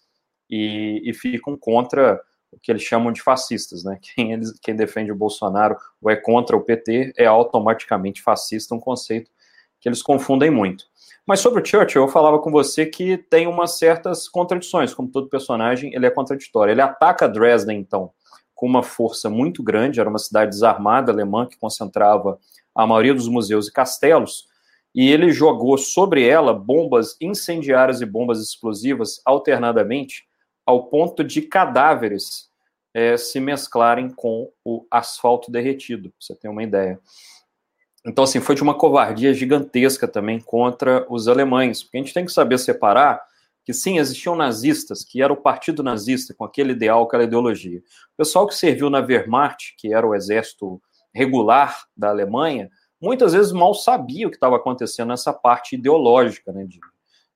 e, 0.50 1.02
e 1.04 1.14
ficam 1.14 1.58
contra 1.58 2.22
que 2.62 2.72
eles 2.72 2.82
chamam 2.82 3.12
de 3.12 3.22
fascistas, 3.22 3.84
né? 3.84 4.00
Quem, 4.02 4.34
eles, 4.34 4.58
quem 4.60 4.76
defende 4.76 5.12
o 5.12 5.16
Bolsonaro 5.16 5.76
ou 6.02 6.10
é 6.10 6.16
contra 6.16 6.56
o 6.56 6.62
PT 6.62 7.14
é 7.18 7.26
automaticamente 7.26 8.22
fascista, 8.22 8.76
um 8.76 8.80
conceito 8.80 9.32
que 9.80 9.90
eles 9.90 10.02
confundem 10.02 10.50
muito. 10.50 10.86
Mas 11.26 11.40
sobre 11.40 11.62
o 11.62 11.66
Churchill, 11.66 12.04
eu 12.04 12.08
falava 12.08 12.40
com 12.40 12.52
você 12.52 12.86
que 12.86 13.18
tem 13.18 13.48
umas 13.48 13.78
certas 13.80 14.28
contradições, 14.30 14.94
como 14.94 15.10
todo 15.10 15.30
personagem, 15.30 15.94
ele 15.94 16.06
é 16.06 16.10
contraditório. 16.10 16.72
Ele 16.72 16.82
ataca 16.82 17.28
Dresden, 17.28 17.80
então, 17.80 18.12
com 18.54 18.68
uma 18.68 18.84
força 18.84 19.30
muito 19.30 19.64
grande, 19.64 20.00
era 20.00 20.10
uma 20.10 20.20
cidade 20.20 20.52
desarmada 20.52 21.12
alemã 21.12 21.48
que 21.48 21.58
concentrava 21.58 22.40
a 22.74 22.86
maioria 22.86 23.14
dos 23.14 23.28
museus 23.28 23.68
e 23.68 23.72
castelos, 23.72 24.48
e 24.94 25.12
ele 25.12 25.32
jogou 25.32 25.78
sobre 25.78 26.28
ela 26.28 26.54
bombas 26.54 27.18
incendiárias 27.20 28.02
e 28.02 28.06
bombas 28.06 28.42
explosivas 28.42 29.22
alternadamente, 29.26 30.26
ao 30.66 30.88
ponto 30.88 31.24
de 31.24 31.42
cadáveres 31.42 32.50
é, 32.94 33.18
se 33.18 33.40
mesclarem 33.40 34.10
com 34.10 34.52
o 34.64 34.86
asfalto 34.90 35.52
derretido, 35.52 36.10
pra 36.10 36.18
você 36.20 36.36
ter 36.36 36.48
uma 36.48 36.64
ideia. 36.64 37.00
Então, 38.06 38.24
assim, 38.24 38.40
foi 38.40 38.56
de 38.56 38.64
uma 38.64 38.78
covardia 38.78 39.34
gigantesca 39.34 40.08
também 40.08 40.40
contra 40.40 41.06
os 41.10 41.28
alemães, 41.28 41.84
porque 41.84 41.98
a 41.98 42.02
gente 42.02 42.14
tem 42.14 42.26
que 42.26 42.32
saber 42.32 42.58
separar 42.58 43.22
que 43.66 43.74
sim, 43.74 43.98
existiam 43.98 44.36
nazistas, 44.36 45.04
que 45.04 45.24
era 45.24 45.34
o 45.34 45.38
partido 45.38 45.82
nazista, 45.82 46.36
com 46.36 46.46
aquele 46.46 46.72
ideal, 46.72 47.04
aquela 47.04 47.24
ideologia. 47.24 47.80
O 47.80 48.18
pessoal 48.18 48.46
que 48.46 48.54
serviu 48.54 48.92
na 48.92 49.00
Wehrmacht, 49.00 49.76
que 49.76 49.92
era 49.92 50.08
o 50.08 50.14
exército 50.14 50.80
regular 51.12 51.86
da 51.98 52.10
Alemanha, 52.10 52.70
muitas 53.02 53.34
vezes 53.34 53.52
mal 53.52 53.74
sabia 53.74 54.28
o 54.28 54.30
que 54.30 54.38
estava 54.38 54.56
acontecendo 54.56 55.10
nessa 55.10 55.34
parte 55.34 55.76
ideológica, 55.76 56.54
né, 56.54 56.64
de 56.64 56.80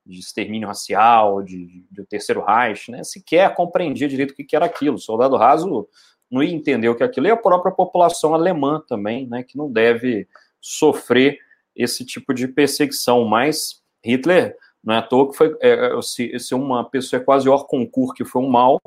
de 0.06 0.20
extermínio 0.20 0.68
racial, 0.68 1.42
de, 1.42 1.86
de, 1.92 2.04
terceiro 2.06 2.44
Reich, 2.44 2.90
né, 2.90 3.04
sequer 3.04 3.54
compreendia 3.54 4.08
direito 4.08 4.32
o 4.32 4.36
que, 4.36 4.56
era 4.56 4.66
aquilo. 4.66 4.96
O 4.96 5.00
soldado 5.00 5.36
raso 5.38 5.88
não 6.30 6.42
ia 6.42 6.54
entender 6.54 6.90
o 6.90 6.96
que 6.96 7.04
é 7.04 7.06
aquilo, 7.06 7.28
e 7.28 7.32
a 7.32 7.38
própria 7.38 7.72
população 7.72 8.34
alemã 8.34 8.82
também, 8.88 9.28
né, 9.28 9.44
que 9.44 9.58
não 9.58 9.72
deve 9.72 10.28
sofrer 10.62 11.40
esse 11.76 12.06
tipo 12.06 12.34
de 12.34 12.48
perseguição, 12.48 13.24
mas 13.26 13.82
Hitler, 14.04 14.56
não 14.84 14.96
é 14.96 14.98
à 14.98 15.02
toa 15.02 15.30
que 15.30 15.38
foi, 15.38 15.56
é, 15.62 15.98
é 15.98 16.02
se, 16.02 16.38
se 16.40 16.56
uma 16.56 16.84
pessoa 16.90 17.22
é 17.22 17.24
quase 17.24 17.48
hors 17.50 17.64
concurso 17.64 18.14
que 18.14 18.26
foi 18.26 18.42
um 18.42 18.50
mal 18.50 18.82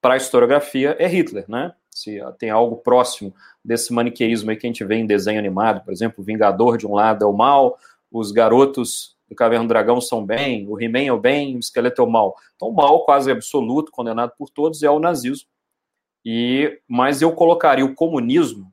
para 0.00 0.14
a 0.14 0.16
historiografia, 0.16 0.96
é 0.98 1.06
Hitler, 1.06 1.44
né? 1.48 1.72
Se 1.90 2.18
tem 2.38 2.50
algo 2.50 2.76
próximo 2.76 3.34
desse 3.64 3.92
maniqueísmo 3.92 4.50
aí 4.50 4.56
que 4.56 4.66
a 4.66 4.70
gente 4.70 4.84
vê 4.84 4.96
em 4.96 5.06
desenho 5.06 5.38
animado, 5.38 5.84
por 5.84 5.92
exemplo, 5.92 6.22
o 6.22 6.24
Vingador 6.24 6.78
de 6.78 6.86
um 6.86 6.94
lado 6.94 7.24
é 7.24 7.28
o 7.28 7.32
mal, 7.32 7.78
os 8.10 8.32
garotos 8.32 9.16
do 9.32 9.36
Caverna 9.36 9.64
do 9.64 9.68
Dragão 9.68 10.00
são 10.00 10.24
bem, 10.24 10.66
o 10.68 10.80
He-Man 10.80 11.04
é 11.04 11.12
o 11.12 11.20
bem, 11.20 11.56
o 11.56 11.58
esqueleto 11.58 12.02
é 12.02 12.04
o 12.04 12.10
mal. 12.10 12.36
Então, 12.54 12.68
o 12.68 12.74
mal 12.74 13.04
quase 13.04 13.30
absoluto, 13.30 13.90
condenado 13.90 14.32
por 14.38 14.48
todos, 14.48 14.82
é 14.82 14.90
o 14.90 14.98
nazismo. 14.98 15.48
E, 16.24 16.80
mas 16.86 17.20
eu 17.20 17.32
colocaria 17.32 17.84
o 17.84 17.94
comunismo 17.94 18.72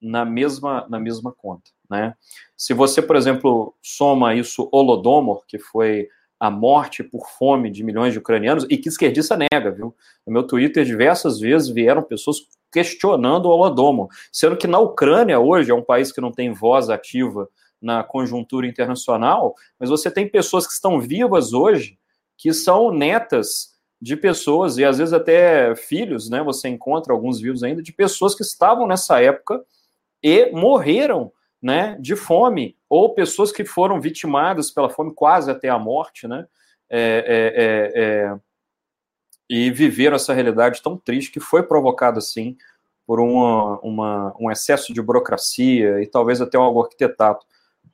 na 0.00 0.24
mesma, 0.24 0.86
na 0.88 0.98
mesma 0.98 1.32
conta. 1.32 1.70
Né? 1.88 2.14
Se 2.56 2.72
você, 2.72 3.02
por 3.02 3.16
exemplo, 3.16 3.74
soma 3.82 4.34
isso 4.34 4.68
Holodomor, 4.72 5.44
que 5.46 5.58
foi 5.58 6.08
a 6.38 6.50
morte 6.50 7.02
por 7.02 7.28
fome 7.28 7.70
de 7.70 7.84
milhões 7.84 8.14
de 8.14 8.18
ucranianos, 8.18 8.66
e 8.70 8.78
que 8.78 8.88
esquerdista 8.88 9.36
nega, 9.36 9.70
viu? 9.70 9.94
No 10.26 10.32
meu 10.32 10.42
Twitter, 10.42 10.86
diversas 10.86 11.38
vezes 11.38 11.68
vieram 11.68 12.02
pessoas 12.02 12.38
questionando 12.72 13.46
o 13.46 13.50
Holodomor, 13.50 14.08
sendo 14.32 14.56
que 14.56 14.66
na 14.66 14.78
Ucrânia, 14.78 15.38
hoje, 15.38 15.70
é 15.70 15.74
um 15.74 15.82
país 15.82 16.10
que 16.10 16.20
não 16.20 16.32
tem 16.32 16.50
voz 16.50 16.88
ativa 16.88 17.46
na 17.80 18.04
conjuntura 18.04 18.66
internacional, 18.66 19.54
mas 19.78 19.88
você 19.88 20.10
tem 20.10 20.28
pessoas 20.28 20.66
que 20.66 20.72
estão 20.72 21.00
vivas 21.00 21.52
hoje, 21.52 21.98
que 22.36 22.52
são 22.52 22.92
netas 22.92 23.78
de 24.00 24.16
pessoas, 24.16 24.78
e 24.78 24.84
às 24.84 24.98
vezes 24.98 25.12
até 25.12 25.74
filhos, 25.74 26.30
né? 26.30 26.42
Você 26.42 26.68
encontra 26.68 27.12
alguns 27.12 27.40
vivos 27.40 27.62
ainda, 27.62 27.82
de 27.82 27.92
pessoas 27.92 28.34
que 28.34 28.42
estavam 28.42 28.86
nessa 28.86 29.20
época 29.20 29.62
e 30.22 30.50
morreram 30.50 31.32
né, 31.62 31.98
de 32.00 32.16
fome, 32.16 32.76
ou 32.88 33.14
pessoas 33.14 33.52
que 33.52 33.64
foram 33.64 34.00
vitimadas 34.00 34.70
pela 34.70 34.88
fome 34.88 35.12
quase 35.14 35.50
até 35.50 35.68
a 35.68 35.78
morte, 35.78 36.26
né? 36.26 36.46
É, 36.88 37.92
é, 37.96 38.02
é, 38.02 38.04
é 38.04 38.40
e 39.48 39.68
viveram 39.70 40.14
essa 40.14 40.32
realidade 40.32 40.80
tão 40.80 40.96
triste 40.96 41.32
que 41.32 41.40
foi 41.40 41.64
provocada, 41.64 42.18
assim, 42.18 42.56
por 43.04 43.18
uma, 43.18 43.80
uma, 43.80 44.36
um 44.38 44.48
excesso 44.48 44.94
de 44.94 45.02
burocracia 45.02 46.00
e 46.00 46.06
talvez 46.06 46.40
até 46.40 46.56
algo 46.56 46.80
arquitetado 46.80 47.40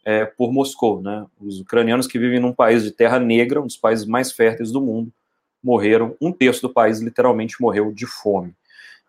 é, 0.06 0.24
por 0.24 0.52
Moscou. 0.52 1.02
Né? 1.02 1.26
Os 1.40 1.60
ucranianos 1.60 2.06
que 2.06 2.16
vivem 2.16 2.38
num 2.38 2.52
país 2.52 2.84
de 2.84 2.92
terra 2.92 3.18
negra, 3.18 3.60
um 3.60 3.66
dos 3.66 3.76
países 3.76 4.06
mais 4.06 4.30
férteis 4.30 4.70
do 4.70 4.80
mundo, 4.80 5.12
morreram, 5.60 6.16
um 6.20 6.30
terço 6.30 6.62
do 6.62 6.72
país 6.72 7.00
literalmente 7.00 7.60
morreu 7.60 7.92
de 7.92 8.06
fome. 8.06 8.54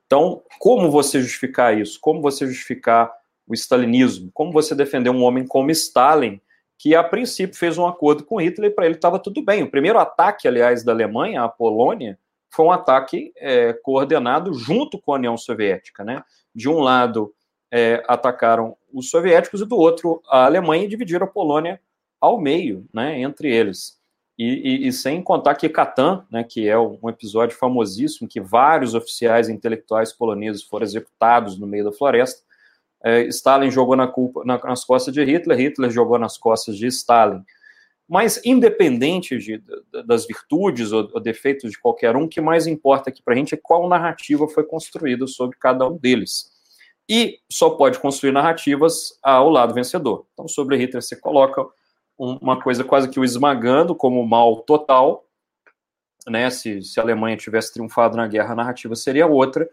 Então, 0.08 0.42
como 0.58 0.90
você 0.90 1.22
justificar 1.22 1.78
isso? 1.78 2.00
Como 2.02 2.20
você 2.20 2.48
justificar 2.48 3.14
o 3.46 3.54
stalinismo? 3.54 4.32
Como 4.34 4.52
você 4.52 4.74
defender 4.74 5.12
um 5.12 5.22
homem 5.22 5.46
como 5.46 5.70
Stalin, 5.70 6.42
que 6.80 6.96
a 6.96 7.04
princípio 7.04 7.56
fez 7.56 7.78
um 7.78 7.86
acordo 7.86 8.24
com 8.24 8.42
Hitler 8.42 8.72
e 8.72 8.74
para 8.74 8.86
ele 8.86 8.96
estava 8.96 9.20
tudo 9.20 9.44
bem? 9.44 9.62
O 9.62 9.70
primeiro 9.70 10.00
ataque, 10.00 10.48
aliás, 10.48 10.84
da 10.84 10.94
Alemanha 10.94 11.44
à 11.44 11.50
Polônia 11.50 12.18
foi 12.50 12.66
um 12.66 12.72
ataque 12.72 13.32
é, 13.36 13.74
coordenado 13.74 14.52
junto 14.54 15.00
com 15.00 15.12
a 15.12 15.18
União 15.18 15.38
Soviética. 15.38 16.04
Né? 16.04 16.24
De 16.56 16.68
um 16.68 16.80
lado, 16.80 17.36
é, 17.72 18.04
atacaram 18.08 18.76
os 18.94 19.10
soviéticos 19.10 19.62
e 19.62 19.66
do 19.66 19.76
outro 19.76 20.22
a 20.28 20.46
Alemanha 20.46 20.86
e 20.86 20.88
dividiram 20.88 21.26
a 21.26 21.30
Polônia 21.30 21.80
ao 22.20 22.40
meio, 22.40 22.86
né, 22.94 23.20
entre 23.20 23.54
eles. 23.54 23.98
E, 24.38 24.46
e, 24.46 24.88
e 24.88 24.94
sem 24.94 25.22
contar 25.22 25.56
que 25.56 25.68
Catan, 25.68 26.26
né, 26.32 26.44
que 26.44 26.68
é 26.68 26.78
um 26.78 27.10
episódio 27.10 27.58
famosíssimo, 27.58 28.28
que 28.28 28.40
vários 28.40 28.94
oficiais 28.94 29.50
intelectuais 29.50 30.14
poloneses 30.14 30.64
foram 30.64 30.86
executados 30.86 31.58
no 31.58 31.66
meio 31.66 31.86
da 31.86 31.92
floresta, 31.92 32.42
é, 33.04 33.24
Stalin 33.24 33.72
jogou 33.72 33.96
na 33.96 34.08
culpa, 34.08 34.44
na, 34.46 34.58
nas 34.58 34.84
costas 34.84 35.14
de 35.14 35.24
Hitler, 35.24 35.58
Hitler 35.58 35.92
jogou 35.92 36.18
nas 36.18 36.38
costas 36.38 36.78
de 36.78 36.88
Stalin. 36.88 37.44
Mas, 38.08 38.42
independente 38.46 39.38
de, 39.38 39.58
de, 39.58 40.04
das 40.06 40.26
virtudes 40.26 40.92
ou, 40.92 41.10
ou, 41.14 41.20
defeitos 41.20 41.72
de 41.72 41.80
qualquer 41.80 42.16
um, 42.16 42.24
o 42.24 42.28
que 42.28 42.40
mais 42.40 42.66
importa 42.66 43.10
aqui 43.10 43.22
para 43.22 43.34
a 43.34 43.38
gente 43.38 43.54
é 43.54 43.60
qual 43.62 43.88
narrativa 43.90 44.48
foi 44.48 44.64
construída 44.64 45.28
sobre 45.28 45.58
cada 45.58 45.88
um 45.88 45.98
deles 45.98 46.57
e 47.10 47.40
só 47.50 47.72
pode 47.72 48.00
construir 48.00 48.32
narrativas 48.32 49.18
ao 49.24 49.50
lado 49.50 49.74
vencedor. 49.74 50.26
Então, 50.34 50.48
sobre 50.48 50.76
Hitler, 50.76 51.02
você 51.02 51.16
coloca 51.16 51.66
uma 52.18 52.62
coisa 52.62 52.84
quase 52.84 53.10
que 53.10 53.20
o 53.20 53.24
esmagando 53.24 53.96
como 53.96 54.26
mal 54.26 54.58
total, 54.62 55.26
né? 56.28 56.50
Se, 56.50 56.82
se 56.82 57.00
a 57.00 57.04
Alemanha 57.04 57.38
tivesse 57.38 57.74
triunfado 57.74 58.18
na 58.18 58.28
guerra, 58.28 58.54
a 58.54 58.56
narrativa 58.56 58.96
seria 58.96 59.28
outra. 59.28 59.70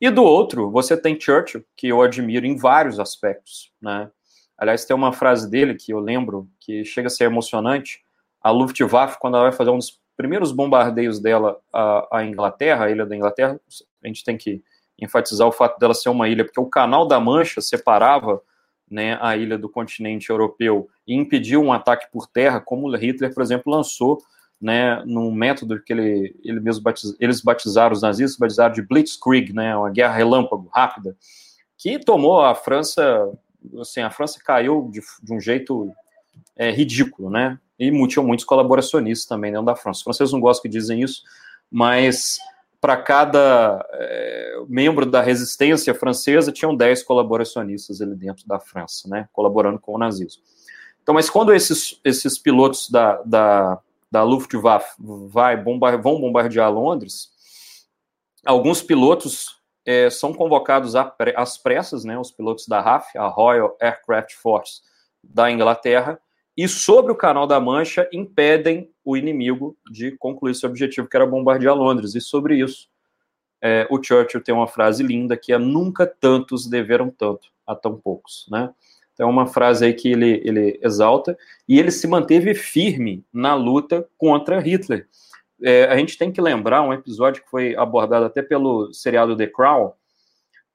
E 0.00 0.10
do 0.10 0.22
outro, 0.22 0.70
você 0.70 0.96
tem 0.96 1.18
Churchill, 1.18 1.64
que 1.74 1.88
eu 1.88 2.02
admiro 2.02 2.46
em 2.46 2.56
vários 2.56 3.00
aspectos, 3.00 3.72
né? 3.80 4.10
Aliás, 4.58 4.84
tem 4.84 4.94
uma 4.94 5.12
frase 5.12 5.50
dele 5.50 5.74
que 5.74 5.92
eu 5.92 5.98
lembro 5.98 6.48
que 6.60 6.84
chega 6.84 7.08
a 7.08 7.10
ser 7.10 7.24
emocionante. 7.24 8.00
A 8.40 8.50
Luftwaffe, 8.50 9.18
quando 9.18 9.36
ela 9.36 9.48
vai 9.48 9.52
fazer 9.52 9.70
um 9.70 9.78
dos 9.78 10.00
primeiros 10.16 10.52
bombardeios 10.52 11.18
dela 11.20 11.58
à, 11.72 12.18
à 12.18 12.24
Inglaterra, 12.24 12.86
a 12.86 12.90
ilha 12.90 13.04
da 13.04 13.16
Inglaterra, 13.16 13.60
a 14.02 14.06
gente 14.06 14.24
tem 14.24 14.36
que 14.36 14.62
enfatizar 14.98 15.46
o 15.46 15.52
fato 15.52 15.78
dela 15.78 15.94
ser 15.94 16.08
uma 16.08 16.28
ilha, 16.28 16.44
porque 16.44 16.60
o 16.60 16.66
Canal 16.68 17.06
da 17.06 17.20
Mancha 17.20 17.60
separava 17.60 18.40
né, 18.90 19.18
a 19.20 19.36
ilha 19.36 19.58
do 19.58 19.68
continente 19.68 20.30
europeu 20.30 20.88
e 21.06 21.14
impediu 21.14 21.60
um 21.60 21.72
ataque 21.72 22.06
por 22.10 22.26
terra, 22.26 22.60
como 22.60 22.94
Hitler, 22.94 23.34
por 23.34 23.42
exemplo, 23.42 23.72
lançou 23.72 24.18
né, 24.60 25.02
num 25.04 25.30
método 25.30 25.82
que 25.82 25.92
ele, 25.92 26.34
ele 26.42 26.60
mesmo 26.60 26.82
batiz, 26.82 27.14
eles 27.20 27.40
batizaram, 27.40 27.92
os 27.92 28.02
nazistas 28.02 28.38
batizaram 28.38 28.74
de 28.74 28.82
Blitzkrieg, 28.82 29.52
né, 29.52 29.76
uma 29.76 29.90
guerra 29.90 30.14
relâmpago, 30.14 30.68
rápida, 30.72 31.16
que 31.76 31.98
tomou 31.98 32.40
a 32.40 32.54
França, 32.54 33.30
assim, 33.80 34.00
a 34.00 34.10
França 34.10 34.40
caiu 34.42 34.88
de, 34.90 35.00
de 35.22 35.34
um 35.34 35.40
jeito 35.40 35.92
é, 36.56 36.70
ridículo, 36.70 37.28
né, 37.28 37.58
e 37.78 37.90
tinham 38.08 38.24
muitos 38.24 38.44
colaboracionistas 38.44 39.26
também 39.26 39.52
dentro 39.52 39.66
da 39.66 39.76
França. 39.76 39.98
Os 39.98 40.04
franceses 40.04 40.32
não 40.32 40.40
gostam 40.40 40.62
que 40.62 40.68
dizem 40.68 41.02
isso, 41.02 41.22
mas 41.70 42.38
para 42.86 42.96
cada 42.98 43.84
é, 43.94 44.62
membro 44.68 45.04
da 45.04 45.20
resistência 45.20 45.92
francesa, 45.92 46.52
tinham 46.52 46.72
10 46.72 47.02
colaboracionistas 47.02 48.00
ali 48.00 48.14
dentro 48.14 48.46
da 48.46 48.60
França, 48.60 49.08
né, 49.08 49.28
colaborando 49.32 49.80
com 49.80 49.92
o 49.92 49.98
nazismo. 49.98 50.40
Então, 51.02 51.12
mas 51.12 51.28
quando 51.28 51.52
esses, 51.52 52.00
esses 52.04 52.38
pilotos 52.38 52.88
da, 52.88 53.20
da, 53.22 53.80
da 54.08 54.22
Luftwaffe 54.22 54.94
vai 55.00 55.56
bombar, 55.56 56.00
vão 56.00 56.20
bombardear 56.20 56.72
Londres, 56.72 57.28
alguns 58.46 58.82
pilotos 58.82 59.60
é, 59.84 60.08
são 60.08 60.32
convocados 60.32 60.94
às 60.94 61.58
pressas, 61.58 62.04
né, 62.04 62.16
os 62.16 62.30
pilotos 62.30 62.68
da 62.68 62.80
RAF, 62.80 63.18
a 63.18 63.26
Royal 63.26 63.76
Aircraft 63.80 64.34
Force 64.34 64.82
da 65.24 65.50
Inglaterra, 65.50 66.20
e 66.56 66.66
sobre 66.66 67.12
o 67.12 67.16
Canal 67.16 67.46
da 67.46 67.60
Mancha 67.60 68.08
impedem 68.12 68.90
o 69.04 69.16
inimigo 69.16 69.76
de 69.90 70.12
concluir 70.12 70.54
seu 70.54 70.70
objetivo, 70.70 71.08
que 71.08 71.16
era 71.16 71.26
bombardear 71.26 71.74
Londres. 71.74 72.14
E 72.14 72.20
sobre 72.20 72.58
isso, 72.58 72.88
é, 73.62 73.86
o 73.90 74.02
Churchill 74.02 74.42
tem 74.42 74.54
uma 74.54 74.66
frase 74.66 75.02
linda 75.02 75.36
que 75.36 75.52
é 75.52 75.58
nunca 75.58 76.06
tantos 76.06 76.66
deveram 76.66 77.10
tanto 77.10 77.48
a 77.66 77.74
tão 77.74 77.96
poucos, 77.96 78.46
né? 78.50 78.72
Então 79.12 79.28
é 79.28 79.32
uma 79.32 79.46
frase 79.46 79.84
aí 79.84 79.94
que 79.94 80.12
ele, 80.12 80.42
ele 80.44 80.78
exalta 80.82 81.36
e 81.66 81.78
ele 81.78 81.90
se 81.90 82.06
manteve 82.06 82.54
firme 82.54 83.24
na 83.32 83.54
luta 83.54 84.06
contra 84.18 84.60
Hitler. 84.60 85.08
É, 85.62 85.84
a 85.84 85.96
gente 85.96 86.18
tem 86.18 86.30
que 86.30 86.40
lembrar 86.40 86.82
um 86.82 86.92
episódio 86.92 87.42
que 87.42 87.50
foi 87.50 87.74
abordado 87.76 88.26
até 88.26 88.42
pelo 88.42 88.92
seriado 88.92 89.36
The 89.36 89.46
Crown, 89.46 89.92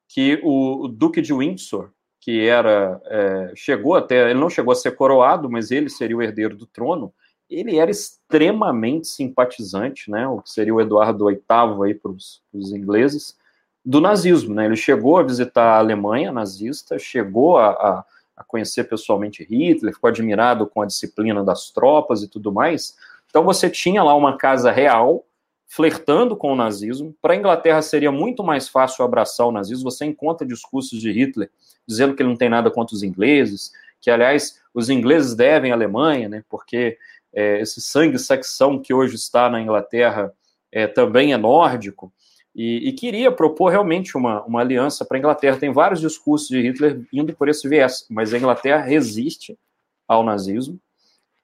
que 0.07 0.39
o, 0.43 0.85
o 0.85 0.87
Duque 0.87 1.21
de 1.21 1.33
Windsor, 1.33 1.91
que 2.21 2.47
era 2.47 3.01
é, 3.05 3.51
chegou 3.55 3.95
até 3.95 4.29
ele 4.29 4.39
não 4.39 4.49
chegou 4.49 4.71
a 4.71 4.75
ser 4.75 4.91
coroado, 4.91 5.49
mas 5.49 5.71
ele 5.71 5.89
seria 5.89 6.15
o 6.15 6.21
herdeiro 6.21 6.55
do 6.55 6.67
trono. 6.67 7.11
Ele 7.49 7.77
era 7.77 7.91
extremamente 7.91 9.07
simpatizante, 9.07 10.09
né? 10.09 10.25
O 10.27 10.39
que 10.39 10.49
seria 10.49 10.73
o 10.73 10.79
Eduardo 10.79 11.25
VIII 11.25 11.83
aí 11.83 11.93
para 11.95 12.11
os 12.11 12.41
ingleses 12.71 13.35
do 13.83 13.99
nazismo, 13.99 14.53
né? 14.53 14.65
Ele 14.65 14.75
chegou 14.75 15.17
a 15.17 15.23
visitar 15.23 15.63
a 15.63 15.79
Alemanha 15.79 16.31
nazista, 16.31 16.97
chegou 16.99 17.57
a, 17.57 17.71
a, 17.71 18.05
a 18.37 18.43
conhecer 18.43 18.83
pessoalmente 18.85 19.43
Hitler, 19.43 19.93
ficou 19.93 20.07
admirado 20.07 20.67
com 20.67 20.81
a 20.81 20.85
disciplina 20.85 21.43
das 21.43 21.71
tropas 21.71 22.21
e 22.21 22.27
tudo 22.29 22.51
mais. 22.53 22.95
Então 23.29 23.43
você 23.43 23.69
tinha 23.69 24.03
lá 24.03 24.15
uma 24.15 24.37
casa 24.37 24.71
real 24.71 25.25
flertando 25.71 26.35
com 26.35 26.51
o 26.51 26.55
nazismo. 26.55 27.15
Para 27.21 27.33
a 27.33 27.37
Inglaterra 27.37 27.81
seria 27.81 28.11
muito 28.11 28.43
mais 28.43 28.67
fácil 28.67 29.05
abraçar 29.05 29.47
o 29.47 29.53
nazismo. 29.53 29.89
Você 29.89 30.03
encontra 30.03 30.45
discursos 30.45 30.99
de 30.99 31.09
Hitler 31.09 31.49
dizendo 31.87 32.13
que 32.13 32.21
ele 32.21 32.27
não 32.27 32.35
tem 32.35 32.49
nada 32.49 32.69
contra 32.69 32.93
os 32.93 33.03
ingleses, 33.03 33.71
que, 34.01 34.11
aliás, 34.11 34.59
os 34.73 34.89
ingleses 34.89 35.33
devem 35.33 35.71
à 35.71 35.75
Alemanha, 35.75 36.27
né, 36.27 36.43
porque 36.49 36.97
é, 37.33 37.61
esse 37.61 37.79
sangue-secção 37.79 38.79
que 38.79 38.93
hoje 38.93 39.15
está 39.15 39.49
na 39.49 39.61
Inglaterra 39.61 40.33
é, 40.69 40.87
também 40.87 41.31
é 41.31 41.37
nórdico, 41.37 42.11
e, 42.53 42.89
e, 42.89 42.91
queria 42.91 43.31
propor 43.31 43.69
realmente 43.69 44.17
uma, 44.17 44.43
uma 44.43 44.59
aliança 44.59 45.05
para 45.05 45.15
a 45.15 45.19
Inglaterra. 45.19 45.55
Tem 45.55 45.71
vários 45.71 46.01
discursos 46.01 46.49
de 46.49 46.59
Hitler 46.59 47.01
indo 47.13 47.33
por 47.33 47.47
esse 47.47 47.65
viés, 47.69 48.05
mas 48.09 48.33
a 48.33 48.37
Inglaterra 48.37 48.81
resiste 48.81 49.57
ao 50.05 50.21
nazismo 50.21 50.77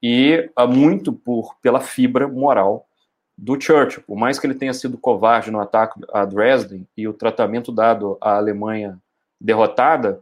e 0.04 0.50
muito 0.68 1.14
por 1.14 1.56
pela 1.62 1.80
fibra 1.80 2.28
moral 2.28 2.87
do 3.38 3.60
Churchill. 3.60 4.04
Por 4.04 4.18
mais 4.18 4.40
que 4.40 4.48
ele 4.48 4.56
tenha 4.56 4.74
sido 4.74 4.98
covarde 4.98 5.52
no 5.52 5.60
ataque 5.60 6.00
a 6.12 6.26
Dresden 6.26 6.88
e 6.98 7.08
o 7.08 7.14
tratamento 7.14 7.72
dado 7.72 8.18
à 8.20 8.36
Alemanha 8.38 9.00
derrotada, 9.40 10.22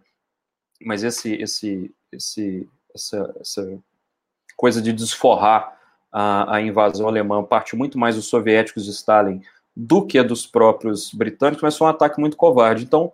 mas 0.81 1.03
esse 1.03 1.33
esse 1.35 1.95
esse 2.11 2.67
essa, 2.93 3.33
essa 3.39 3.79
coisa 4.57 4.81
de 4.81 4.91
desforrar 4.91 5.77
a, 6.11 6.55
a 6.55 6.61
invasão 6.61 7.07
alemã 7.07 7.43
parte 7.43 7.75
muito 7.75 7.97
mais 7.97 8.15
dos 8.15 8.25
soviéticos 8.25 8.85
de 8.85 8.91
Stalin 8.91 9.41
do 9.75 10.05
que 10.05 10.21
dos 10.23 10.47
próprios 10.47 11.13
britânicos, 11.13 11.61
mas 11.61 11.77
foi 11.77 11.87
um 11.87 11.89
ataque 11.89 12.19
muito 12.19 12.37
covarde. 12.37 12.85
Então, 12.85 13.11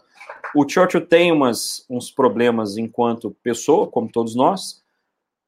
o 0.56 0.68
Churchill 0.68 1.06
tem 1.08 1.32
umas, 1.32 1.84
uns 1.90 2.12
problemas 2.12 2.78
enquanto 2.78 3.36
pessoa, 3.42 3.88
como 3.88 4.12
todos 4.12 4.36
nós, 4.36 4.81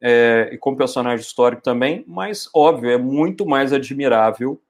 é, 0.06 0.49
e 0.51 0.58
como 0.58 0.76
personagem 0.76 1.26
histórico 1.26 1.62
também, 1.62 2.04
mas, 2.06 2.49
óbvio, 2.54 2.91
é 2.91 2.97
muito 2.97 3.45
mais 3.45 3.72
admirável 3.72 4.62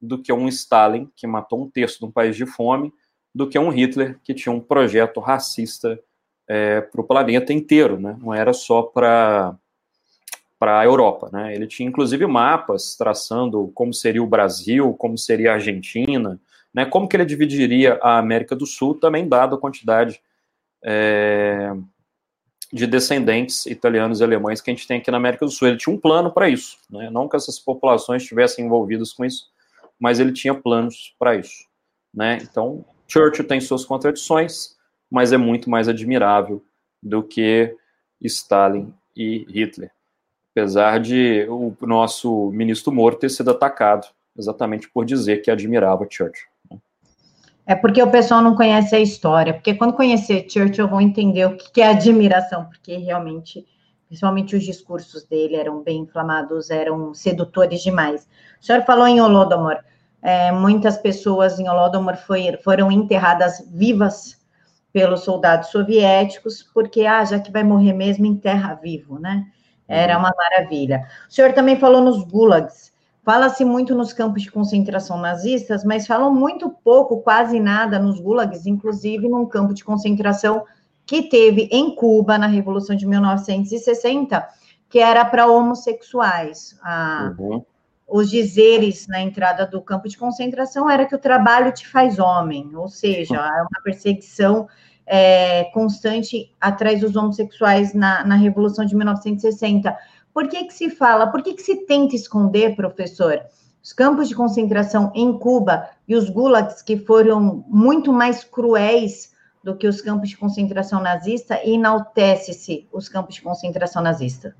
do 0.00 0.20
que 0.20 0.32
um 0.32 0.48
Stalin, 0.48 1.08
que 1.14 1.24
matou 1.24 1.62
um 1.62 1.70
terço 1.70 2.00
de 2.00 2.04
um 2.04 2.10
país 2.10 2.34
de 2.34 2.44
fome, 2.44 2.92
do 3.32 3.48
que 3.48 3.56
um 3.56 3.68
Hitler, 3.68 4.18
que 4.24 4.34
tinha 4.34 4.52
um 4.52 4.58
projeto 4.58 5.20
racista 5.20 6.00
é, 6.48 6.80
para 6.80 7.00
o 7.00 7.04
planeta 7.04 7.52
inteiro, 7.52 8.00
né? 8.00 8.16
não 8.20 8.34
era 8.34 8.52
só 8.52 8.82
para 8.82 9.56
para 10.58 10.78
a 10.78 10.84
Europa. 10.84 11.28
Né? 11.32 11.54
Ele 11.56 11.66
tinha 11.66 11.88
inclusive 11.88 12.24
mapas 12.24 12.94
traçando 12.96 13.72
como 13.74 13.92
seria 13.92 14.22
o 14.22 14.26
Brasil, 14.28 14.94
como 14.94 15.18
seria 15.18 15.50
a 15.50 15.54
Argentina, 15.54 16.40
né? 16.72 16.84
como 16.84 17.08
que 17.08 17.16
ele 17.16 17.24
dividiria 17.24 17.98
a 18.00 18.18
América 18.18 18.54
do 18.54 18.64
Sul, 18.64 18.94
também 18.94 19.28
dado 19.28 19.56
a 19.56 19.58
quantidade 19.58 20.20
é, 20.84 21.72
de 22.72 22.86
descendentes 22.86 23.66
italianos 23.66 24.20
e 24.20 24.24
alemães 24.24 24.60
que 24.60 24.70
a 24.70 24.74
gente 24.74 24.86
tem 24.86 24.98
aqui 24.98 25.10
na 25.10 25.18
América 25.18 25.44
do 25.44 25.50
Sul. 25.50 25.68
Ele 25.68 25.76
tinha 25.76 25.94
um 25.94 25.98
plano 25.98 26.30
para 26.32 26.48
isso, 26.48 26.78
né? 26.90 27.10
não 27.10 27.28
que 27.28 27.36
essas 27.36 27.58
populações 27.58 28.22
estivessem 28.22 28.64
envolvidas 28.64 29.12
com 29.12 29.24
isso, 29.24 29.50
mas 30.00 30.18
ele 30.18 30.32
tinha 30.32 30.54
planos 30.54 31.14
para 31.18 31.36
isso. 31.36 31.66
Né? 32.14 32.38
Então, 32.42 32.84
Churchill 33.06 33.46
tem 33.46 33.60
suas 33.60 33.84
contradições, 33.84 34.76
mas 35.10 35.32
é 35.32 35.36
muito 35.36 35.68
mais 35.68 35.88
admirável 35.88 36.64
do 37.02 37.22
que 37.22 37.76
Stalin 38.20 38.92
e 39.14 39.44
Hitler 39.48 39.90
apesar 40.52 41.00
de 41.00 41.46
o 41.48 41.74
nosso 41.80 42.50
ministro 42.50 42.92
Moro 42.92 43.16
ter 43.16 43.30
sido 43.30 43.50
atacado 43.50 44.06
exatamente 44.36 44.88
por 44.88 45.04
dizer 45.04 45.42
que 45.42 45.50
admirava 45.50 46.06
Churchill. 46.08 46.51
É 47.66 47.74
porque 47.74 48.02
o 48.02 48.10
pessoal 48.10 48.42
não 48.42 48.56
conhece 48.56 48.94
a 48.96 49.00
história, 49.00 49.54
porque 49.54 49.74
quando 49.74 49.94
conhecer 49.94 50.46
Churchill 50.48 50.88
vão 50.88 51.00
entender 51.00 51.46
o 51.46 51.56
que 51.56 51.80
é 51.80 51.88
admiração, 51.88 52.64
porque 52.64 52.96
realmente, 52.96 53.64
principalmente 54.08 54.56
os 54.56 54.64
discursos 54.64 55.24
dele 55.24 55.56
eram 55.56 55.82
bem 55.82 56.00
inflamados, 56.00 56.70
eram 56.70 57.14
sedutores 57.14 57.80
demais. 57.82 58.28
O 58.60 58.64
senhor 58.64 58.82
falou 58.82 59.06
em 59.06 59.20
Holodomor, 59.20 59.78
é, 60.20 60.50
muitas 60.50 60.96
pessoas 60.98 61.58
em 61.58 61.68
Holodomor 61.68 62.16
foi, 62.16 62.56
foram 62.64 62.90
enterradas 62.90 63.64
vivas 63.72 64.40
pelos 64.92 65.20
soldados 65.20 65.70
soviéticos, 65.70 66.62
porque, 66.62 67.06
ah, 67.06 67.24
já 67.24 67.40
que 67.40 67.50
vai 67.50 67.64
morrer 67.64 67.92
mesmo, 67.92 68.26
enterra 68.26 68.74
vivo, 68.74 69.18
né? 69.18 69.46
Era 69.88 70.18
uma 70.18 70.32
maravilha. 70.36 71.06
O 71.28 71.32
senhor 71.32 71.52
também 71.52 71.76
falou 71.76 72.00
nos 72.00 72.22
gulags. 72.24 72.91
Fala-se 73.24 73.64
muito 73.64 73.94
nos 73.94 74.12
campos 74.12 74.42
de 74.42 74.50
concentração 74.50 75.16
nazistas, 75.16 75.84
mas 75.84 76.06
falam 76.06 76.34
muito 76.34 76.68
pouco, 76.68 77.20
quase 77.20 77.60
nada, 77.60 77.98
nos 77.98 78.18
gulags, 78.18 78.66
inclusive 78.66 79.28
num 79.28 79.46
campo 79.46 79.72
de 79.72 79.84
concentração 79.84 80.64
que 81.06 81.22
teve 81.22 81.68
em 81.70 81.94
Cuba, 81.94 82.36
na 82.36 82.48
Revolução 82.48 82.96
de 82.96 83.06
1960, 83.06 84.48
que 84.88 84.98
era 84.98 85.24
para 85.24 85.46
homossexuais. 85.46 86.78
Ah, 86.82 87.32
uhum. 87.38 87.64
Os 88.08 88.28
dizeres 88.28 89.06
na 89.06 89.20
entrada 89.20 89.66
do 89.66 89.80
campo 89.80 90.08
de 90.08 90.18
concentração 90.18 90.90
era 90.90 91.06
que 91.06 91.14
o 91.14 91.18
trabalho 91.18 91.72
te 91.72 91.86
faz 91.88 92.18
homem, 92.18 92.74
ou 92.74 92.88
seja, 92.88 93.36
é 93.36 93.62
uma 93.62 93.82
perseguição 93.84 94.68
é, 95.06 95.64
constante 95.72 96.52
atrás 96.60 97.00
dos 97.00 97.16
homossexuais 97.16 97.94
na, 97.94 98.24
na 98.24 98.34
Revolução 98.34 98.84
de 98.84 98.94
1960. 98.94 99.96
Por 100.32 100.48
que, 100.48 100.64
que 100.64 100.74
se 100.74 100.90
fala, 100.90 101.26
por 101.26 101.42
que, 101.42 101.54
que 101.54 101.62
se 101.62 101.84
tenta 101.86 102.16
esconder, 102.16 102.74
professor, 102.74 103.40
os 103.82 103.92
campos 103.92 104.28
de 104.28 104.34
concentração 104.34 105.12
em 105.14 105.36
Cuba 105.36 105.88
e 106.06 106.14
os 106.14 106.30
gulags 106.30 106.82
que 106.82 106.96
foram 106.96 107.64
muito 107.68 108.12
mais 108.12 108.44
cruéis 108.44 109.32
do 109.62 109.76
que 109.76 109.86
os 109.86 110.00
campos 110.00 110.28
de 110.28 110.36
concentração 110.36 111.00
nazista 111.00 111.60
enaltece-se 111.64 112.88
os 112.92 113.08
campos 113.08 113.34
de 113.34 113.42
concentração 113.42 114.02
nazista? 114.02 114.56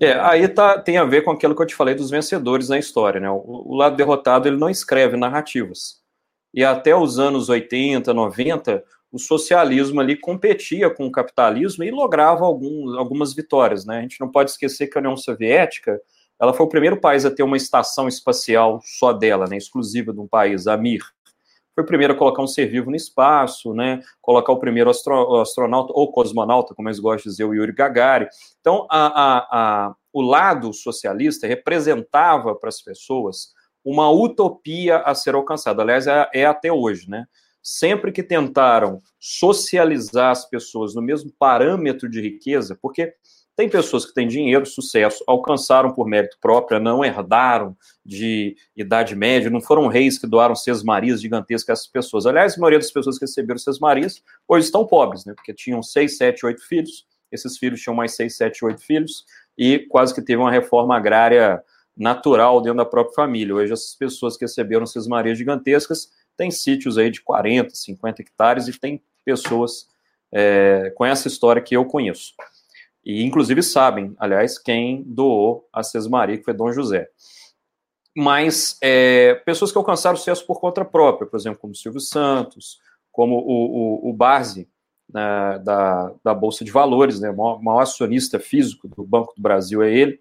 É, 0.00 0.12
aí 0.20 0.48
tá, 0.48 0.78
tem 0.78 0.98
a 0.98 1.04
ver 1.04 1.22
com 1.22 1.30
aquilo 1.30 1.54
que 1.54 1.62
eu 1.62 1.66
te 1.66 1.74
falei 1.74 1.94
dos 1.94 2.10
vencedores 2.10 2.68
na 2.68 2.78
história, 2.78 3.20
né? 3.20 3.30
O, 3.30 3.42
o 3.44 3.74
lado 3.74 3.96
derrotado 3.96 4.48
ele 4.48 4.56
não 4.56 4.68
escreve 4.68 5.16
narrativas. 5.16 6.02
E 6.52 6.64
até 6.64 6.94
os 6.94 7.18
anos 7.18 7.48
80, 7.48 8.12
90, 8.12 8.84
o 9.14 9.18
socialismo 9.18 10.00
ali 10.00 10.16
competia 10.16 10.90
com 10.90 11.06
o 11.06 11.12
capitalismo 11.12 11.84
e 11.84 11.90
lograva 11.92 12.44
algum, 12.44 12.98
algumas 12.98 13.32
vitórias, 13.32 13.86
né? 13.86 13.98
A 13.98 14.02
gente 14.02 14.20
não 14.20 14.28
pode 14.28 14.50
esquecer 14.50 14.88
que 14.88 14.98
a 14.98 15.00
União 15.00 15.16
Soviética, 15.16 16.00
ela 16.36 16.52
foi 16.52 16.66
o 16.66 16.68
primeiro 16.68 17.00
país 17.00 17.24
a 17.24 17.30
ter 17.30 17.44
uma 17.44 17.56
estação 17.56 18.08
espacial 18.08 18.80
só 18.82 19.12
dela, 19.12 19.46
né, 19.46 19.56
exclusiva 19.56 20.12
de 20.12 20.18
um 20.18 20.26
país, 20.26 20.66
a 20.66 20.76
Mir. 20.76 21.00
Foi 21.76 21.84
o 21.84 21.86
primeiro 21.86 22.14
a 22.14 22.16
colocar 22.16 22.42
um 22.42 22.46
ser 22.48 22.66
vivo 22.66 22.90
no 22.90 22.96
espaço, 22.96 23.72
né, 23.72 24.00
colocar 24.20 24.52
o 24.52 24.58
primeiro 24.58 24.90
astro, 24.90 25.36
astronauta, 25.36 25.92
ou 25.94 26.10
cosmonauta, 26.10 26.74
como 26.74 26.88
eles 26.88 26.98
gostam 26.98 27.30
de 27.30 27.36
dizer, 27.36 27.44
o 27.44 27.54
Yuri 27.54 27.72
Gagarin. 27.72 28.26
Então, 28.60 28.84
a, 28.90 29.06
a, 29.06 29.38
a, 29.52 29.94
o 30.12 30.22
lado 30.22 30.72
socialista 30.72 31.46
representava 31.46 32.52
para 32.56 32.68
as 32.68 32.82
pessoas 32.82 33.52
uma 33.84 34.10
utopia 34.10 34.98
a 34.98 35.14
ser 35.14 35.36
alcançada. 35.36 35.82
Aliás, 35.82 36.08
é, 36.08 36.28
é 36.34 36.44
até 36.44 36.72
hoje, 36.72 37.08
né? 37.08 37.26
Sempre 37.64 38.12
que 38.12 38.22
tentaram 38.22 39.00
socializar 39.18 40.30
as 40.30 40.44
pessoas 40.44 40.94
no 40.94 41.00
mesmo 41.00 41.32
parâmetro 41.38 42.10
de 42.10 42.20
riqueza, 42.20 42.78
porque 42.80 43.14
tem 43.56 43.70
pessoas 43.70 44.04
que 44.04 44.12
têm 44.12 44.28
dinheiro, 44.28 44.66
sucesso, 44.66 45.24
alcançaram 45.26 45.92
por 45.94 46.06
mérito 46.06 46.36
próprio, 46.40 46.80
não 46.80 47.04
herdaram 47.04 47.74
de 48.04 48.56
idade 48.76 49.14
média, 49.14 49.48
não 49.48 49.60
foram 49.60 49.86
reis 49.86 50.18
que 50.18 50.26
doaram 50.26 50.54
marias 50.84 51.22
gigantescas 51.22 51.70
a 51.70 51.72
essas 51.72 51.86
pessoas. 51.86 52.26
Aliás, 52.26 52.56
a 52.56 52.60
maioria 52.60 52.80
das 52.80 52.90
pessoas 52.90 53.16
que 53.16 53.24
receberam 53.24 53.58
marias 53.80 54.22
hoje 54.46 54.66
estão 54.66 54.84
pobres, 54.84 55.24
né? 55.24 55.32
Porque 55.34 55.54
tinham 55.54 55.82
seis, 55.82 56.16
sete, 56.16 56.44
oito 56.44 56.66
filhos, 56.66 57.06
esses 57.30 57.56
filhos 57.56 57.80
tinham 57.80 57.94
mais 57.94 58.14
seis, 58.14 58.36
sete, 58.36 58.64
oito 58.64 58.82
filhos, 58.82 59.24
e 59.56 59.78
quase 59.88 60.12
que 60.12 60.20
teve 60.20 60.42
uma 60.42 60.50
reforma 60.50 60.96
agrária 60.96 61.62
natural 61.96 62.60
dentro 62.60 62.78
da 62.78 62.84
própria 62.84 63.14
família. 63.14 63.54
Hoje, 63.54 63.72
essas 63.72 63.94
pessoas 63.94 64.36
que 64.36 64.44
receberam 64.44 64.84
marias 65.08 65.38
gigantescas 65.38 66.08
tem 66.36 66.50
sítios 66.50 66.98
aí 66.98 67.10
de 67.10 67.20
40, 67.20 67.74
50 67.74 68.22
hectares 68.22 68.68
e 68.68 68.78
tem 68.78 69.02
pessoas 69.24 69.88
é, 70.32 70.92
com 70.96 71.04
essa 71.04 71.28
história 71.28 71.62
que 71.62 71.76
eu 71.76 71.84
conheço. 71.84 72.32
E, 73.04 73.22
inclusive, 73.22 73.62
sabem, 73.62 74.14
aliás, 74.18 74.58
quem 74.58 75.02
doou 75.06 75.68
a 75.72 75.82
Sesmaria, 75.82 76.38
que 76.38 76.44
foi 76.44 76.54
Dom 76.54 76.72
José. 76.72 77.08
Mas 78.16 78.78
é, 78.80 79.34
pessoas 79.44 79.70
que 79.70 79.78
alcançaram 79.78 80.16
sucesso 80.16 80.46
por 80.46 80.60
conta 80.60 80.84
própria, 80.84 81.26
por 81.26 81.36
exemplo, 81.36 81.58
como 81.58 81.74
Silvio 81.74 82.00
Santos, 82.00 82.78
como 83.12 83.36
o, 83.36 84.06
o, 84.06 84.10
o 84.10 84.12
Barzi, 84.12 84.68
né, 85.12 85.58
da, 85.62 86.14
da 86.22 86.34
Bolsa 86.34 86.64
de 86.64 86.70
Valores, 86.70 87.20
né, 87.20 87.30
o 87.30 87.58
maior, 87.58 87.80
acionista 87.80 88.38
físico 88.38 88.88
do 88.88 89.04
Banco 89.04 89.34
do 89.36 89.42
Brasil 89.42 89.82
é 89.82 89.92
ele, 89.92 90.20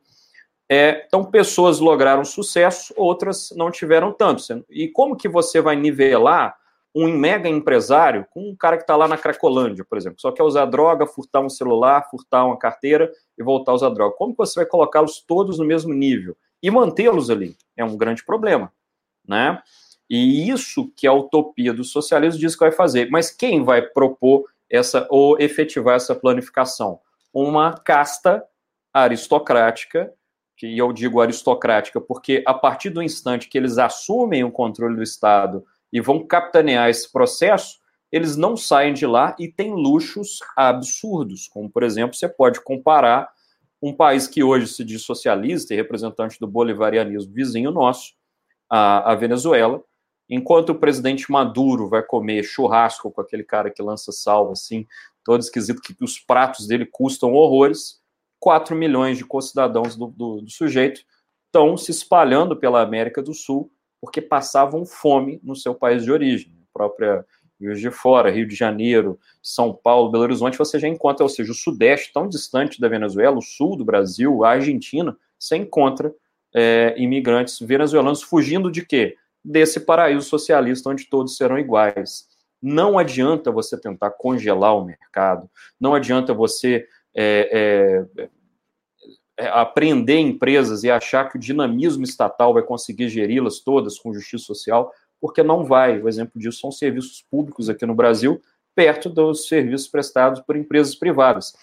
é, 0.69 1.03
então, 1.05 1.25
pessoas 1.25 1.79
lograram 1.79 2.23
sucesso, 2.23 2.93
outras 2.97 3.53
não 3.55 3.69
tiveram 3.69 4.11
tanto. 4.11 4.65
E 4.69 4.87
como 4.87 5.15
que 5.15 5.27
você 5.27 5.61
vai 5.61 5.75
nivelar 5.75 6.55
um 6.95 7.07
mega 7.07 7.49
empresário 7.49 8.25
com 8.31 8.49
um 8.49 8.55
cara 8.55 8.77
que 8.77 8.83
está 8.83 8.95
lá 8.95 9.07
na 9.07 9.17
Cracolândia, 9.17 9.83
por 9.83 9.97
exemplo, 9.97 10.21
só 10.21 10.31
quer 10.31 10.43
usar 10.43 10.65
droga, 10.65 11.07
furtar 11.07 11.41
um 11.41 11.49
celular, 11.49 12.07
furtar 12.09 12.45
uma 12.45 12.57
carteira 12.57 13.11
e 13.37 13.43
voltar 13.43 13.71
a 13.71 13.75
usar 13.75 13.89
droga? 13.89 14.15
Como 14.15 14.33
que 14.33 14.37
você 14.37 14.59
vai 14.59 14.65
colocá-los 14.65 15.19
todos 15.21 15.57
no 15.57 15.65
mesmo 15.65 15.93
nível 15.93 16.37
e 16.61 16.69
mantê-los 16.69 17.29
ali? 17.29 17.57
É 17.75 17.83
um 17.83 17.97
grande 17.97 18.23
problema, 18.23 18.71
né? 19.27 19.61
E 20.09 20.49
isso 20.49 20.91
que 20.95 21.07
a 21.07 21.13
utopia 21.13 21.73
do 21.73 21.83
socialismo 21.83 22.39
diz 22.39 22.55
que 22.55 22.63
vai 22.63 22.71
fazer. 22.71 23.09
Mas 23.09 23.31
quem 23.31 23.63
vai 23.63 23.81
propor 23.81 24.45
essa 24.69 25.07
ou 25.09 25.39
efetivar 25.39 25.95
essa 25.95 26.13
planificação? 26.13 26.99
Uma 27.33 27.73
casta 27.73 28.43
aristocrática 28.93 30.13
que 30.63 30.77
eu 30.77 30.93
digo 30.93 31.19
aristocrática, 31.19 31.99
porque 31.99 32.41
a 32.47 32.53
partir 32.53 32.89
do 32.89 33.03
instante 33.03 33.49
que 33.49 33.57
eles 33.57 33.77
assumem 33.77 34.45
o 34.45 34.51
controle 34.51 34.95
do 34.95 35.03
Estado 35.03 35.65
e 35.91 35.99
vão 35.99 36.25
capitanear 36.25 36.89
esse 36.89 37.11
processo, 37.11 37.79
eles 38.09 38.37
não 38.37 38.55
saem 38.55 38.93
de 38.93 39.05
lá 39.05 39.35
e 39.37 39.49
têm 39.51 39.73
luxos 39.73 40.39
absurdos, 40.55 41.49
como, 41.49 41.69
por 41.69 41.83
exemplo, 41.83 42.15
você 42.15 42.29
pode 42.29 42.63
comparar 42.63 43.29
um 43.81 43.91
país 43.91 44.25
que 44.25 44.41
hoje 44.41 44.67
se 44.67 44.85
diz 44.85 45.01
socialista 45.01 45.73
e 45.73 45.75
representante 45.75 46.39
do 46.39 46.47
bolivarianismo 46.47 47.33
vizinho 47.33 47.69
nosso, 47.69 48.13
a, 48.69 49.11
a 49.11 49.15
Venezuela, 49.15 49.83
enquanto 50.29 50.69
o 50.69 50.79
presidente 50.79 51.29
Maduro 51.29 51.89
vai 51.89 52.03
comer 52.03 52.41
churrasco 52.41 53.11
com 53.11 53.19
aquele 53.19 53.43
cara 53.43 53.69
que 53.69 53.83
lança 53.83 54.13
sal, 54.13 54.49
assim, 54.49 54.87
todo 55.25 55.41
esquisito, 55.41 55.81
que 55.81 55.93
os 56.01 56.19
pratos 56.19 56.67
dele 56.67 56.85
custam 56.85 57.33
horrores, 57.33 58.01
4 58.43 58.75
milhões 58.75 59.17
de 59.17 59.23
concidadãos 59.23 59.95
do, 59.95 60.07
do, 60.07 60.41
do 60.41 60.51
sujeito 60.51 60.99
estão 61.45 61.77
se 61.77 61.91
espalhando 61.91 62.57
pela 62.57 62.81
América 62.81 63.21
do 63.21 63.33
Sul 63.33 63.71
porque 64.01 64.21
passavam 64.21 64.85
fome 64.85 65.39
no 65.41 65.55
seu 65.55 65.73
país 65.73 66.03
de 66.03 66.11
origem. 66.11 66.53
A 66.53 66.77
própria 66.77 67.25
Juiz 67.57 67.79
de 67.79 67.89
Fora, 67.89 68.29
Rio 68.29 68.45
de 68.45 68.53
Janeiro, 68.53 69.17
São 69.41 69.73
Paulo, 69.73 70.11
Belo 70.11 70.25
Horizonte, 70.25 70.57
você 70.57 70.77
já 70.77 70.89
encontra, 70.89 71.23
ou 71.23 71.29
seja, 71.29 71.53
o 71.53 71.55
sudeste 71.55 72.11
tão 72.11 72.27
distante 72.27 72.81
da 72.81 72.89
Venezuela, 72.89 73.37
o 73.37 73.41
sul 73.41 73.77
do 73.77 73.85
Brasil, 73.85 74.43
a 74.43 74.49
Argentina, 74.49 75.15
você 75.39 75.55
encontra 75.55 76.13
é, 76.53 76.95
imigrantes 76.97 77.57
venezuelanos 77.61 78.21
fugindo 78.21 78.69
de 78.69 78.85
quê? 78.85 79.15
Desse 79.41 79.79
paraíso 79.79 80.27
socialista 80.27 80.89
onde 80.89 81.05
todos 81.05 81.37
serão 81.37 81.57
iguais. 81.57 82.25
Não 82.61 82.99
adianta 82.99 83.53
você 83.53 83.79
tentar 83.79 84.11
congelar 84.11 84.75
o 84.75 84.83
mercado, 84.83 85.49
não 85.79 85.95
adianta 85.95 86.33
você 86.33 86.85
é, 87.15 88.05
é, 88.17 88.29
é 89.37 89.47
aprender 89.47 90.19
empresas 90.19 90.83
e 90.83 90.91
achar 90.91 91.29
que 91.29 91.37
o 91.37 91.39
dinamismo 91.39 92.03
estatal 92.03 92.53
vai 92.53 92.63
conseguir 92.63 93.09
geri-las 93.09 93.59
todas 93.59 93.97
com 93.97 94.13
justiça 94.13 94.45
social, 94.45 94.91
porque 95.19 95.41
não 95.41 95.63
vai. 95.63 96.01
O 96.01 96.07
exemplo 96.07 96.39
disso 96.39 96.59
são 96.59 96.71
serviços 96.71 97.25
públicos 97.29 97.69
aqui 97.69 97.85
no 97.85 97.95
Brasil, 97.95 98.41
perto 98.75 99.09
dos 99.09 99.47
serviços 99.47 99.87
prestados 99.87 100.41
por 100.41 100.55
empresas 100.55 100.95
privadas. 100.95 101.53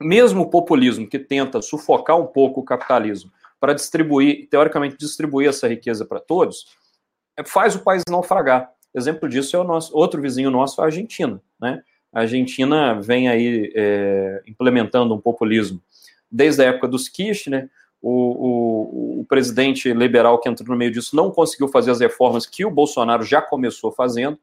Mesmo 0.00 0.42
o 0.42 0.50
populismo 0.50 1.08
que 1.08 1.18
tenta 1.18 1.62
sufocar 1.62 2.20
um 2.20 2.26
pouco 2.26 2.60
o 2.60 2.64
capitalismo 2.64 3.30
para 3.60 3.72
distribuir, 3.72 4.48
teoricamente 4.48 4.96
distribuir 4.96 5.48
essa 5.48 5.66
riqueza 5.66 6.04
para 6.04 6.20
todos, 6.20 6.66
faz 7.46 7.74
o 7.74 7.80
país 7.82 8.02
naufragar. 8.08 8.70
Exemplo 8.94 9.28
disso 9.28 9.56
é 9.56 9.58
o 9.58 9.64
nosso 9.64 9.96
outro 9.96 10.20
vizinho 10.20 10.50
nosso, 10.50 10.80
a 10.80 10.84
Argentina. 10.84 11.42
Né? 11.60 11.82
A 12.14 12.20
Argentina 12.20 12.94
vem 12.94 13.28
aí 13.28 13.72
é, 13.74 14.42
implementando 14.46 15.14
um 15.14 15.20
populismo 15.20 15.82
desde 16.34 16.62
a 16.62 16.66
época 16.66 16.88
dos 16.88 17.08
Kirchner, 17.08 17.70
o, 18.02 18.10
o, 18.10 19.20
o, 19.20 19.24
presidente 19.24 19.92
liberal 19.92 20.40
que 20.40 20.48
entrou 20.48 20.70
no 20.70 20.76
meio 20.76 20.90
disso 20.90 21.14
não 21.14 21.30
conseguiu 21.30 21.68
fazer 21.68 21.92
as 21.92 22.00
reformas 22.00 22.44
que 22.44 22.64
o 22.64 22.70
Bolsonaro 22.70 23.22
já 23.22 23.40
começou 23.40 23.92
fazendo. 23.92 24.36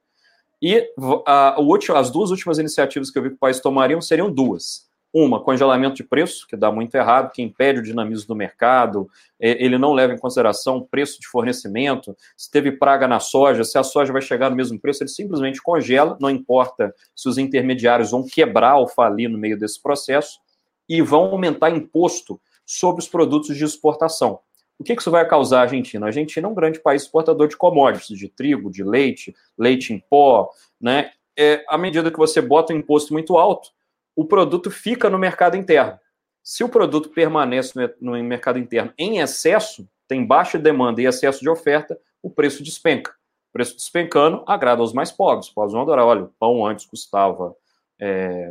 E 0.62 0.90
a, 1.28 1.58
as 1.96 2.10
duas 2.10 2.32
últimas 2.32 2.58
iniciativas 2.60 3.12
que 3.12 3.20
eu 3.20 3.24
vi 3.24 3.30
que 3.30 3.36
o 3.36 3.40
país 3.40 3.60
tomariam 3.60 4.02
seriam 4.02 4.32
duas. 4.32 4.90
Uma, 5.14 5.44
congelamento 5.44 5.96
de 5.96 6.04
preço, 6.06 6.48
que 6.48 6.56
dá 6.56 6.72
muito 6.72 6.96
errado, 6.96 7.32
que 7.34 7.42
impede 7.42 7.80
o 7.80 7.84
dinamismo 7.84 8.30
do 8.30 8.36
mercado, 8.36 9.10
é, 9.38 9.62
ele 9.64 9.78
não 9.78 9.92
leva 9.92 10.14
em 10.14 10.18
consideração 10.18 10.78
o 10.78 10.86
preço 10.86 11.20
de 11.20 11.28
fornecimento, 11.28 12.16
se 12.38 12.50
teve 12.50 12.72
praga 12.72 13.10
na 13.10 13.20
soja, 13.20 13.66
se 13.66 13.78
a 13.78 13.84
soja 13.84 14.14
vai 14.14 14.22
chegar 14.22 14.50
no 14.50 14.56
mesmo 14.56 14.80
preço, 14.80 15.04
ele 15.04 15.10
simplesmente 15.10 15.62
congela, 15.62 16.18
não 16.20 16.30
importa 16.30 16.96
se 17.14 17.28
os 17.28 17.38
intermediários 17.38 18.12
vão 18.12 18.26
quebrar 18.26 18.78
ou 18.78 18.88
falir 18.88 19.30
no 19.30 19.38
meio 19.38 19.60
desse 19.60 19.82
processo, 19.82 20.40
e 20.88 21.02
vão 21.02 21.26
aumentar 21.26 21.70
imposto 21.70 22.40
sobre 22.66 23.02
os 23.02 23.08
produtos 23.08 23.58
de 23.58 23.66
exportação. 23.66 24.40
O 24.80 24.84
que 24.84 24.94
isso 24.94 25.12
vai 25.12 25.28
causar 25.28 25.60
à 25.60 25.62
Argentina? 25.64 26.06
A 26.06 26.10
Argentina 26.10 26.48
é 26.48 26.50
um 26.50 26.56
grande 26.56 26.80
país 26.80 27.04
exportador 27.04 27.48
de 27.48 27.56
commodities, 27.56 28.18
de 28.18 28.28
trigo, 28.28 28.72
de 28.72 28.84
leite, 28.84 29.36
leite 29.58 29.94
em 29.94 30.00
pó, 30.00 30.50
né? 30.80 31.12
É, 31.38 31.64
à 31.70 31.78
medida 31.78 32.10
que 32.10 32.18
você 32.18 32.42
bota 32.42 32.74
um 32.74 32.78
imposto 32.78 33.14
muito 33.14 33.38
alto, 33.38 33.70
o 34.16 34.26
produto 34.26 34.70
fica 34.70 35.10
no 35.10 35.18
mercado 35.18 35.56
interno. 35.56 36.00
Se 36.44 36.64
o 36.64 36.70
produto 36.70 37.10
permanece 37.10 37.74
no, 38.00 38.12
mercado 38.24 38.58
interno 38.58 38.92
em 38.98 39.20
excesso, 39.20 39.88
tem 40.08 40.26
baixa 40.26 40.58
demanda 40.58 41.02
e 41.02 41.06
excesso 41.06 41.40
de 41.42 41.50
oferta, 41.50 42.00
o 42.22 42.30
preço 42.30 42.64
despenca. 42.64 43.12
O 43.50 43.54
preço 43.54 43.76
despencando 43.76 44.44
agrada 44.48 44.82
aos 44.82 44.94
mais 44.94 45.12
pobres. 45.12 45.48
Os 45.48 45.54
pobres 45.54 45.74
vão 45.74 45.82
adorar. 45.82 46.06
Olha, 46.06 46.24
o 46.24 46.34
pão 46.40 46.66
antes 46.66 46.86
custava 46.86 47.56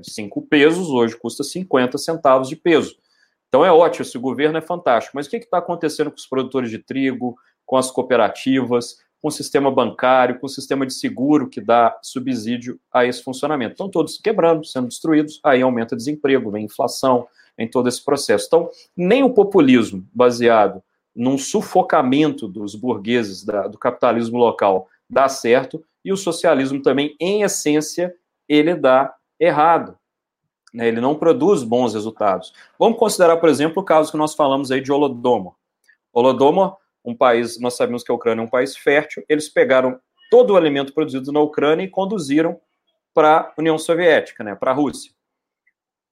5 0.02 0.40
é, 0.40 0.42
pesos, 0.48 0.88
hoje 0.88 1.16
custa 1.16 1.42
50 1.42 1.98
centavos 1.98 2.48
de 2.48 2.56
peso. 2.56 2.96
Então 3.48 3.64
é 3.64 3.72
ótimo, 3.72 4.02
esse 4.02 4.16
governo 4.16 4.58
é 4.58 4.60
fantástico. 4.60 5.16
Mas 5.16 5.26
o 5.26 5.30
que 5.30 5.36
está 5.36 5.58
acontecendo 5.58 6.10
com 6.10 6.16
os 6.16 6.26
produtores 6.26 6.70
de 6.70 6.78
trigo, 6.78 7.36
com 7.66 7.76
as 7.76 7.90
cooperativas, 7.90 8.98
com 9.20 9.28
o 9.28 9.32
sistema 9.32 9.70
bancário, 9.70 10.38
com 10.38 10.46
o 10.46 10.50
sistema 10.50 10.86
de 10.86 10.94
seguro 10.94 11.48
que 11.48 11.60
dá 11.60 11.98
subsídio 12.02 12.80
a 12.92 13.04
esse 13.04 13.22
funcionamento? 13.22 13.72
Estão 13.72 13.90
todos 13.90 14.18
quebrando, 14.18 14.64
sendo 14.64 14.88
destruídos, 14.88 15.40
aí 15.44 15.62
aumenta 15.62 15.96
desemprego, 15.96 16.50
vem 16.50 16.64
inflação, 16.64 17.26
em 17.60 17.68
todo 17.68 17.88
esse 17.88 18.02
processo. 18.02 18.46
Então, 18.46 18.70
nem 18.96 19.22
o 19.22 19.34
populismo 19.34 20.06
baseado 20.14 20.82
num 21.14 21.36
sufocamento 21.36 22.48
dos 22.48 22.74
burgueses 22.74 23.44
da, 23.44 23.66
do 23.66 23.76
capitalismo 23.76 24.38
local 24.38 24.88
dá 25.08 25.28
certo, 25.28 25.84
e 26.04 26.12
o 26.12 26.16
socialismo 26.16 26.80
também, 26.80 27.14
em 27.20 27.42
essência, 27.42 28.14
ele 28.48 28.74
dá 28.74 29.12
errado. 29.38 29.98
Né? 30.72 30.88
Ele 30.88 31.00
não 31.00 31.14
produz 31.14 31.62
bons 31.62 31.92
resultados. 31.92 32.54
Vamos 32.78 32.98
considerar, 32.98 33.36
por 33.36 33.48
exemplo, 33.48 33.82
o 33.82 33.84
caso 33.84 34.10
que 34.10 34.16
nós 34.16 34.34
falamos 34.34 34.70
aí 34.70 34.80
de 34.80 34.90
Holodomor. 34.90 35.54
Holodomor, 36.12 36.76
um 37.04 37.14
país, 37.14 37.58
nós 37.60 37.76
sabemos 37.76 38.02
que 38.02 38.10
a 38.10 38.14
Ucrânia 38.14 38.42
é 38.42 38.44
um 38.44 38.50
país 38.50 38.76
fértil, 38.76 39.24
eles 39.28 39.48
pegaram 39.48 39.98
todo 40.30 40.52
o 40.52 40.56
alimento 40.56 40.92
produzido 40.92 41.32
na 41.32 41.40
Ucrânia 41.40 41.84
e 41.84 41.88
conduziram 41.88 42.60
para 43.12 43.40
a 43.40 43.52
União 43.58 43.78
Soviética, 43.78 44.44
né, 44.44 44.54
para 44.54 44.70
a 44.70 44.74
Rússia. 44.74 45.12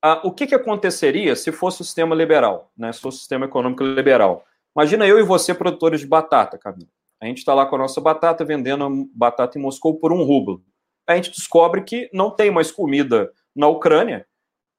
Ah, 0.03 0.20
o 0.24 0.32
que, 0.32 0.47
que 0.47 0.55
aconteceria 0.55 1.34
se 1.34 1.53
fosse 1.53 1.80
o 1.80 1.84
sistema 1.84 2.14
liberal, 2.14 2.72
né, 2.76 2.93
se 2.93 3.01
fosse 3.01 3.18
o 3.18 3.20
sistema 3.20 3.47
econômico 3.47 3.82
liberal? 3.82 4.45
Imagina 4.74 5.07
eu 5.07 5.18
e 5.18 5.22
você, 5.22 5.55
produtores 5.55 6.01
de 6.01 6.07
batata, 6.07 6.59
Camilo. 6.59 6.91
A 7.20 7.26
gente 7.26 7.39
está 7.39 7.53
lá 7.53 7.66
com 7.66 7.74
a 7.74 7.80
nossa 7.80 8.01
batata, 8.01 8.45
vendendo 8.45 9.09
batata 9.12 9.59
em 9.59 9.62
Moscou 9.62 9.99
por 9.99 10.12
um 10.12 10.22
rublo. 10.22 10.62
A 11.07 11.16
gente 11.16 11.30
descobre 11.30 11.82
que 11.82 12.09
não 12.12 12.30
tem 12.30 12.51
mais 12.51 12.70
comida 12.70 13.32
na 13.55 13.66
Ucrânia 13.66 14.26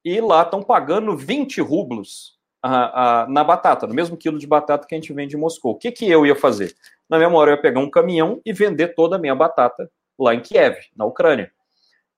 e 0.02 0.20
lá 0.20 0.42
estão 0.42 0.62
pagando 0.62 1.16
20 1.16 1.60
rublos 1.60 2.39
a, 2.62 3.22
a, 3.22 3.26
na 3.26 3.42
batata, 3.42 3.86
no 3.86 3.94
mesmo 3.94 4.16
quilo 4.16 4.38
de 4.38 4.46
batata 4.46 4.86
que 4.86 4.94
a 4.94 4.98
gente 4.98 5.12
vende 5.12 5.36
em 5.36 5.40
Moscou. 5.40 5.72
O 5.72 5.78
que, 5.78 5.90
que 5.90 6.08
eu 6.08 6.26
ia 6.26 6.36
fazer? 6.36 6.74
Na 7.08 7.18
mesma 7.18 7.36
hora, 7.38 7.52
eu 7.52 7.56
ia 7.56 7.62
pegar 7.62 7.80
um 7.80 7.90
caminhão 7.90 8.40
e 8.44 8.52
vender 8.52 8.94
toda 8.94 9.16
a 9.16 9.18
minha 9.18 9.34
batata 9.34 9.90
lá 10.18 10.34
em 10.34 10.40
Kiev, 10.40 10.76
na 10.96 11.04
Ucrânia. 11.04 11.50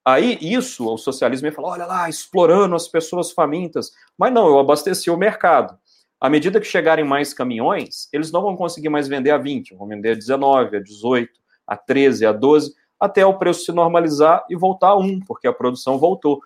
Aí, 0.05 0.37
isso, 0.41 0.85
o 0.85 0.97
socialismo 0.97 1.47
ia 1.47 1.53
falar, 1.53 1.69
olha 1.69 1.85
lá, 1.85 2.09
explorando 2.09 2.75
as 2.75 2.87
pessoas 2.87 3.31
famintas. 3.31 3.91
Mas 4.17 4.33
não, 4.33 4.47
eu 4.47 4.59
abasteci 4.59 5.09
o 5.09 5.17
mercado. 5.17 5.77
À 6.19 6.29
medida 6.29 6.59
que 6.59 6.67
chegarem 6.67 7.05
mais 7.05 7.33
caminhões, 7.33 8.09
eles 8.11 8.31
não 8.31 8.41
vão 8.41 8.55
conseguir 8.55 8.89
mais 8.89 9.07
vender 9.07 9.31
a 9.31 9.37
20, 9.37 9.75
vão 9.75 9.87
vender 9.87 10.11
a 10.11 10.15
19, 10.15 10.77
a 10.77 10.79
18, 10.81 11.31
a 11.65 11.77
13, 11.77 12.25
a 12.25 12.31
12, 12.31 12.73
até 12.99 13.25
o 13.25 13.37
preço 13.37 13.65
se 13.65 13.71
normalizar 13.71 14.45
e 14.49 14.55
voltar 14.55 14.89
a 14.89 14.97
1, 14.97 15.21
porque 15.21 15.47
a 15.47 15.53
produção 15.53 15.97
voltou. 15.97 16.41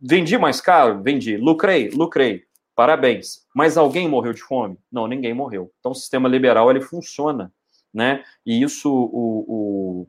Vendi 0.00 0.36
mais 0.36 0.60
caro? 0.60 1.02
Vendi. 1.02 1.36
Lucrei? 1.36 1.88
Lucrei. 1.90 2.44
Parabéns. 2.76 3.44
Mas 3.54 3.78
alguém 3.78 4.06
morreu 4.06 4.34
de 4.34 4.42
fome? 4.42 4.78
Não, 4.92 5.08
ninguém 5.08 5.32
morreu. 5.32 5.72
Então 5.80 5.92
o 5.92 5.94
sistema 5.94 6.28
liberal 6.28 6.70
ele 6.70 6.82
funciona, 6.82 7.50
né? 7.92 8.22
E 8.44 8.62
isso 8.62 8.92
o, 8.92 9.44
o, 9.48 10.08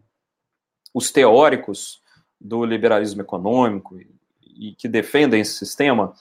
os 0.94 1.10
teóricos 1.10 2.02
do 2.40 2.66
liberalismo 2.66 3.22
econômico 3.22 3.98
e, 4.44 4.76
que 4.78 4.88
defendem 4.88 5.42
esse 5.42 5.54
sistema 5.54 6.14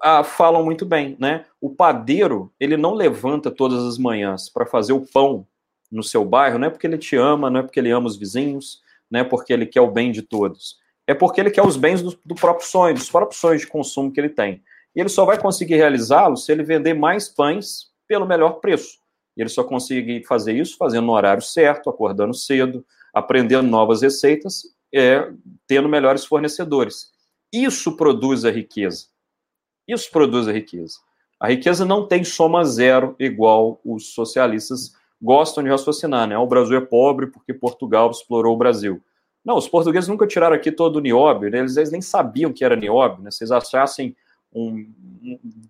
ah, 0.00 0.24
falam 0.24 0.64
muito 0.64 0.86
bem, 0.86 1.14
né? 1.20 1.44
O 1.60 1.68
padeiro 1.68 2.50
ele 2.58 2.76
não 2.76 2.94
levanta 2.94 3.50
todas 3.50 3.84
as 3.84 3.98
manhãs 3.98 4.48
para 4.48 4.64
fazer 4.64 4.94
o 4.94 5.06
pão 5.06 5.46
no 5.90 6.02
seu 6.02 6.24
bairro, 6.24 6.58
não 6.58 6.68
é 6.68 6.70
porque 6.70 6.86
ele 6.86 6.96
te 6.96 7.16
ama, 7.16 7.50
não 7.50 7.60
é 7.60 7.62
porque 7.62 7.78
ele 7.78 7.90
ama 7.90 8.06
os 8.06 8.16
vizinhos, 8.16 8.80
não 9.10 9.20
é 9.20 9.24
porque 9.24 9.52
ele 9.52 9.66
quer 9.66 9.82
o 9.82 9.90
bem 9.90 10.10
de 10.10 10.22
todos 10.22 10.80
é 11.06 11.14
porque 11.14 11.40
ele 11.40 11.50
quer 11.50 11.62
os 11.66 11.76
bens 11.76 12.02
do, 12.02 12.18
do 12.24 12.34
próprio 12.34 12.66
sonho, 12.66 12.94
dos 12.94 13.10
próprios 13.10 13.40
sonhos 13.40 13.62
de 13.62 13.66
consumo 13.66 14.10
que 14.12 14.20
ele 14.20 14.28
tem. 14.28 14.62
E 14.94 15.00
ele 15.00 15.08
só 15.08 15.24
vai 15.24 15.40
conseguir 15.40 15.76
realizá-lo 15.76 16.36
se 16.36 16.52
ele 16.52 16.62
vender 16.62 16.94
mais 16.94 17.28
pães 17.28 17.90
pelo 18.06 18.26
melhor 18.26 18.60
preço. 18.60 18.98
E 19.36 19.40
ele 19.40 19.48
só 19.48 19.64
consegue 19.64 20.22
fazer 20.24 20.54
isso 20.54 20.76
fazendo 20.76 21.06
no 21.06 21.12
horário 21.12 21.42
certo, 21.42 21.88
acordando 21.88 22.34
cedo, 22.34 22.84
aprendendo 23.14 23.68
novas 23.68 24.02
receitas, 24.02 24.62
é, 24.94 25.30
tendo 25.66 25.88
melhores 25.88 26.24
fornecedores. 26.24 27.10
Isso 27.52 27.96
produz 27.96 28.44
a 28.44 28.50
riqueza. 28.50 29.06
Isso 29.88 30.10
produz 30.10 30.48
a 30.48 30.52
riqueza. 30.52 30.98
A 31.40 31.48
riqueza 31.48 31.84
não 31.84 32.06
tem 32.06 32.22
soma 32.22 32.64
zero 32.64 33.16
igual 33.18 33.80
os 33.84 34.14
socialistas 34.14 34.94
gostam 35.20 35.62
de 35.62 35.70
raciocinar, 35.70 36.26
né? 36.26 36.36
O 36.36 36.46
Brasil 36.46 36.76
é 36.76 36.80
pobre 36.80 37.26
porque 37.26 37.54
Portugal 37.54 38.10
explorou 38.10 38.54
o 38.54 38.58
Brasil. 38.58 39.02
Não, 39.44 39.56
os 39.56 39.68
portugueses 39.68 40.08
nunca 40.08 40.26
tiraram 40.26 40.54
aqui 40.54 40.70
todo 40.70 40.96
o 40.96 41.00
nióbio, 41.00 41.50
né? 41.50 41.58
eles, 41.58 41.76
eles, 41.76 41.90
nem 41.90 42.00
sabiam 42.00 42.52
que 42.52 42.64
era 42.64 42.76
nióbio, 42.76 43.22
né? 43.24 43.30
Eles 43.40 43.50
achassem 43.50 44.16
um, 44.54 44.86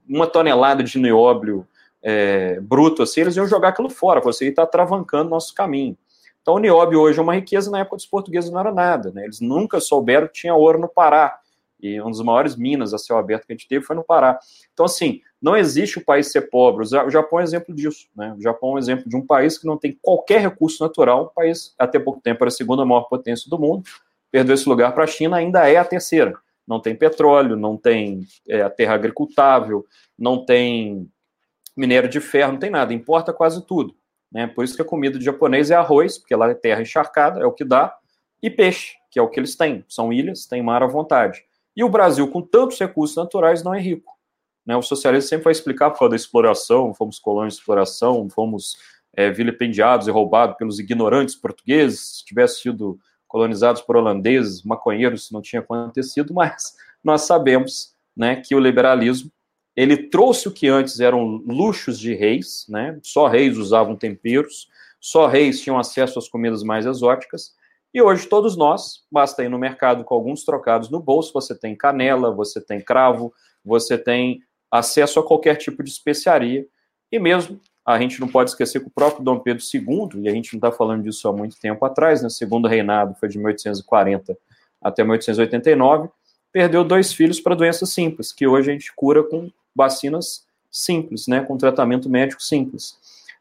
uma 0.09 0.27
tonelada 0.27 0.83
de 0.83 0.99
nióbio 0.99 1.67
é, 2.03 2.59
bruto 2.61 3.03
assim, 3.03 3.21
eles 3.21 3.37
iam 3.37 3.47
jogar 3.47 3.69
aquilo 3.69 3.89
fora, 3.89 4.21
você 4.21 4.49
está 4.49 4.67
travancando 4.67 5.31
nosso 5.31 5.55
caminho. 5.55 5.97
Então, 6.43 6.55
o 6.55 6.59
nióbio 6.59 7.01
hoje 7.01 7.19
é 7.21 7.23
uma 7.23 7.37
riqueza, 7.37 7.71
na 7.71 7.79
época 7.79 7.97
dos 7.97 8.07
portugueses 8.07 8.51
não 8.51 8.59
era 8.59 8.73
nada, 8.73 9.13
né? 9.13 9.23
Eles 9.23 9.41
nunca 9.41 9.81
souberam 9.81 10.27
que 10.27 10.33
tinha 10.33 10.55
ouro 10.55 10.79
no 10.79 10.89
Pará. 10.89 11.39
E 11.81 12.01
uma 12.01 12.11
das 12.11 12.21
maiores 12.21 12.57
minas 12.57 12.93
a 12.93 12.99
céu 12.99 13.17
aberto 13.17 13.47
que 13.47 13.53
a 13.53 13.57
gente 13.57 13.69
teve 13.69 13.85
foi 13.85 13.95
no 13.95 14.03
Pará. 14.03 14.39
Então, 14.73 14.87
assim, 14.87 15.21
não 15.41 15.57
existe 15.57 15.99
o 15.99 16.05
país 16.05 16.31
ser 16.31 16.43
pobre. 16.43 16.85
O 16.85 17.11
Japão 17.11 17.39
é 17.39 17.43
um 17.43 17.45
exemplo 17.45 17.75
disso. 17.75 18.09
Né? 18.17 18.35
O 18.39 18.43
Japão 18.43 18.71
é 18.71 18.73
um 18.75 18.79
exemplo 18.79 19.09
de 19.09 19.17
um 19.17 19.25
país 19.25 19.59
que 19.59 19.67
não 19.67 19.77
tem 19.77 19.97
qualquer 20.01 20.41
recurso 20.41 20.83
natural. 20.83 21.25
O 21.25 21.29
país, 21.29 21.75
até 21.79 21.99
pouco 21.99 22.21
tempo, 22.21 22.43
era 22.43 22.49
a 22.49 22.53
segunda 22.53 22.85
maior 22.85 23.03
potência 23.03 23.49
do 23.49 23.59
mundo. 23.59 23.85
Perdeu 24.31 24.55
esse 24.55 24.69
lugar 24.69 24.95
para 24.95 25.05
a 25.05 25.09
China, 25.09 25.37
ainda 25.37 25.69
é 25.69 25.77
a 25.77 25.85
terceira. 25.85 26.35
Não 26.67 26.81
tem 26.81 26.95
petróleo, 26.95 27.57
não 27.57 27.77
tem 27.77 28.27
é, 28.49 28.69
terra 28.69 28.95
agricultável, 28.95 29.85
não 30.19 30.45
tem 30.45 31.11
minério 31.77 32.09
de 32.09 32.21
ferro, 32.21 32.53
não 32.53 32.59
tem 32.59 32.71
nada. 32.71 32.95
Importa 32.95 33.33
quase 33.33 33.67
tudo. 33.67 33.95
Né? 34.31 34.47
Por 34.47 34.65
isso 34.65 34.75
que 34.75 34.83
a 34.83 34.85
comida 34.85 35.19
do 35.19 35.25
japonês 35.25 35.71
é 35.71 35.75
arroz, 35.75 36.19
porque 36.19 36.35
lá 36.35 36.49
é 36.49 36.55
terra 36.55 36.83
encharcada, 36.83 37.41
é 37.41 37.45
o 37.45 37.53
que 37.53 37.65
dá, 37.65 37.95
e 38.43 38.51
peixe. 38.51 38.97
que 39.11 39.19
é 39.19 39.23
o 39.23 39.29
que 39.29 39.39
eles 39.39 39.57
têm. 39.57 39.85
São 39.89 40.13
ilhas, 40.13 40.47
têm 40.47 40.63
mar 40.63 40.83
à 40.83 40.87
vontade. 40.87 41.45
E 41.77 41.85
o 41.85 41.89
Brasil, 41.89 42.27
com 42.29 42.41
tantos 42.41 42.79
recursos 42.79 43.17
naturais, 43.17 43.63
não 43.63 43.75
é 43.75 43.81
rico. 43.81 44.13
Né? 44.65 44.77
O 44.77 44.83
socialismo 44.83 45.29
sempre 45.29 45.45
vai 45.45 45.53
explicar 45.53 45.91
por 45.91 45.99
causa 45.99 46.11
da 46.11 46.17
exploração, 46.17 46.95
fomos 46.95 47.19
colônias 47.19 47.55
de 47.55 47.61
exploração, 47.61 48.29
fomos 48.31 48.77
é, 49.15 49.31
vilipendiados 49.31 50.07
e 50.07 50.11
roubados 50.11 50.57
pelos 50.57 50.79
ignorantes 50.79 51.35
portugueses, 51.35 52.19
se 52.19 52.25
tivesse 52.25 52.61
sido 52.61 52.99
colonizados 53.33 53.81
por 53.81 53.97
holandeses, 53.97 54.63
maconheiros, 54.63 55.23
isso 55.23 55.33
não 55.33 55.41
tinha 55.41 55.61
acontecido, 55.61 56.35
mas 56.35 56.77
nós 57.03 57.23
sabemos 57.23 57.95
né, 58.15 58.37
que 58.37 58.55
o 58.55 58.61
liberalismo 58.61 59.33
ele 59.75 59.97
trouxe 59.97 60.49
o 60.49 60.53
que 60.53 60.69
antes 60.69 61.01
eram 61.01 61.25
luxos 61.25 61.99
de 61.99 62.15
reis, 62.15 62.67
né? 62.69 63.01
Só 63.03 63.27
reis 63.27 63.57
usavam 63.57 63.97
temperos, 63.97 64.69
só 65.01 65.27
reis 65.27 65.63
tinham 65.63 65.79
acesso 65.79 66.19
às 66.19 66.29
comidas 66.29 66.63
mais 66.63 66.85
exóticas. 66.85 67.55
E 67.95 68.03
hoje 68.03 68.27
todos 68.27 68.55
nós, 68.55 69.03
basta 69.11 69.43
ir 69.43 69.49
no 69.49 69.59
mercado 69.59 70.05
com 70.05 70.15
alguns 70.15 70.45
trocados 70.45 70.91
no 70.91 71.01
bolso, 71.01 71.33
você 71.33 71.59
tem 71.59 71.75
canela, 71.75 72.31
você 72.31 72.61
tem 72.61 72.83
cravo, 72.83 73.33
você 73.65 73.97
tem 73.97 74.43
acesso 74.71 75.19
a 75.19 75.27
qualquer 75.27 75.57
tipo 75.57 75.83
de 75.83 75.89
especiaria. 75.89 76.67
E 77.11 77.19
mesmo 77.19 77.59
a 77.85 77.99
gente 77.99 78.21
não 78.21 78.29
pode 78.29 78.51
esquecer 78.51 78.81
que 78.81 78.87
o 78.87 78.91
próprio 78.91 79.25
Dom 79.25 79.39
Pedro 79.41 79.63
II, 79.63 80.23
e 80.23 80.29
a 80.29 80.33
gente 80.33 80.53
não 80.53 80.59
está 80.59 80.71
falando 80.71 81.03
disso 81.03 81.27
há 81.29 81.33
muito 81.33 81.59
tempo 81.59 81.85
atrás, 81.85 82.23
né? 82.23 82.29
Segundo 82.29 82.69
reinado 82.69 83.15
foi 83.19 83.29
de 83.29 83.39
1840 83.39 84.37
até 84.81 85.03
1889, 85.03 86.09
perdeu 86.53 86.85
dois 86.85 87.13
filhos 87.13 87.41
para 87.41 87.55
doenças 87.55 87.91
simples, 87.91 88.33
que 88.33 88.47
hoje 88.47 88.71
a 88.71 88.73
gente 88.73 88.93
cura 88.95 89.23
com 89.23 89.51
vacinas 89.75 90.47
simples, 90.71 91.27
né, 91.27 91.41
com 91.41 91.57
tratamento 91.57 92.09
médico 92.09 92.43
simples. 92.43 92.99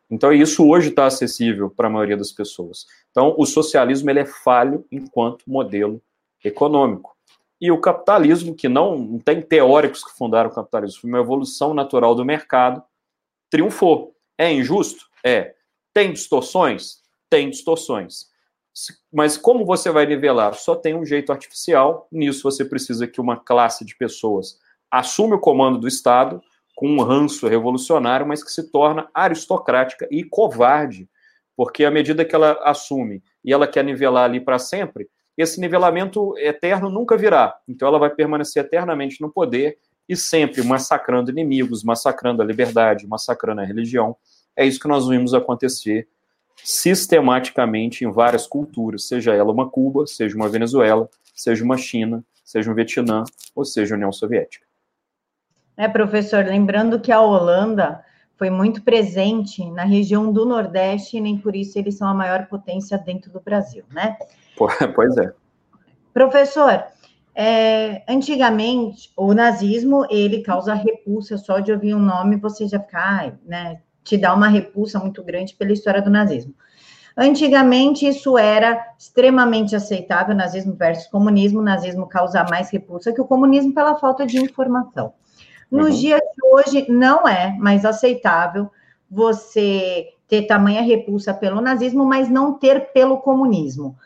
Então, 0.10 0.34
isso 0.34 0.68
hoje 0.68 0.90
está 0.90 1.06
acessível 1.06 1.70
para 1.70 1.88
a 1.88 1.90
maioria 1.90 2.18
das 2.18 2.32
pessoas. 2.32 2.86
Então, 3.10 3.34
o 3.38 3.46
socialismo 3.46 4.10
ele 4.10 4.20
é 4.20 4.26
falho 4.26 4.86
enquanto 4.92 5.44
modelo 5.48 6.02
econômico. 6.44 7.16
E 7.62 7.72
o 7.72 7.80
capitalismo, 7.80 8.54
que 8.54 8.68
não, 8.68 8.98
não 8.98 9.20
tem 9.20 9.42
teóricos 9.42 10.04
que 10.04 10.18
fundaram 10.18 10.50
o 10.50 10.54
capitalismo, 10.54 11.02
foi 11.02 11.10
uma 11.10 11.20
evolução 11.20 11.74
natural 11.74 12.14
do 12.14 12.26
mercado, 12.26 12.84
triunfou. 13.50 14.14
É 14.42 14.52
injusto? 14.52 15.06
É. 15.24 15.54
Tem 15.94 16.12
distorções? 16.12 17.04
Tem 17.30 17.48
distorções. 17.48 18.26
Mas 19.14 19.38
como 19.38 19.64
você 19.64 19.92
vai 19.92 20.08
nivelar? 20.08 20.56
Só 20.56 20.76
tem 20.76 20.96
um 20.96 21.06
jeito 21.06 21.32
artificial. 21.32 22.08
Nisso 22.12 22.42
você 22.42 22.66
precisa 22.66 23.06
que 23.06 23.22
uma 23.22 23.38
classe 23.38 23.86
de 23.86 23.96
pessoas 23.96 24.58
assume 24.90 25.36
o 25.36 25.40
comando 25.40 25.78
do 25.78 25.88
Estado 25.88 26.42
com 26.76 26.90
um 26.90 27.04
ranço 27.04 27.48
revolucionário, 27.48 28.26
mas 28.26 28.44
que 28.44 28.52
se 28.52 28.72
torna 28.72 29.08
aristocrática 29.14 30.08
e 30.10 30.24
covarde, 30.24 31.08
porque 31.56 31.86
à 31.86 31.92
medida 31.92 32.26
que 32.26 32.34
ela 32.34 32.54
assume 32.64 33.22
e 33.46 33.54
ela 33.54 33.68
quer 33.68 33.84
nivelar 33.84 34.24
ali 34.24 34.42
para 34.42 34.58
sempre, 34.58 35.08
esse 35.38 35.62
nivelamento 35.62 36.36
eterno 36.40 36.90
nunca 36.90 37.16
virá. 37.16 37.56
Então 37.68 37.88
ela 37.88 38.00
vai 38.00 38.10
permanecer 38.10 38.66
eternamente 38.66 39.22
no 39.22 39.32
poder 39.32 39.78
e 40.10 40.16
sempre 40.18 40.64
massacrando 40.64 41.30
inimigos, 41.30 41.84
massacrando 41.84 42.42
a 42.42 42.46
liberdade, 42.46 43.08
massacrando 43.08 43.62
a 43.62 43.64
religião. 43.64 44.18
É 44.56 44.66
isso 44.66 44.80
que 44.80 44.88
nós 44.88 45.08
vimos 45.08 45.34
acontecer 45.34 46.08
sistematicamente 46.64 48.06
em 48.06 48.12
várias 48.12 48.46
culturas, 48.46 49.08
seja 49.08 49.34
ela 49.34 49.52
uma 49.52 49.70
Cuba, 49.70 50.06
seja 50.06 50.36
uma 50.36 50.50
Venezuela, 50.50 51.10
seja 51.34 51.64
uma 51.64 51.78
China, 51.78 52.24
seja 52.44 52.70
um 52.72 52.76
Vietnã, 52.76 53.24
ou 53.56 53.66
seja 53.66 53.96
a 53.96 53.98
União 53.98 54.12
Soviética. 54.12 54.66
É, 55.78 55.88
professor, 55.88 56.46
lembrando 56.46 57.00
que 57.00 57.12
a 57.12 57.22
Holanda 57.22 58.04
foi 58.38 58.50
muito 58.50 58.82
presente 58.82 59.64
na 59.72 59.84
região 59.84 60.32
do 60.32 60.46
Nordeste 60.46 61.18
e 61.18 61.22
nem 61.22 61.38
por 61.38 61.56
isso 61.56 61.78
eles 61.78 61.98
são 61.98 62.08
a 62.08 62.14
maior 62.14 62.48
potência 62.48 62.98
dentro 62.98 63.32
do 63.32 63.40
Brasil, 63.40 63.84
né? 63.92 64.18
Pois 64.96 65.18
é. 65.18 65.34
Professor, 66.14 66.84
é, 67.34 68.04
antigamente 68.08 69.12
o 69.16 69.34
nazismo 69.34 70.06
ele 70.10 70.44
causa 70.44 70.74
repulsa 70.74 71.38
só 71.38 71.60
de 71.60 71.72
ouvir 71.72 71.96
um 71.96 72.00
nome 72.00 72.36
você 72.36 72.68
já 72.68 72.80
fica, 72.80 73.40
né? 73.46 73.82
Te 74.04 74.18
dá 74.18 74.34
uma 74.34 74.48
repulsa 74.48 75.00
muito 75.00 75.24
grande 75.24 75.56
pela 75.56 75.72
história 75.72 76.02
do 76.02 76.10
nazismo. 76.10 76.54
Antigamente, 77.16 78.08
isso 78.08 78.38
era 78.38 78.94
extremamente 78.98 79.76
aceitável, 79.76 80.36
nazismo 80.36 80.74
versus 80.74 81.08
comunismo. 81.08 81.60
O 81.60 81.64
nazismo 81.64 82.08
causa 82.08 82.44
mais 82.46 82.70
repulsa 82.70 83.12
que 83.12 83.22
o 83.22 83.26
comunismo 83.26 83.74
pela 83.74 83.96
falta 83.96 84.26
de 84.26 84.40
informação. 84.40 85.14
Nos 85.70 85.96
uhum. 85.96 86.00
dias 86.00 86.20
de 86.20 86.48
hoje, 86.54 86.86
não 86.90 87.28
é 87.28 87.56
mais 87.58 87.86
aceitável 87.86 88.70
você 89.10 90.10
ter 90.28 90.44
tamanha 90.44 90.82
repulsa 90.82 91.34
pelo 91.34 91.60
nazismo, 91.60 92.06
mas 92.06 92.30
não 92.30 92.54
ter 92.54 92.94
pelo 92.94 93.18
comunismo. 93.18 93.98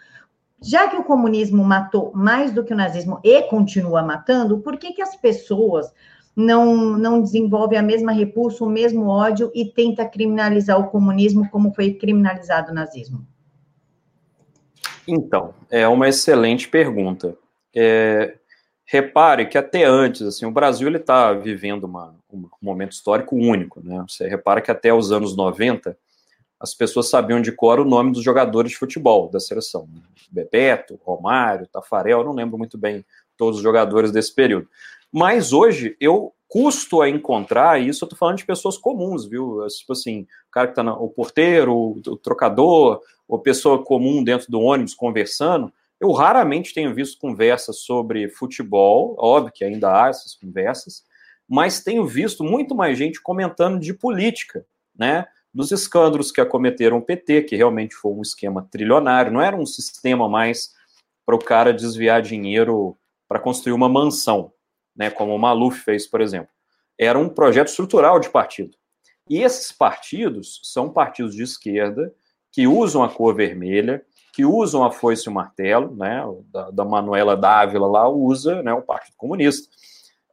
Já 0.62 0.88
que 0.88 0.96
o 0.96 1.04
comunismo 1.04 1.64
matou 1.64 2.12
mais 2.16 2.52
do 2.52 2.64
que 2.64 2.74
o 2.74 2.78
nazismo 2.78 3.20
e 3.24 3.44
continua 3.44 4.02
matando, 4.02 4.60
por 4.60 4.78
que, 4.78 4.94
que 4.94 5.02
as 5.02 5.16
pessoas 5.16 5.94
não, 6.36 6.98
não 6.98 7.22
desenvolvem 7.22 7.80
a 7.80 7.84
mesma 7.84 8.12
repulsa, 8.12 8.64
o 8.64 8.70
mesmo 8.70 9.08
ódio 9.08 9.52
e 9.56 9.66
tenta 9.66 10.06
criminalizar 10.06 10.80
o 10.80 10.90
comunismo 10.90 11.50
como 11.50 11.74
foi 11.74 11.94
criminalizado 11.94 12.72
o 12.72 12.76
nazismo? 12.76 13.26
Então, 15.08 15.54
é 15.70 15.88
uma 15.88 16.10
excelente 16.10 16.68
pergunta. 16.68 17.38
É, 17.74 18.36
repare 18.86 19.46
que 19.46 19.58
até 19.58 19.86
antes, 19.86 20.22
assim, 20.24 20.46
o 20.46 20.52
Brasil 20.52 20.94
está 20.96 21.32
vivendo 21.34 21.86
uma, 21.86 22.16
um 22.32 22.48
momento 22.62 22.92
histórico 22.92 23.36
único, 23.36 23.82
né? 23.84 24.04
Você 24.08 24.28
repara 24.28 24.62
que 24.62 24.72
até 24.72 24.94
os 24.94 25.12
anos 25.12 25.36
90 25.36 25.98
as 26.60 26.74
pessoas 26.74 27.10
sabiam 27.10 27.42
de 27.42 27.52
cor 27.52 27.80
o 27.80 27.86
nome 27.86 28.12
dos 28.12 28.24
jogadores 28.24 28.72
de 28.72 28.78
futebol 28.78 29.30
da 29.30 29.40
seleção. 29.40 29.88
Né? 29.94 30.02
Bebeto, 30.32 31.00
Romário, 31.04 31.68
Tafarel, 31.68 32.24
não 32.24 32.34
lembro 32.34 32.58
muito 32.58 32.78
bem 32.78 33.06
todos 33.38 33.58
os 33.58 33.64
jogadores 33.64 34.12
desse 34.12 34.34
período. 34.34 34.68
Mas 35.12 35.54
hoje 35.54 35.96
eu 36.00 36.34
custo 36.48 37.02
a 37.02 37.10
encontrar, 37.10 37.82
e 37.82 37.88
isso 37.88 38.06
eu 38.06 38.10
tô 38.10 38.16
falando 38.16 38.38
de 38.38 38.46
pessoas 38.46 38.78
comuns, 38.78 39.26
viu? 39.26 39.66
Tipo 39.68 39.94
assim, 39.94 40.22
o 40.22 40.52
cara 40.52 40.68
que 40.68 40.76
tá 40.76 40.84
na, 40.84 40.94
o 40.94 41.10
porteiro, 41.10 41.74
o, 41.74 41.92
o 42.08 42.18
trocador, 42.18 43.02
ou 43.28 43.40
pessoa 43.40 43.84
comum 43.84 44.24
dentro 44.24 44.50
do 44.52 44.62
ônibus 44.62 44.94
conversando, 44.94 45.72
eu 46.00 46.12
raramente 46.12 46.74
tenho 46.74 46.94
visto 46.94 47.20
conversas 47.20 47.80
sobre 47.80 48.30
futebol, 48.30 49.16
óbvio 49.18 49.54
que 49.54 49.64
ainda 49.64 50.04
há 50.04 50.10
essas 50.10 50.36
conversas, 50.36 51.04
mas 51.48 51.84
tenho 51.84 52.06
visto 52.06 52.44
muito 52.44 52.76
mais 52.76 52.98
gente 52.98 53.22
comentando 53.22 53.80
de 53.80 53.94
política, 53.94 54.66
né? 54.96 55.26
Dos 55.54 55.72
escândalos 55.72 56.32
que 56.32 56.42
acometeram 56.42 56.98
o 56.98 57.02
PT, 57.02 57.44
que 57.44 57.56
realmente 57.56 57.96
foi 57.96 58.12
um 58.12 58.22
esquema 58.22 58.68
trilionário, 58.70 59.32
não 59.32 59.42
era 59.42 59.56
um 59.56 59.66
sistema 59.66 60.28
mais 60.28 60.74
para 61.26 61.36
o 61.36 61.44
cara 61.44 61.74
desviar 61.74 62.22
dinheiro 62.22 62.98
para 63.28 63.40
construir 63.40 63.74
uma 63.74 63.90
mansão, 63.90 64.52
né? 64.96 65.10
Como 65.10 65.36
o 65.36 65.40
Maluf 65.40 65.80
fez, 65.80 66.08
por 66.08 66.22
exemplo. 66.22 66.50
Era 66.98 67.20
um 67.20 67.30
projeto 67.30 67.68
estrutural 67.68 68.20
de 68.20 68.30
partido. 68.30 68.78
E 69.30 69.42
esses 69.42 69.72
partidos 69.72 70.62
são 70.64 70.90
partidos 70.90 71.36
de 71.36 71.44
esquerda 71.44 72.14
que 72.52 72.68
usam 72.68 73.04
a 73.04 73.10
cor 73.10 73.36
vermelha, 73.36 74.04
que 74.32 74.46
usam 74.46 74.84
a 74.84 74.92
foice 74.92 75.28
e 75.28 75.30
o 75.30 75.34
martelo, 75.34 75.96
né, 75.96 76.24
da, 76.52 76.70
da 76.70 76.86
Manuela 76.86 77.36
Dávila 77.36 77.88
lá 77.88 78.08
usa, 78.08 78.62
né, 78.62 78.74
o 78.74 78.82
Partido 78.82 79.16
Comunista, 79.18 79.70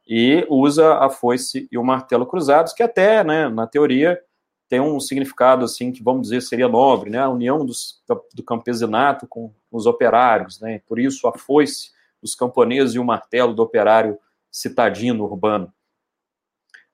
e 0.07 0.45
usa 0.49 0.95
a 0.99 1.09
foice 1.09 1.67
e 1.71 1.77
o 1.77 1.83
martelo 1.83 2.25
cruzados, 2.25 2.73
que 2.73 2.83
até, 2.83 3.23
né, 3.23 3.49
na 3.49 3.65
teoria, 3.65 4.21
tem 4.69 4.79
um 4.79 4.99
significado, 4.99 5.65
assim, 5.65 5.91
que 5.91 6.03
vamos 6.03 6.23
dizer 6.23 6.41
seria 6.41 6.67
nobre, 6.67 7.09
né, 7.09 7.19
a 7.19 7.29
união 7.29 7.65
dos, 7.65 8.01
do 8.33 8.43
campesinato 8.43 9.27
com 9.27 9.53
os 9.71 9.85
operários, 9.85 10.59
né, 10.59 10.81
por 10.87 10.99
isso 10.99 11.27
a 11.27 11.37
foice 11.37 11.91
dos 12.21 12.35
camponeses 12.35 12.95
e 12.95 12.99
o 12.99 13.05
martelo 13.05 13.53
do 13.53 13.63
operário 13.63 14.17
citadino, 14.53 15.23
urbano. 15.23 15.73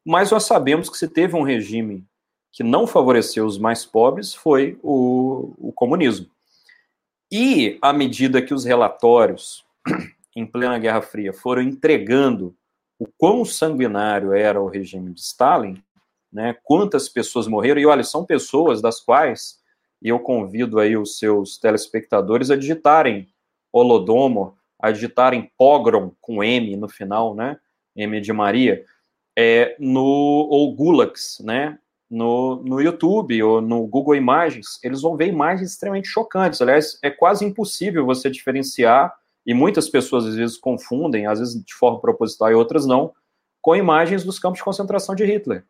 Mas 0.05 0.31
nós 0.31 0.45
sabemos 0.45 0.89
que 0.89 0.97
se 0.97 1.09
teve 1.09 1.35
um 1.35 1.43
regime 1.43 2.07
que 2.51 2.63
não 2.63 2.87
favoreceu 2.87 3.45
os 3.45 3.59
mais 3.59 3.85
pobres, 3.85 4.33
foi 4.33 4.79
o, 4.81 5.53
o 5.57 5.71
comunismo. 5.73 6.27
E 7.31 7.77
à 7.81 7.93
medida 7.93 8.41
que 8.41 8.53
os 8.53 8.65
relatórios 8.65 9.63
em 10.35 10.45
plena 10.45 10.79
Guerra 10.79 11.01
Fria 11.01 11.33
foram 11.33 11.61
entregando 11.61 12.55
o 12.97 13.05
quão 13.05 13.45
sanguinário 13.45 14.33
era 14.33 14.59
o 14.59 14.67
regime 14.67 15.13
de 15.13 15.19
Stalin, 15.19 15.81
né, 16.31 16.55
quantas 16.63 17.07
pessoas 17.07 17.47
morreram, 17.47 17.79
e 17.79 17.85
olha, 17.85 18.03
são 18.03 18.25
pessoas 18.25 18.81
das 18.81 18.99
quais, 18.99 19.59
e 20.01 20.09
eu 20.09 20.19
convido 20.19 20.79
aí 20.79 20.97
os 20.97 21.17
seus 21.17 21.57
telespectadores 21.57 22.49
a 22.51 22.55
digitarem 22.55 23.27
Holodomor, 23.71 24.53
a 24.79 24.91
digitarem 24.91 25.51
pogrom 25.57 26.11
com 26.21 26.43
M 26.43 26.75
no 26.75 26.87
final, 26.87 27.35
né, 27.35 27.57
M 27.95 28.21
de 28.21 28.31
Maria, 28.31 28.83
é, 29.37 29.75
no, 29.79 30.03
ou 30.03 30.73
Gulags, 30.73 31.39
né, 31.43 31.77
no, 32.09 32.57
no 32.63 32.81
YouTube 32.81 33.41
ou 33.43 33.61
no 33.61 33.85
Google 33.85 34.15
Imagens, 34.15 34.79
eles 34.83 35.01
vão 35.01 35.15
ver 35.15 35.27
imagens 35.27 35.71
extremamente 35.71 36.07
chocantes. 36.07 36.61
Aliás, 36.61 36.97
é 37.03 37.11
quase 37.11 37.45
impossível 37.45 38.05
você 38.05 38.29
diferenciar, 38.29 39.13
e 39.45 39.53
muitas 39.53 39.89
pessoas 39.89 40.25
às 40.25 40.35
vezes 40.35 40.57
confundem, 40.57 41.25
às 41.25 41.39
vezes 41.39 41.63
de 41.63 41.73
forma 41.73 41.99
proposital 41.99 42.51
e 42.51 42.55
outras 42.55 42.85
não, 42.85 43.13
com 43.61 43.75
imagens 43.75 44.23
dos 44.23 44.39
campos 44.39 44.59
de 44.59 44.63
concentração 44.63 45.15
de 45.15 45.25
Hitler, 45.25 45.65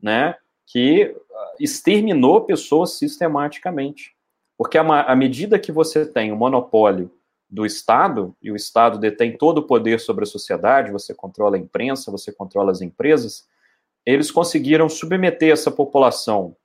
né? 0.00 0.36
Que 0.66 1.14
ah, 1.32 1.54
exterminou 1.58 2.42
pessoas 2.42 2.92
sistematicamente. 2.92 4.14
Porque 4.56 4.78
à 4.78 5.16
medida 5.16 5.58
que 5.58 5.72
você 5.72 6.06
tem 6.06 6.30
o 6.30 6.36
monopólio 6.36 7.10
do 7.54 7.64
Estado, 7.64 8.34
e 8.42 8.50
o 8.50 8.56
Estado 8.56 8.98
detém 8.98 9.36
todo 9.36 9.58
o 9.58 9.62
poder 9.62 10.00
sobre 10.00 10.24
a 10.24 10.26
sociedade, 10.26 10.90
você 10.90 11.14
controla 11.14 11.56
a 11.56 11.58
imprensa, 11.58 12.10
você 12.10 12.32
controla 12.32 12.72
as 12.72 12.82
empresas, 12.82 13.46
eles 14.04 14.28
conseguiram 14.28 14.88
submeter 14.88 15.52
essa 15.52 15.70
população 15.70 16.56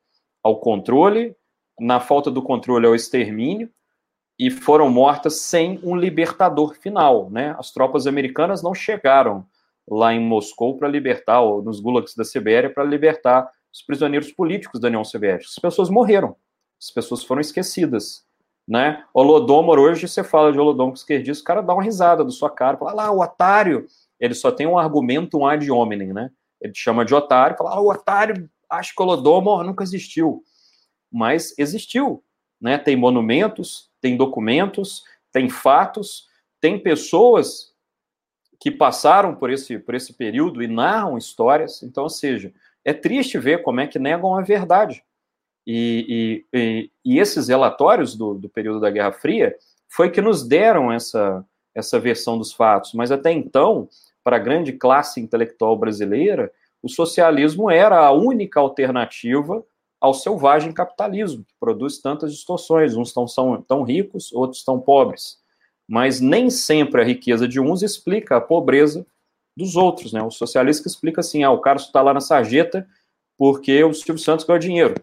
ao 0.41 0.59
controle, 0.59 1.35
na 1.79 1.99
falta 1.99 2.31
do 2.31 2.41
controle 2.41 2.87
ao 2.87 2.95
extermínio, 2.95 3.69
e 4.37 4.49
foram 4.49 4.89
mortas 4.89 5.41
sem 5.41 5.79
um 5.83 5.95
libertador 5.95 6.73
final. 6.73 7.29
Né? 7.29 7.55
As 7.59 7.71
tropas 7.71 8.07
americanas 8.07 8.63
não 8.63 8.73
chegaram 8.73 9.45
lá 9.87 10.11
em 10.11 10.19
Moscou 10.19 10.75
para 10.75 10.87
libertar, 10.87 11.41
ou 11.41 11.61
nos 11.61 11.79
gulags 11.79 12.15
da 12.15 12.23
Sibéria, 12.23 12.69
para 12.69 12.83
libertar 12.83 13.47
os 13.71 13.83
prisioneiros 13.83 14.31
políticos 14.31 14.79
da 14.79 14.87
União 14.87 15.03
Soviética. 15.03 15.51
As 15.55 15.61
pessoas 15.61 15.89
morreram, 15.91 16.35
as 16.81 16.89
pessoas 16.89 17.23
foram 17.23 17.41
esquecidas. 17.41 18.27
Né? 18.69 19.03
Holodomor, 19.11 19.79
hoje 19.79 20.07
você 20.07 20.23
fala 20.23 20.51
de 20.51 20.59
Holodomor 20.59 20.93
esquerdista, 20.93 21.41
o 21.41 21.45
cara 21.45 21.61
dá 21.61 21.73
uma 21.73 21.81
risada 21.81 22.23
da 22.23 22.29
sua 22.29 22.51
cara, 22.51 22.77
fala, 22.77 22.91
ah 22.91 22.93
lá, 22.93 23.11
o 23.11 23.19
otário, 23.19 23.87
ele 24.19 24.35
só 24.35 24.51
tem 24.51 24.67
um 24.67 24.77
argumento, 24.77 25.39
um 25.39 25.47
ad 25.47 25.71
hominem, 25.71 26.13
né? 26.13 26.29
Ele 26.61 26.73
chama 26.75 27.03
de 27.03 27.15
otário, 27.15 27.57
fala, 27.57 27.71
ah, 27.71 27.79
o 27.79 27.89
otário 27.89 28.47
acho 28.69 28.93
que 28.95 29.01
Holodomor 29.01 29.63
nunca 29.63 29.83
existiu. 29.83 30.43
Mas 31.11 31.57
existiu, 31.57 32.23
né? 32.61 32.77
Tem 32.77 32.95
monumentos, 32.95 33.89
tem 33.99 34.15
documentos, 34.15 35.03
tem 35.31 35.49
fatos, 35.49 36.27
tem 36.61 36.77
pessoas 36.77 37.73
que 38.59 38.69
passaram 38.69 39.33
por 39.33 39.49
esse, 39.49 39.79
por 39.79 39.95
esse 39.95 40.13
período 40.13 40.61
e 40.61 40.67
narram 40.67 41.17
histórias. 41.17 41.81
Então, 41.81 42.03
ou 42.03 42.09
seja, 42.09 42.53
é 42.85 42.93
triste 42.93 43.39
ver 43.39 43.63
como 43.63 43.79
é 43.79 43.87
que 43.87 43.97
negam 43.97 44.35
a 44.35 44.41
verdade. 44.41 45.03
E, 45.65 46.45
e, 46.53 46.91
e, 47.05 47.19
esses 47.19 47.47
relatórios 47.47 48.15
do, 48.15 48.33
do, 48.33 48.49
período 48.49 48.79
da 48.79 48.89
Guerra 48.89 49.11
Fria 49.11 49.55
foi 49.87 50.09
que 50.09 50.21
nos 50.21 50.47
deram 50.47 50.91
essa, 50.91 51.45
essa 51.75 51.99
versão 51.99 52.37
dos 52.37 52.51
fatos. 52.51 52.93
Mas 52.93 53.11
até 53.11 53.31
então, 53.31 53.87
para 54.23 54.37
a 54.37 54.39
grande 54.39 54.73
classe 54.73 55.21
intelectual 55.21 55.77
brasileira, 55.77 56.51
o 56.81 56.89
socialismo 56.89 57.69
era 57.69 57.99
a 57.99 58.11
única 58.11 58.59
alternativa 58.59 59.63
ao 59.99 60.13
selvagem 60.13 60.71
capitalismo, 60.71 61.43
que 61.43 61.53
produz 61.59 61.99
tantas 61.99 62.31
distorções. 62.31 62.95
Uns 62.95 63.09
estão 63.09 63.27
são 63.27 63.61
tão 63.61 63.83
ricos, 63.83 64.31
outros 64.31 64.59
estão 64.59 64.79
pobres. 64.79 65.37
Mas 65.87 66.21
nem 66.21 66.49
sempre 66.49 67.01
a 67.01 67.05
riqueza 67.05 67.47
de 67.47 67.59
uns 67.59 67.83
explica 67.83 68.37
a 68.37 68.41
pobreza 68.41 69.05
dos 69.57 69.75
outros. 69.75 70.13
Né? 70.13 70.21
O 70.23 70.31
socialista 70.31 70.87
explica 70.87 71.21
assim: 71.21 71.43
ah, 71.43 71.51
o 71.51 71.59
cara 71.59 71.77
está 71.77 72.01
lá 72.01 72.13
na 72.13 72.21
sarjeta 72.21 72.87
porque 73.37 73.83
o 73.83 73.93
Silvio 73.93 74.21
Santos 74.21 74.45
ganhou 74.45 74.59
dinheiro. 74.59 74.95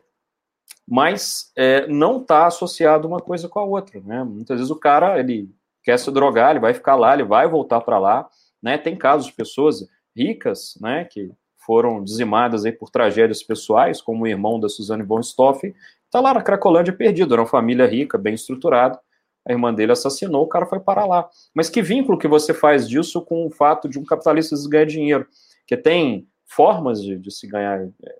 Mas 0.88 1.50
é, 1.56 1.86
não 1.88 2.20
está 2.20 2.46
associado 2.46 3.08
uma 3.08 3.18
coisa 3.18 3.48
com 3.48 3.58
a 3.58 3.64
outra. 3.64 4.00
Né? 4.00 4.22
Muitas 4.22 4.58
vezes 4.58 4.70
o 4.70 4.78
cara 4.78 5.18
ele 5.18 5.50
quer 5.82 5.98
se 5.98 6.10
drogar, 6.10 6.50
ele 6.50 6.60
vai 6.60 6.74
ficar 6.74 6.94
lá, 6.94 7.14
ele 7.14 7.24
vai 7.24 7.48
voltar 7.48 7.80
para 7.80 7.98
lá. 7.98 8.28
Né? 8.62 8.78
Tem 8.78 8.96
casos 8.96 9.26
de 9.26 9.32
pessoas 9.32 9.86
ricas 10.16 10.78
né, 10.80 11.04
que 11.04 11.30
foram 11.58 12.02
dizimadas 12.02 12.64
aí 12.64 12.72
por 12.72 12.90
tragédias 12.90 13.42
pessoais, 13.42 14.00
como 14.00 14.24
o 14.24 14.26
irmão 14.26 14.60
da 14.60 14.68
Suzane 14.68 15.02
von 15.02 15.20
está 15.20 16.20
lá 16.20 16.32
na 16.32 16.42
Cracolândia 16.42 16.92
perdido, 16.92 17.34
era 17.34 17.42
uma 17.42 17.48
família 17.48 17.84
rica, 17.86 18.16
bem 18.16 18.34
estruturada, 18.34 18.98
a 19.44 19.52
irmã 19.52 19.74
dele 19.74 19.92
assassinou, 19.92 20.44
o 20.44 20.48
cara 20.48 20.66
foi 20.66 20.80
parar 20.80 21.06
lá. 21.06 21.28
Mas 21.52 21.68
que 21.68 21.82
vínculo 21.82 22.18
que 22.18 22.28
você 22.28 22.54
faz 22.54 22.88
disso 22.88 23.20
com 23.20 23.46
o 23.46 23.50
fato 23.50 23.88
de 23.88 23.98
um 23.98 24.04
capitalista 24.04 24.56
ganhar 24.68 24.86
dinheiro? 24.86 25.26
Que 25.66 25.76
tem 25.76 26.28
formas 26.44 27.02
de, 27.02 27.16
de 27.16 27.30
se 27.30 27.46
ganhar 27.46 27.80
é, 27.80 28.16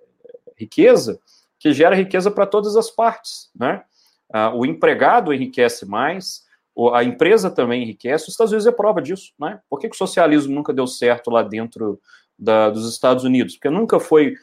riqueza 0.57 1.19
que 1.59 1.73
gera 1.73 1.95
riqueza 1.95 2.29
para 2.29 2.45
todas 2.45 2.75
as 2.75 2.89
partes, 2.89 3.49
né? 3.55 3.83
Ah, 4.31 4.53
o 4.53 4.65
empregado 4.65 5.33
enriquece 5.33 5.85
mais, 5.85 6.45
a 6.93 7.03
empresa 7.03 7.49
também 7.49 7.83
enriquece, 7.83 8.25
os 8.25 8.33
Estados 8.33 8.51
Unidos 8.51 8.67
é 8.67 8.71
prova 8.71 9.01
disso, 9.01 9.33
né? 9.39 9.59
Por 9.69 9.79
que, 9.79 9.89
que 9.89 9.95
o 9.95 9.97
socialismo 9.97 10.53
nunca 10.53 10.73
deu 10.73 10.85
certo 10.85 11.31
lá 11.31 11.41
dentro 11.41 11.99
da, 12.37 12.69
dos 12.69 12.87
Estados 12.87 13.23
Unidos, 13.23 13.55
porque 13.55 13.69
nunca 13.69 13.99
foi 13.99 14.35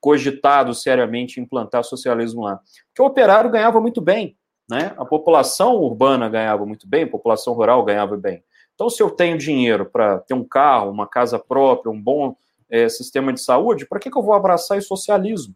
cogitado 0.00 0.74
seriamente 0.74 1.40
implantar 1.40 1.84
socialismo 1.84 2.42
lá. 2.42 2.60
Porque 2.88 3.02
o 3.02 3.06
operário 3.06 3.50
ganhava 3.50 3.80
muito 3.80 4.00
bem, 4.00 4.36
né? 4.68 4.94
A 4.96 5.04
população 5.04 5.76
urbana 5.76 6.28
ganhava 6.28 6.66
muito 6.66 6.88
bem, 6.88 7.04
a 7.04 7.10
população 7.10 7.52
rural 7.52 7.84
ganhava 7.84 8.16
bem. 8.16 8.42
Então, 8.74 8.88
se 8.88 9.02
eu 9.02 9.10
tenho 9.10 9.36
dinheiro 9.36 9.84
para 9.84 10.18
ter 10.20 10.34
um 10.34 10.44
carro, 10.44 10.90
uma 10.90 11.06
casa 11.06 11.38
própria, 11.38 11.92
um 11.92 12.00
bom 12.00 12.34
é, 12.70 12.88
sistema 12.88 13.32
de 13.32 13.40
saúde, 13.40 13.86
para 13.86 13.98
que, 13.98 14.10
que 14.10 14.16
eu 14.16 14.22
vou 14.22 14.32
abraçar 14.32 14.78
o 14.78 14.82
socialismo? 14.82 15.54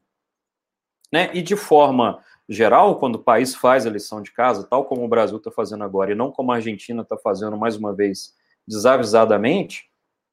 Né? 1.15 1.31
E 1.33 1.43
de 1.43 1.55
forma 1.55 2.19
geral, 2.49 2.99
quando 2.99 3.15
o 3.15 3.23
país 3.23 3.55
faz 3.55 3.87
a 3.87 3.91
lição 3.91 4.21
de 4.21 4.33
casa, 4.33 4.67
tal 4.69 4.85
como 4.85 5.05
o 5.05 5.09
Brasil 5.09 5.37
está 5.37 5.49
fazendo 5.49 5.85
agora, 5.85 6.11
e 6.11 6.15
não 6.17 6.33
como 6.33 6.51
a 6.51 6.57
Argentina 6.57 7.03
está 7.03 7.17
fazendo 7.17 7.57
mais 7.57 7.77
uma 7.77 7.95
vez 7.95 8.35
desavisadamente, 8.67 9.89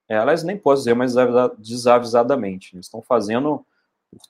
elas 0.09 0.41
nem 0.41 0.57
posso 0.57 0.81
dizer 0.81 0.95
mais 0.95 1.13
desavisadamente. 1.59 2.73
Né? 2.73 2.81
Estão 2.81 2.99
fazendo 2.99 3.63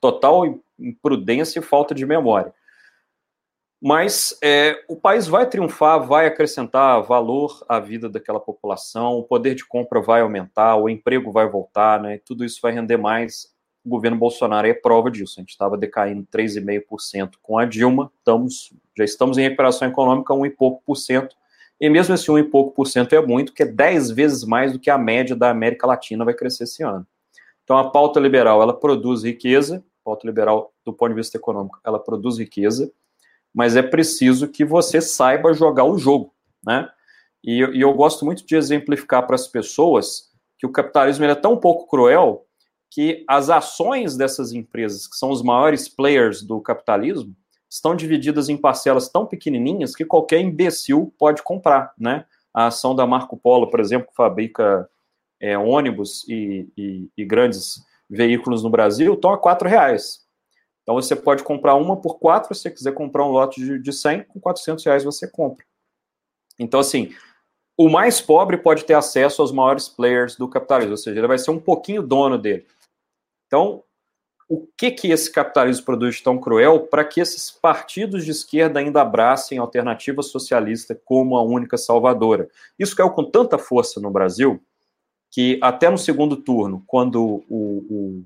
total 0.02 0.60
imprudência 0.78 1.60
e 1.60 1.64
falta 1.64 1.96
de 1.96 2.06
memória. 2.06 2.54
Mas 3.82 4.38
é, 4.44 4.84
o 4.90 4.98
país 4.98 5.26
vai 5.26 5.48
triunfar, 5.48 6.06
vai 6.06 6.28
acrescentar 6.28 7.02
valor 7.02 7.64
à 7.70 7.80
vida 7.80 8.10
daquela 8.10 8.42
população, 8.42 9.14
o 9.14 9.24
poder 9.24 9.56
de 9.56 9.66
compra 9.66 10.02
vai 10.02 10.20
aumentar, 10.20 10.76
o 10.76 10.90
emprego 10.90 11.32
vai 11.32 11.48
voltar, 11.48 12.02
né? 12.02 12.20
Tudo 12.26 12.44
isso 12.44 12.60
vai 12.62 12.74
render 12.74 12.98
mais. 12.98 13.56
O 13.84 13.90
governo 13.90 14.18
Bolsonaro 14.18 14.68
é 14.68 14.74
prova 14.74 15.10
disso. 15.10 15.36
A 15.38 15.42
gente 15.42 15.50
estava 15.50 15.78
decaindo 15.78 16.28
3,5% 16.32 17.34
com 17.42 17.58
a 17.58 17.66
Dilma, 17.66 18.12
estamos, 18.18 18.74
já 18.98 19.04
estamos 19.04 19.38
em 19.38 19.42
recuperação 19.42 19.88
econômica, 19.88 20.34
um 20.34 20.46
e 20.46 20.50
pouco 20.50 20.84
por 20.86 20.96
cento 20.96 21.36
e 21.82 21.90
mesmo 21.90 22.14
esse 22.14 22.30
um 22.30 22.38
e 22.38 22.44
pouco 22.44 22.76
por 22.76 22.86
cento 22.86 23.14
é 23.14 23.26
muito, 23.26 23.54
que 23.54 23.64
é 23.64 23.66
10 23.66 24.12
vezes 24.12 24.44
mais 24.44 24.72
do 24.72 24.78
que 24.78 24.92
a 24.92 25.00
média 25.00 25.36
da 25.36 25.50
América 25.50 25.88
Latina 25.88 26.24
vai 26.24 26.36
crescer 26.36 26.66
esse 26.66 26.84
ano. 26.84 27.08
Então, 27.64 27.76
a 27.76 27.90
pauta 27.90 28.20
liberal, 28.20 28.62
ela 28.62 28.72
produz 28.72 29.24
riqueza, 29.24 29.78
a 29.78 30.04
pauta 30.06 30.28
liberal, 30.28 30.72
do 30.86 30.94
ponto 30.94 31.10
de 31.10 31.16
vista 31.16 31.38
econômico, 31.38 31.80
ela 31.84 31.98
produz 31.98 32.38
riqueza, 32.38 32.92
mas 33.52 33.76
é 33.76 33.82
preciso 33.82 34.48
que 34.48 34.64
você 34.64 35.02
saiba 35.02 35.54
jogar 35.54 35.86
o 35.86 35.98
jogo, 35.98 36.32
né? 36.64 36.88
E, 37.44 37.64
e 37.74 37.82
eu 37.82 37.92
gosto 37.96 38.24
muito 38.24 38.46
de 38.46 38.56
exemplificar 38.56 39.26
para 39.26 39.34
as 39.34 39.48
pessoas 39.48 40.30
que 40.60 40.68
o 40.68 40.72
capitalismo 40.72 41.26
é 41.26 41.34
tão 41.34 41.58
pouco 41.58 41.88
cruel 41.88 42.46
que 42.92 43.24
as 43.26 43.50
ações 43.50 44.18
dessas 44.18 44.52
empresas, 44.52 45.08
que 45.08 45.16
são 45.16 45.32
os 45.32 45.42
maiores 45.42 45.88
players 45.88 46.44
do 46.44 46.60
capitalismo, 46.60 47.34
estão 47.70 47.96
divididas 47.96 48.50
em 48.50 48.58
parcelas 48.58 49.08
tão 49.08 49.26
pequenininhas 49.26 49.96
que 49.96 50.04
qualquer 50.04 50.42
imbecil 50.42 51.14
pode 51.18 51.42
comprar, 51.42 51.94
né? 51.98 52.26
A 52.54 52.68
ação 52.68 52.94
da 52.94 53.08
Marco 53.08 53.38
Polo, 53.38 53.72
por 53.72 53.80
exemplo, 53.80 54.10
que 54.10 54.14
fabrica 54.14 54.90
é, 55.40 55.58
ônibus 55.58 56.28
e, 56.28 56.68
e, 56.78 57.10
e, 57.18 57.24
grandes 57.24 57.82
veículos 58.10 58.62
no 58.62 58.70
Brasil, 58.70 59.14
estão 59.14 59.32
a 59.32 59.38
quatro 59.38 59.70
reais. 59.70 60.28
Então 60.84 60.96
você 60.96 61.16
pode 61.16 61.44
comprar 61.44 61.76
uma 61.76 61.96
por 61.96 62.20
quatro, 62.20 62.54
se 62.54 62.64
você 62.64 62.72
quiser 62.72 62.94
comprar 62.94 63.26
um 63.26 63.32
lote 63.32 63.62
de, 63.62 63.80
de 63.80 63.94
100, 63.94 64.26
com 64.26 64.40
400 64.42 64.84
reais 64.84 65.04
você 65.06 65.26
compra. 65.30 65.66
Então, 66.60 66.82
assim, 66.82 67.14
o 67.78 67.88
mais 67.88 68.20
pobre 68.20 68.58
pode 68.58 68.84
ter 68.84 68.96
acesso 68.96 69.42
aos 69.42 69.52
maiores 69.54 69.88
players 69.88 70.36
do 70.36 70.50
capitalismo, 70.50 70.92
ou 70.92 70.98
seja, 70.98 71.18
ele 71.18 71.28
vai 71.28 71.38
ser 71.38 71.52
um 71.52 71.60
pouquinho 71.60 72.04
dono 72.04 72.38
dele. 72.38 72.66
Então, 73.52 73.84
o 74.48 74.66
que 74.78 74.92
que 74.92 75.12
esse 75.12 75.30
capitalismo 75.30 75.86
produz 75.86 76.22
tão 76.22 76.38
cruel 76.38 76.88
para 76.88 77.04
que 77.04 77.20
esses 77.20 77.52
partidos 77.52 78.24
de 78.24 78.32
esquerda 78.32 78.80
ainda 78.80 79.02
abracem 79.02 79.58
a 79.58 79.62
alternativa 79.62 80.22
socialista 80.22 80.98
como 81.04 81.36
a 81.36 81.44
única 81.44 81.78
salvadora. 81.78 82.48
Isso 82.80 82.96
caiu 82.96 83.10
com 83.10 83.26
tanta 83.26 83.58
força 83.58 84.00
no 84.00 84.10
Brasil 84.10 84.62
que 85.30 85.60
até 85.62 85.90
no 85.90 85.98
segundo 85.98 86.38
turno, 86.38 86.82
quando 86.88 87.44
o, 87.50 87.86
o, 87.90 88.24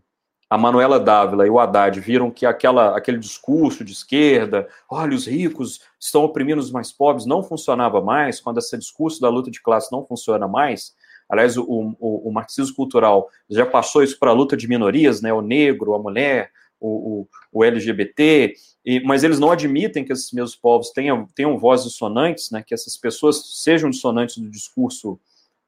a 0.47 0.59
Manuela 0.59 0.99
Dávila 0.99 1.47
e 1.47 1.49
o 1.49 1.59
Haddad 1.59 1.99
viram 1.99 2.30
que 2.30 2.45
aquela, 2.45 2.95
aquele 2.95 3.17
discurso 3.17 3.84
de 3.84 3.93
esquerda, 3.93 4.67
olha, 4.89 5.15
os 5.15 5.26
ricos 5.26 5.82
estão 5.99 6.23
oprimindo 6.23 6.61
os 6.61 6.71
mais 6.71 6.91
pobres, 6.91 7.26
não 7.26 7.41
funcionava 7.43 7.99
mais, 7.99 8.39
quando 8.39 8.59
esse 8.59 8.78
discurso 8.78 9.19
da 9.19 9.30
luta 9.30 9.49
de 9.49 9.61
classe 9.61 9.91
não 9.91 10.05
funciona 10.05 10.47
mais, 10.47 10.95
Aliás, 11.30 11.57
o, 11.57 11.63
o, 11.63 12.30
o 12.30 12.32
marxismo 12.32 12.76
cultural 12.76 13.30
já 13.49 13.65
passou 13.65 14.03
isso 14.03 14.17
para 14.19 14.32
a 14.32 14.34
luta 14.34 14.55
de 14.55 14.67
minorias, 14.67 15.21
né? 15.21 15.34
O 15.34 15.41
negro, 15.41 15.93
a 15.93 15.99
mulher, 15.99 16.51
o, 16.80 17.21
o, 17.21 17.28
o 17.51 17.63
LGBT, 17.63 18.53
e, 18.86 18.99
mas 19.01 19.23
eles 19.23 19.39
não 19.39 19.51
admitem 19.51 20.05
que 20.05 20.13
esses 20.13 20.32
mesmos 20.32 20.55
povos 20.55 20.91
tenham, 20.91 21.28
tenham 21.34 21.57
vozes 21.57 21.91
dissonantes, 21.91 22.51
né? 22.51 22.63
Que 22.65 22.73
essas 22.73 22.95
pessoas 22.97 23.61
sejam 23.63 23.89
dissonantes 23.89 24.38
do 24.38 24.49
discurso 24.49 25.19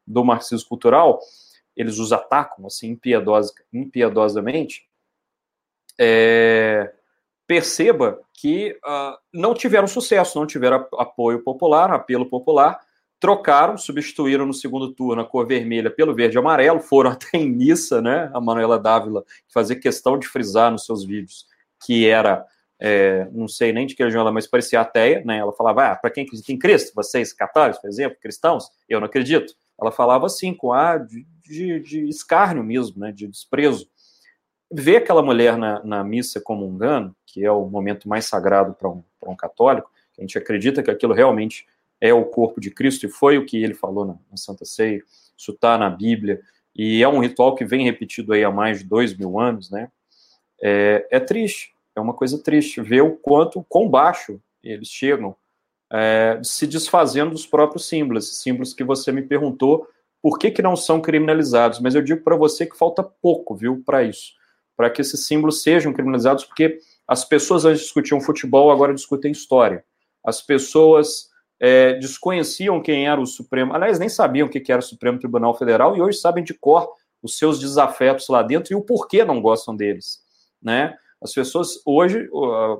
do 0.05 0.23
marxismo 0.23 0.69
cultural, 0.69 1.19
eles 1.75 1.99
os 1.99 2.13
atacam, 2.13 2.65
assim, 2.65 2.89
impiedosa, 2.89 3.53
impiedosamente. 3.73 4.87
É, 5.99 6.93
perceba 7.47 8.19
que 8.33 8.77
uh, 8.85 9.17
não 9.33 9.53
tiveram 9.53 9.87
sucesso, 9.87 10.39
não 10.39 10.45
tiveram 10.45 10.87
apoio 10.93 11.43
popular, 11.43 11.91
apelo 11.91 12.27
popular, 12.27 12.79
trocaram, 13.19 13.77
substituíram 13.77 14.45
no 14.45 14.53
segundo 14.53 14.93
turno 14.93 15.21
a 15.21 15.25
cor 15.25 15.47
vermelha 15.47 15.89
pelo 15.89 16.13
verde 16.13 16.37
e 16.37 16.39
amarelo, 16.39 16.79
foram 16.79 17.11
até 17.11 17.37
em 17.37 17.49
missa, 17.49 18.01
né? 18.01 18.29
A 18.33 18.39
Manuela 18.39 18.79
Dávila 18.79 19.23
fazer 19.53 19.77
questão 19.77 20.17
de 20.17 20.27
frisar 20.27 20.71
nos 20.71 20.85
seus 20.85 21.03
vídeos 21.05 21.45
que 21.83 22.07
era 22.07 22.45
é, 22.79 23.27
não 23.31 23.47
sei 23.47 23.73
nem 23.73 23.87
de 23.87 23.95
que 23.95 24.03
religião 24.03 24.21
ela, 24.21 24.31
mas 24.31 24.45
parecia 24.45 24.81
ateia, 24.81 25.23
né? 25.25 25.37
Ela 25.37 25.51
falava, 25.53 25.91
ah, 25.91 25.95
para 25.95 26.11
quem 26.11 26.25
acredita 26.25 26.51
em 26.51 26.59
Cristo, 26.59 26.93
vocês 26.95 27.33
católicos, 27.33 27.81
por 27.81 27.89
exemplo, 27.89 28.17
cristãos, 28.21 28.69
eu 28.87 28.99
não 28.99 29.07
acredito. 29.07 29.53
Ela 29.79 29.91
falava 29.91 30.25
assim, 30.25 30.53
com 30.53 30.71
ar 30.71 31.05
de, 31.05 31.25
de, 31.43 31.79
de 31.79 32.07
escárnio 32.07 32.63
mesmo, 32.63 32.99
né? 32.99 33.11
De 33.11 33.27
desprezo. 33.27 33.89
Ver 34.71 34.97
aquela 34.97 35.23
mulher 35.23 35.57
na, 35.57 35.83
na 35.83 36.03
missa 36.03 36.41
comungando, 36.41 37.15
que 37.25 37.43
é 37.43 37.51
o 37.51 37.67
momento 37.67 38.07
mais 38.07 38.25
sagrado 38.25 38.73
para 38.73 38.89
um, 38.89 39.03
um 39.25 39.35
católico, 39.35 39.89
a 40.17 40.21
gente 40.21 40.37
acredita 40.37 40.83
que 40.83 40.91
aquilo 40.91 41.13
realmente 41.13 41.65
é 41.99 42.13
o 42.13 42.25
corpo 42.25 42.59
de 42.61 42.71
Cristo, 42.71 43.05
e 43.05 43.09
foi 43.09 43.37
o 43.37 43.45
que 43.45 43.61
ele 43.63 43.73
falou 43.73 44.05
na, 44.05 44.13
na 44.29 44.37
Santa 44.37 44.65
Ceia, 44.65 45.01
isso 45.37 45.51
está 45.51 45.77
na 45.77 45.89
Bíblia, 45.89 46.41
e 46.75 47.01
é 47.01 47.07
um 47.07 47.19
ritual 47.19 47.55
que 47.55 47.65
vem 47.65 47.85
repetido 47.85 48.33
aí 48.33 48.43
há 48.43 48.51
mais 48.51 48.79
de 48.79 48.85
dois 48.85 49.15
mil 49.15 49.39
anos, 49.39 49.71
né? 49.71 49.89
É, 50.61 51.07
é 51.11 51.19
triste, 51.19 51.73
é 51.95 51.99
uma 51.99 52.13
coisa 52.13 52.41
triste 52.41 52.81
ver 52.81 53.01
o 53.01 53.15
quanto, 53.15 53.65
quão 53.67 53.89
baixo 53.89 54.39
eles 54.63 54.87
chegam, 54.87 55.35
é, 55.91 56.39
se 56.43 56.67
desfazendo 56.67 57.31
dos 57.31 57.45
próprios 57.45 57.87
símbolos, 57.87 58.41
símbolos 58.41 58.73
que 58.73 58.83
você 58.83 59.11
me 59.11 59.21
perguntou 59.21 59.87
por 60.21 60.37
que, 60.37 60.51
que 60.51 60.61
não 60.61 60.75
são 60.75 60.99
criminalizados, 60.99 61.79
mas 61.79 61.95
eu 61.95 62.01
digo 62.01 62.23
para 62.23 62.35
você 62.35 62.65
que 62.65 62.77
falta 62.77 63.03
pouco, 63.03 63.55
viu, 63.55 63.81
para 63.85 64.03
isso, 64.03 64.33
para 64.75 64.89
que 64.89 65.01
esses 65.01 65.25
símbolos 65.25 65.61
sejam 65.61 65.93
criminalizados, 65.93 66.43
porque 66.43 66.79
as 67.07 67.23
pessoas 67.23 67.65
antes 67.65 67.83
discutiam 67.83 68.19
futebol, 68.19 68.71
agora 68.71 68.93
discutem 68.93 69.31
história. 69.31 69.83
As 70.25 70.41
pessoas 70.41 71.29
é, 71.59 71.93
desconheciam 71.93 72.81
quem 72.81 73.07
era 73.07 73.19
o 73.19 73.25
Supremo, 73.25 73.73
aliás, 73.73 73.99
nem 73.99 74.09
sabiam 74.09 74.47
o 74.47 74.49
que 74.49 74.71
era 74.71 74.79
o 74.79 74.83
Supremo 74.83 75.19
Tribunal 75.19 75.57
Federal 75.57 75.95
e 75.95 76.01
hoje 76.01 76.19
sabem 76.19 76.43
de 76.43 76.53
cor 76.53 76.89
os 77.21 77.37
seus 77.37 77.59
desafetos 77.59 78.27
lá 78.29 78.43
dentro 78.43 78.73
e 78.73 78.75
o 78.75 78.81
porquê 78.81 79.25
não 79.25 79.41
gostam 79.41 79.75
deles, 79.75 80.19
né? 80.61 80.95
As 81.19 81.33
pessoas 81.33 81.81
hoje, 81.83 82.29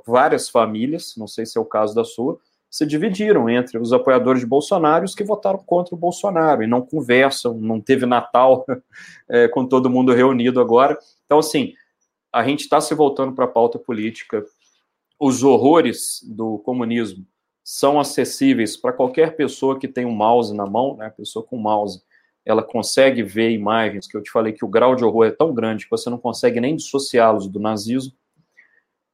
várias 0.06 0.48
famílias, 0.48 1.14
não 1.16 1.26
sei 1.26 1.44
se 1.44 1.58
é 1.58 1.60
o 1.60 1.64
caso 1.64 1.92
da 1.92 2.04
sua, 2.04 2.38
se 2.70 2.86
dividiram 2.86 3.48
entre 3.48 3.78
os 3.78 3.92
apoiadores 3.92 4.40
de 4.40 4.46
Bolsonaro 4.46 5.04
e 5.04 5.06
os 5.06 5.14
que 5.14 5.24
votaram 5.24 5.58
contra 5.58 5.94
o 5.94 5.98
Bolsonaro 5.98 6.62
e 6.62 6.66
não 6.66 6.82
conversam, 6.82 7.54
não 7.54 7.80
teve 7.80 8.06
Natal 8.06 8.64
é, 9.28 9.48
com 9.48 9.66
todo 9.66 9.90
mundo 9.90 10.12
reunido 10.12 10.60
agora. 10.60 10.96
Então, 11.24 11.38
assim, 11.38 11.72
a 12.32 12.44
gente 12.44 12.60
está 12.60 12.80
se 12.80 12.94
voltando 12.94 13.34
para 13.34 13.46
a 13.46 13.48
pauta 13.48 13.78
política. 13.78 14.44
Os 15.18 15.42
horrores 15.42 16.20
do 16.22 16.58
comunismo 16.58 17.26
são 17.70 18.00
acessíveis 18.00 18.78
para 18.78 18.94
qualquer 18.94 19.36
pessoa 19.36 19.78
que 19.78 19.86
tem 19.86 20.06
um 20.06 20.14
mouse 20.14 20.56
na 20.56 20.64
mão, 20.64 20.96
né? 20.96 21.08
A 21.08 21.10
pessoa 21.10 21.44
com 21.44 21.58
mouse, 21.58 22.02
ela 22.42 22.62
consegue 22.62 23.22
ver 23.22 23.50
imagens, 23.50 24.06
que 24.06 24.16
eu 24.16 24.22
te 24.22 24.30
falei 24.30 24.54
que 24.54 24.64
o 24.64 24.68
grau 24.68 24.96
de 24.96 25.04
horror 25.04 25.26
é 25.26 25.30
tão 25.30 25.52
grande 25.52 25.84
que 25.84 25.90
você 25.90 26.08
não 26.08 26.16
consegue 26.16 26.62
nem 26.62 26.74
dissociá-los 26.74 27.46
do 27.46 27.60
nazismo. 27.60 28.14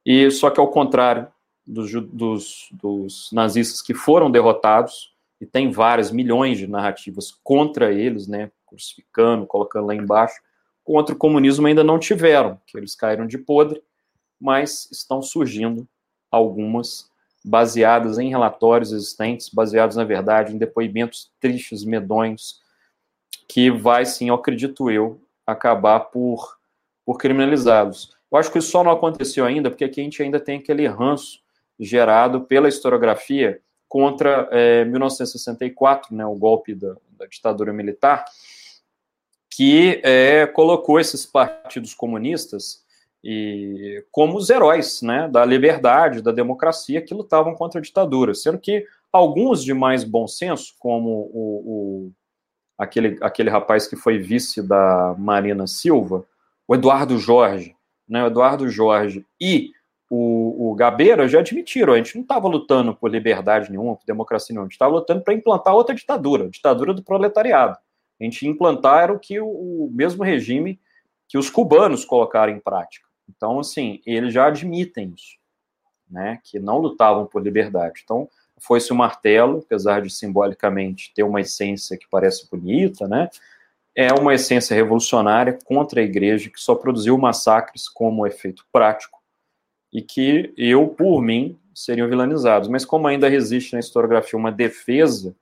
E 0.05 0.31
só 0.31 0.49
que 0.49 0.57
ao 0.57 0.69
contrário 0.69 1.27
dos, 1.67 1.91
dos, 1.91 2.69
dos 2.71 3.29
nazistas 3.33 3.81
que 3.81 3.93
foram 3.93 4.31
derrotados, 4.31 5.13
e 5.41 5.45
tem 5.45 5.69
várias 5.69 6.09
milhões 6.09 6.57
de 6.57 6.65
narrativas 6.65 7.37
contra 7.43 7.91
eles, 7.91 8.25
né, 8.25 8.49
crucificando, 8.65 9.45
colocando 9.45 9.87
lá 9.87 9.95
embaixo, 9.95 10.41
contra 10.81 11.13
o 11.13 11.17
comunismo 11.17 11.67
ainda 11.67 11.83
não 11.83 11.99
tiveram, 11.99 12.57
que 12.65 12.77
eles 12.77 12.95
caíram 12.95 13.27
de 13.27 13.37
podre, 13.37 13.83
mas 14.39 14.89
estão 14.89 15.21
surgindo 15.21 15.85
algumas 16.31 17.13
baseadas 17.45 18.17
em 18.17 18.29
relatórios 18.29 18.91
existentes, 18.91 19.49
baseados, 19.49 19.95
na 19.95 20.03
verdade, 20.03 20.53
em 20.53 20.57
depoimentos 20.57 21.31
tristes, 21.39 21.83
medonhos, 21.83 22.59
que 23.47 23.69
vai, 23.69 24.03
sim, 24.03 24.29
eu 24.29 24.35
acredito 24.35 24.89
eu, 24.89 25.21
acabar 25.45 25.99
por, 25.99 26.57
por 27.05 27.19
criminalizá-los. 27.19 28.15
Eu 28.31 28.39
acho 28.39 28.51
que 28.51 28.57
isso 28.57 28.71
só 28.71 28.83
não 28.83 28.91
aconteceu 28.91 29.45
ainda, 29.45 29.69
porque 29.69 29.83
aqui 29.83 30.01
a 30.01 30.03
gente 30.03 30.23
ainda 30.23 30.39
tem 30.39 30.57
aquele 30.57 30.87
ranço 30.87 31.39
gerado 31.79 32.41
pela 32.41 32.67
historiografia 32.67 33.61
contra 33.87 34.49
é, 34.51 34.83
1964, 34.85 36.15
né, 36.15 36.25
o 36.25 36.33
golpe 36.33 36.73
da, 36.73 36.95
da 37.11 37.27
ditadura 37.27 37.71
militar, 37.71 38.25
que 39.51 40.01
é, 40.03 40.47
colocou 40.47 40.99
esses 40.99 41.27
partidos 41.27 41.93
comunistas 41.93 42.83
e 43.27 44.05
como 44.11 44.37
os 44.37 44.51
heróis 44.51 45.01
né, 45.01 45.27
da 45.27 45.43
liberdade, 45.43 46.21
da 46.21 46.31
democracia 46.31 47.01
que 47.01 47.11
lutavam 47.11 47.55
contra 47.55 47.79
a 47.79 47.81
ditadura, 47.81 48.35
sendo 48.35 48.59
que 48.59 48.85
alguns 49.11 49.63
de 49.63 49.73
mais 49.73 50.03
bom 50.03 50.27
senso, 50.27 50.75
como 50.77 51.09
o, 51.33 51.63
o 51.65 52.11
aquele, 52.77 53.17
aquele 53.21 53.49
rapaz 53.49 53.87
que 53.87 53.95
foi 53.95 54.19
vice 54.19 54.61
da 54.61 55.15
Marina 55.17 55.65
Silva, 55.65 56.23
o 56.67 56.75
Eduardo 56.75 57.17
Jorge, 57.17 57.75
né, 58.07 58.23
o 58.23 58.27
Eduardo 58.27 58.69
Jorge 58.69 59.25
e 59.41 59.71
o, 60.07 60.69
o 60.69 60.75
Gabeira 60.75 61.27
já 61.27 61.39
admitiram, 61.39 61.93
a 61.93 61.97
gente 61.97 62.13
não 62.13 62.21
estava 62.21 62.47
lutando 62.47 62.95
por 62.95 63.09
liberdade 63.09 63.71
nenhuma, 63.71 63.95
por 63.95 64.05
democracia 64.05 64.53
nenhuma, 64.53 64.65
a 64.65 64.67
gente 64.67 64.73
estava 64.73 64.93
lutando 64.93 65.23
para 65.23 65.33
implantar 65.33 65.73
outra 65.73 65.95
ditadura, 65.95 66.45
a 66.45 66.49
ditadura 66.49 66.93
do 66.93 67.01
proletariado. 67.01 67.75
A 68.21 68.23
gente 68.23 68.47
implantar 68.47 69.01
era 69.01 69.13
o 69.13 69.19
que 69.19 69.39
o, 69.39 69.47
o 69.47 69.89
mesmo 69.91 70.23
regime 70.23 70.79
que 71.27 71.39
os 71.39 71.49
cubanos 71.49 72.05
colocaram 72.05 72.53
em 72.53 72.59
prática. 72.59 73.04
Então, 73.29 73.59
assim, 73.59 74.01
eles 74.05 74.33
já 74.33 74.47
admitem 74.47 75.13
isso, 75.15 75.37
né, 76.09 76.39
que 76.43 76.59
não 76.59 76.77
lutavam 76.77 77.25
por 77.25 77.41
liberdade. 77.41 78.01
Então, 78.03 78.29
foi-se 78.57 78.91
o 78.91 78.95
martelo, 78.95 79.59
apesar 79.65 80.01
de 80.01 80.09
simbolicamente 80.09 81.11
ter 81.13 81.23
uma 81.23 81.41
essência 81.41 81.97
que 81.97 82.07
parece 82.09 82.49
bonita, 82.49 83.07
né, 83.07 83.29
é 83.95 84.13
uma 84.13 84.33
essência 84.33 84.75
revolucionária 84.75 85.57
contra 85.65 86.01
a 86.01 86.03
igreja 86.03 86.49
que 86.49 86.59
só 86.59 86.75
produziu 86.75 87.17
massacres 87.17 87.87
como 87.87 88.27
efeito 88.27 88.65
prático 88.71 89.21
e 89.91 90.01
que 90.01 90.53
eu, 90.57 90.89
por 90.89 91.21
mim, 91.21 91.57
seriam 91.73 92.09
vilanizados. 92.09 92.67
Mas 92.67 92.83
como 92.83 93.07
ainda 93.07 93.29
resiste 93.29 93.73
na 93.73 93.79
historiografia 93.79 94.37
uma 94.37 94.51
defesa 94.51 95.33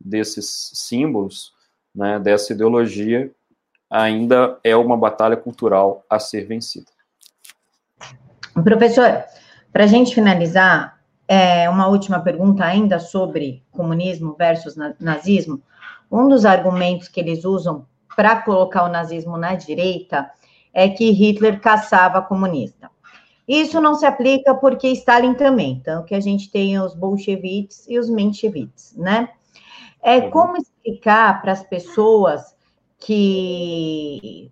desses 0.00 0.70
símbolos, 0.74 1.52
né, 1.94 2.18
dessa 2.18 2.52
ideologia, 2.52 3.30
ainda 3.90 4.58
é 4.64 4.74
uma 4.76 4.96
batalha 4.96 5.36
cultural 5.36 6.04
a 6.08 6.18
ser 6.18 6.46
vencida. 6.46 6.90
Professor, 8.62 9.24
para 9.72 9.84
a 9.84 9.86
gente 9.86 10.14
finalizar, 10.14 10.98
é, 11.28 11.68
uma 11.68 11.86
última 11.86 12.20
pergunta 12.20 12.64
ainda 12.64 12.98
sobre 12.98 13.62
comunismo 13.70 14.34
versus 14.36 14.74
nazismo. 14.98 15.62
Um 16.10 16.26
dos 16.26 16.46
argumentos 16.46 17.08
que 17.08 17.20
eles 17.20 17.44
usam 17.44 17.86
para 18.16 18.42
colocar 18.42 18.84
o 18.84 18.88
nazismo 18.88 19.36
na 19.36 19.54
direita 19.54 20.30
é 20.72 20.88
que 20.88 21.10
Hitler 21.10 21.60
caçava 21.60 22.22
comunista. 22.22 22.90
Isso 23.46 23.80
não 23.80 23.94
se 23.94 24.06
aplica 24.06 24.54
porque 24.54 24.88
Stalin 24.88 25.34
também, 25.34 25.72
então 25.72 26.04
que 26.04 26.14
a 26.14 26.20
gente 26.20 26.50
tem 26.50 26.78
os 26.80 26.94
bolcheviques 26.94 27.86
e 27.88 27.98
os 27.98 28.08
mencheviques, 28.08 28.94
né? 28.96 29.30
É 30.02 30.18
uhum. 30.18 30.30
como 30.30 30.56
explicar 30.56 31.40
para 31.40 31.52
as 31.52 31.62
pessoas 31.62 32.54
que 32.98 34.50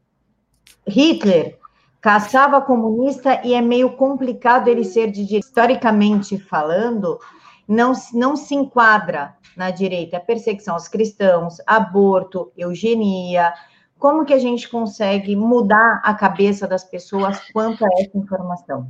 Hitler 0.86 1.59
caçava 2.07 2.61
comunista 2.61 3.40
e 3.44 3.52
é 3.52 3.61
meio 3.61 3.96
complicado 3.96 4.68
ele 4.68 4.84
ser 4.84 5.11
de 5.11 5.38
historicamente 5.38 6.38
falando, 6.38 7.18
não, 7.66 7.92
não 8.14 8.36
se 8.36 8.54
enquadra 8.54 9.36
na 9.57 9.72
direita, 9.72 10.20
perseguição 10.20 10.74
aos 10.74 10.86
cristãos, 10.86 11.57
aborto, 11.66 12.52
eugenia. 12.57 13.52
Como 13.98 14.24
que 14.24 14.32
a 14.32 14.38
gente 14.38 14.68
consegue 14.68 15.34
mudar 15.34 16.00
a 16.04 16.14
cabeça 16.14 16.64
das 16.68 16.84
pessoas 16.84 17.40
quanto 17.50 17.84
a 17.84 17.88
essa 17.98 18.16
informação? 18.16 18.88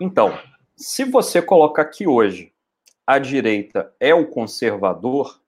Então, 0.00 0.36
se 0.74 1.04
você 1.04 1.40
coloca 1.40 1.80
aqui 1.80 2.08
hoje 2.08 2.52
a 3.06 3.20
direita 3.20 3.94
é 4.00 4.12
o 4.12 4.26
conservador, 4.26 5.40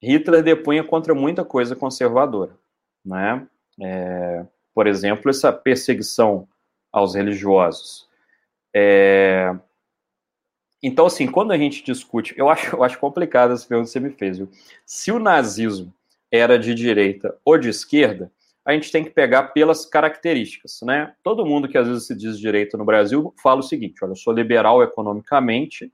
Hitler 0.00 0.44
depunha 0.44 0.84
contra 0.84 1.16
muita 1.16 1.44
coisa 1.44 1.74
conservadora, 1.74 2.56
né? 3.04 3.44
É, 3.82 4.46
por 4.74 4.86
exemplo, 4.86 5.30
essa 5.30 5.52
perseguição 5.52 6.48
aos 6.92 7.14
religiosos. 7.14 8.08
É... 8.74 9.54
Então, 10.82 11.06
assim, 11.06 11.26
quando 11.26 11.52
a 11.52 11.56
gente 11.56 11.82
discute, 11.82 12.34
eu 12.36 12.48
acho, 12.48 12.74
eu 12.74 12.82
acho 12.82 12.98
complicado 12.98 13.52
essa 13.52 13.66
pergunta 13.66 13.86
que 13.86 13.92
você 13.92 14.00
me 14.00 14.10
fez, 14.10 14.38
viu? 14.38 14.50
Se 14.84 15.10
o 15.10 15.18
nazismo 15.18 15.94
era 16.30 16.58
de 16.58 16.74
direita 16.74 17.38
ou 17.44 17.56
de 17.56 17.68
esquerda, 17.68 18.30
a 18.64 18.72
gente 18.72 18.90
tem 18.90 19.04
que 19.04 19.10
pegar 19.10 19.44
pelas 19.48 19.84
características, 19.86 20.80
né? 20.82 21.14
Todo 21.22 21.46
mundo 21.46 21.68
que 21.68 21.78
às 21.78 21.86
vezes 21.86 22.06
se 22.06 22.14
diz 22.14 22.38
direita 22.38 22.76
no 22.76 22.84
Brasil 22.84 23.34
fala 23.42 23.60
o 23.60 23.62
seguinte: 23.62 24.02
olha, 24.02 24.12
eu 24.12 24.16
sou 24.16 24.32
liberal 24.32 24.82
economicamente 24.82 25.92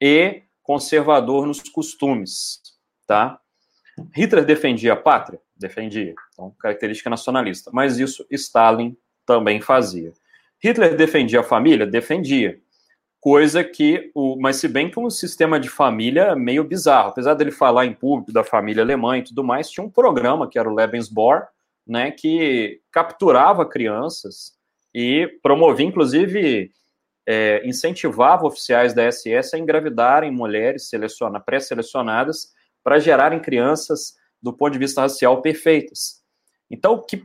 e 0.00 0.42
conservador 0.62 1.46
nos 1.46 1.60
costumes, 1.62 2.60
tá? 3.06 3.40
Hitler 4.14 4.44
defendia 4.44 4.92
a 4.92 4.96
pátria? 4.96 5.40
Defendia. 5.62 6.14
Então, 6.32 6.54
característica 6.58 7.08
nacionalista. 7.08 7.70
Mas 7.72 7.98
isso 7.98 8.26
Stalin 8.30 8.96
também 9.24 9.60
fazia. 9.60 10.12
Hitler 10.62 10.96
defendia 10.96 11.40
a 11.40 11.44
família? 11.44 11.86
Defendia. 11.86 12.58
Coisa 13.20 13.62
que, 13.62 14.10
o, 14.14 14.36
mas 14.40 14.56
se 14.56 14.68
bem 14.68 14.90
que 14.90 14.98
um 14.98 15.08
sistema 15.08 15.58
de 15.58 15.68
família 15.68 16.36
meio 16.36 16.64
bizarro. 16.64 17.10
Apesar 17.10 17.34
dele 17.34 17.50
falar 17.50 17.86
em 17.86 17.94
público 17.94 18.32
da 18.32 18.44
família 18.44 18.82
alemã 18.82 19.18
e 19.18 19.24
tudo 19.24 19.42
mais, 19.42 19.70
tinha 19.70 19.84
um 19.84 19.90
programa 19.90 20.48
que 20.48 20.58
era 20.58 20.68
o 20.68 20.74
Lebensborn, 20.74 21.44
né, 21.86 22.10
que 22.10 22.80
capturava 22.92 23.66
crianças 23.66 24.52
e 24.94 25.26
promovia, 25.42 25.86
inclusive, 25.86 26.70
é, 27.26 27.66
incentivava 27.66 28.46
oficiais 28.46 28.92
da 28.92 29.10
SS 29.10 29.54
a 29.54 29.58
engravidarem 29.58 30.30
mulheres 30.30 30.90
pré-selecionadas 31.44 32.52
para 32.82 32.98
gerarem 32.98 33.40
crianças 33.40 34.14
do 34.42 34.52
ponto 34.52 34.72
de 34.72 34.78
vista 34.78 35.02
racial 35.02 35.40
perfeitas. 35.40 36.22
Então, 36.70 37.00
que 37.00 37.24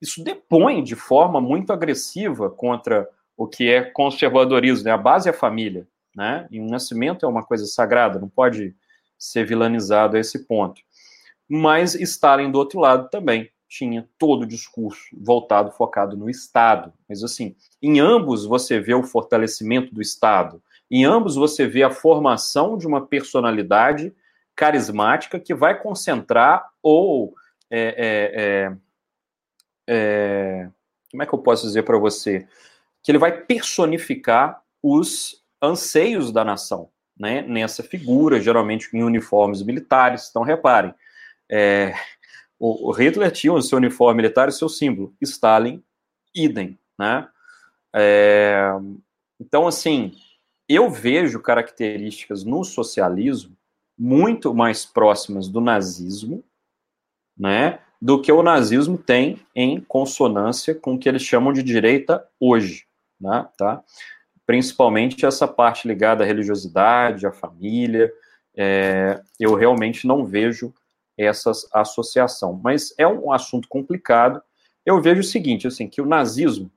isso 0.00 0.22
depõe 0.22 0.82
de 0.82 0.94
forma 0.94 1.40
muito 1.40 1.72
agressiva 1.72 2.50
contra 2.50 3.08
o 3.36 3.46
que 3.46 3.70
é 3.70 3.82
conservadorismo, 3.82 4.84
né? 4.84 4.90
A 4.92 4.98
base 4.98 5.28
é 5.28 5.30
a 5.30 5.34
família, 5.34 5.86
né? 6.14 6.46
E 6.50 6.60
o 6.60 6.66
nascimento 6.66 7.24
é 7.24 7.28
uma 7.28 7.44
coisa 7.44 7.66
sagrada, 7.66 8.18
não 8.18 8.28
pode 8.28 8.74
ser 9.18 9.44
vilanizado 9.46 10.16
a 10.16 10.20
esse 10.20 10.46
ponto. 10.46 10.80
Mas 11.48 11.94
Stalin, 11.94 12.50
do 12.50 12.58
outro 12.58 12.80
lado, 12.80 13.08
também 13.08 13.50
tinha 13.68 14.08
todo 14.18 14.42
o 14.42 14.46
discurso 14.46 15.04
voltado, 15.12 15.70
focado 15.70 16.16
no 16.16 16.30
Estado. 16.30 16.92
Mas, 17.08 17.22
assim, 17.22 17.54
em 17.82 18.00
ambos 18.00 18.44
você 18.44 18.80
vê 18.80 18.94
o 18.94 19.02
fortalecimento 19.02 19.94
do 19.94 20.00
Estado, 20.00 20.62
em 20.90 21.04
ambos 21.04 21.34
você 21.36 21.66
vê 21.66 21.82
a 21.82 21.90
formação 21.90 22.78
de 22.78 22.86
uma 22.86 23.04
personalidade 23.04 24.14
carismática 24.56 25.38
que 25.38 25.54
vai 25.54 25.78
concentrar 25.78 26.68
ou. 26.82 27.34
É, 27.70 28.72
é, 29.88 29.92
é, 29.92 30.64
é 30.66 30.68
como 31.10 31.22
é 31.22 31.26
que 31.26 31.32
eu 31.32 31.38
posso 31.38 31.66
dizer 31.66 31.82
para 31.82 31.98
você? 31.98 32.48
Que 33.02 33.12
ele 33.12 33.18
vai 33.18 33.32
personificar 33.32 34.60
os 34.82 35.44
anseios 35.62 36.32
da 36.32 36.44
nação, 36.44 36.90
né? 37.16 37.42
Nessa 37.42 37.82
figura, 37.82 38.40
geralmente 38.40 38.88
em 38.92 39.02
uniformes 39.02 39.62
militares. 39.62 40.28
Então, 40.28 40.42
reparem, 40.42 40.94
é, 41.50 41.94
o, 42.58 42.90
Hitler 42.92 43.30
tinha 43.30 43.52
o 43.52 43.62
seu 43.62 43.78
uniforme 43.78 44.16
militar 44.22 44.48
e 44.48 44.52
seu 44.52 44.68
símbolo, 44.68 45.14
Stalin, 45.20 45.82
idem, 46.34 46.78
né? 46.98 47.28
É, 47.94 48.70
então, 49.40 49.66
assim, 49.66 50.12
eu 50.68 50.90
vejo 50.90 51.40
características 51.40 52.44
no 52.44 52.64
socialismo 52.64 53.56
muito 53.98 54.54
mais 54.54 54.84
próximas 54.84 55.48
do 55.48 55.60
nazismo, 55.60 56.44
né, 57.36 57.80
do 58.00 58.20
que 58.20 58.30
o 58.30 58.42
nazismo 58.42 58.98
tem 58.98 59.40
em 59.54 59.80
consonância 59.80 60.74
com 60.74 60.94
o 60.94 60.98
que 60.98 61.08
eles 61.08 61.22
chamam 61.22 61.52
de 61.52 61.62
direita 61.62 62.26
hoje, 62.38 62.86
né, 63.20 63.48
tá? 63.56 63.82
Principalmente 64.46 65.24
essa 65.26 65.48
parte 65.48 65.88
ligada 65.88 66.22
à 66.22 66.26
religiosidade, 66.26 67.26
à 67.26 67.32
família, 67.32 68.12
é, 68.56 69.20
eu 69.40 69.54
realmente 69.54 70.06
não 70.06 70.24
vejo 70.24 70.72
essa 71.16 71.50
associação. 71.72 72.58
Mas 72.62 72.94
é 72.98 73.06
um 73.06 73.32
assunto 73.32 73.68
complicado. 73.68 74.42
Eu 74.84 75.00
vejo 75.00 75.20
o 75.20 75.24
seguinte, 75.24 75.66
assim, 75.66 75.88
que 75.88 76.00
o 76.00 76.06
nazismo 76.06 76.70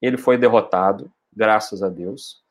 ele 0.00 0.16
foi 0.16 0.36
derrotado, 0.36 1.10
graças 1.32 1.82
a 1.82 1.88
Deus. 1.88 2.42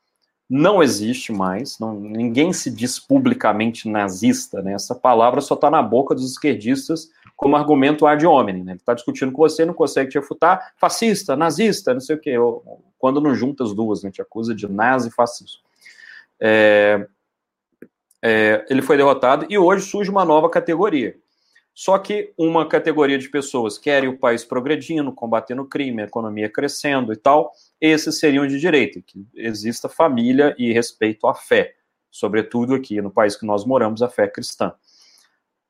Não 0.48 0.80
existe 0.80 1.32
mais, 1.32 1.78
não, 1.80 1.98
ninguém 1.98 2.52
se 2.52 2.70
diz 2.70 3.00
publicamente 3.00 3.88
nazista, 3.88 4.62
né? 4.62 4.74
Essa 4.74 4.94
palavra 4.94 5.40
só 5.40 5.54
está 5.54 5.68
na 5.68 5.82
boca 5.82 6.14
dos 6.14 6.30
esquerdistas 6.30 7.10
como 7.34 7.56
argumento 7.56 8.06
ad 8.06 8.24
hominem, 8.24 8.62
né? 8.62 8.72
Ele 8.72 8.78
está 8.78 8.94
discutindo 8.94 9.32
com 9.32 9.42
você, 9.42 9.64
não 9.64 9.74
consegue 9.74 10.10
te 10.10 10.18
refutar, 10.18 10.72
fascista, 10.76 11.36
nazista, 11.36 11.92
não 11.92 12.00
sei 12.00 12.14
o 12.14 12.20
quê. 12.20 12.36
Quando 12.96 13.20
não 13.20 13.34
junta 13.34 13.64
as 13.64 13.74
duas, 13.74 14.04
né? 14.04 14.10
Te 14.10 14.22
acusa 14.22 14.54
de 14.54 14.70
nazi 14.70 15.10
fascismo. 15.10 15.62
É, 16.40 17.06
é, 18.22 18.64
ele 18.70 18.82
foi 18.82 18.96
derrotado 18.96 19.46
e 19.50 19.58
hoje 19.58 19.84
surge 19.84 20.10
uma 20.10 20.24
nova 20.24 20.48
categoria. 20.48 21.16
Só 21.74 21.98
que 21.98 22.32
uma 22.38 22.66
categoria 22.66 23.18
de 23.18 23.28
pessoas 23.28 23.76
querem 23.76 24.08
o 24.08 24.18
país 24.18 24.44
progredindo, 24.44 25.12
combatendo 25.12 25.60
o 25.60 25.68
crime, 25.68 26.02
a 26.02 26.06
economia 26.06 26.48
crescendo 26.48 27.12
e 27.12 27.16
tal, 27.16 27.52
esses 27.80 28.18
seriam 28.18 28.46
de 28.46 28.58
direita, 28.58 29.00
que 29.00 29.26
exista 29.34 29.88
família 29.88 30.54
e 30.58 30.72
respeito 30.72 31.26
à 31.26 31.34
fé, 31.34 31.74
sobretudo 32.10 32.74
aqui 32.74 33.00
no 33.00 33.10
país 33.10 33.36
que 33.36 33.46
nós 33.46 33.64
moramos, 33.64 34.02
a 34.02 34.08
fé 34.08 34.26
cristã. 34.28 34.72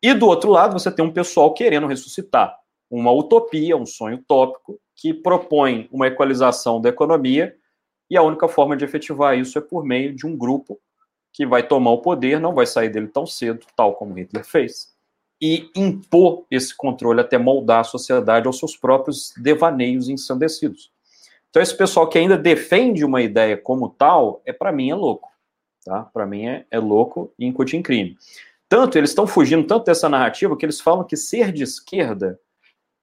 E 0.03 0.15
do 0.15 0.27
outro 0.27 0.51
lado, 0.51 0.79
você 0.79 0.91
tem 0.91 1.05
um 1.05 1.13
pessoal 1.13 1.53
querendo 1.53 1.87
ressuscitar 1.87 2.57
uma 2.91 3.11
utopia, 3.11 3.77
um 3.77 3.87
sonho 3.87 4.17
utópico, 4.17 4.81
que 4.95 5.13
propõe 5.13 5.89
uma 5.91 6.07
equalização 6.07 6.81
da 6.81 6.89
economia, 6.89 7.57
e 8.09 8.17
a 8.17 8.23
única 8.23 8.47
forma 8.47 8.77
de 8.77 8.85
efetivar 8.85 9.37
isso 9.37 9.59
é 9.59 9.61
por 9.61 9.85
meio 9.85 10.15
de 10.15 10.27
um 10.27 10.37
grupo 10.37 10.81
que 11.33 11.45
vai 11.45 11.67
tomar 11.67 11.91
o 11.91 12.01
poder, 12.01 12.41
não 12.41 12.55
vai 12.55 12.67
sair 12.67 12.89
dele 12.89 13.09
tão 13.09 13.27
cedo, 13.27 13.67
tal 13.77 13.95
como 13.95 14.15
Hitler 14.15 14.45
fez, 14.45 14.95
e 15.43 15.69
impor 15.75 16.47
esse 16.51 16.75
controle 16.75 17.21
até 17.21 17.37
moldar 17.37 17.81
a 17.81 17.85
sociedade 17.85 18.47
aos 18.47 18.59
seus 18.59 18.77
próprios 18.77 19.35
devaneios 19.37 20.09
ensandecidos. 20.09 20.91
Então, 21.51 21.63
esse 21.63 21.77
pessoal 21.77 22.09
que 22.09 22.19
ainda 22.19 22.37
defende 22.37 23.05
uma 23.05 23.23
ideia 23.23 23.57
como 23.57 23.89
tal, 23.89 24.43
é 24.45 24.53
para 24.53 24.73
mim 24.73 24.91
é 24.91 24.95
louco. 24.95 25.31
Tá? 25.85 26.03
Para 26.03 26.27
mim 26.27 26.47
é, 26.47 26.67
é 26.71 26.79
louco 26.79 27.33
e 27.39 27.47
incute 27.47 27.77
em 27.77 27.83
crime. 27.83 28.17
Tanto, 28.69 28.99
eles 28.99 29.11
estão 29.11 29.27
fugindo 29.27 29.67
tanto 29.67 29.87
dessa 29.87 30.09
narrativa 30.09 30.57
que 30.57 30.67
eles 30.67 30.81
falam 30.81 31.05
que 31.05 31.17
ser 31.17 31.53
de 31.53 31.63
esquerda, 31.63 32.39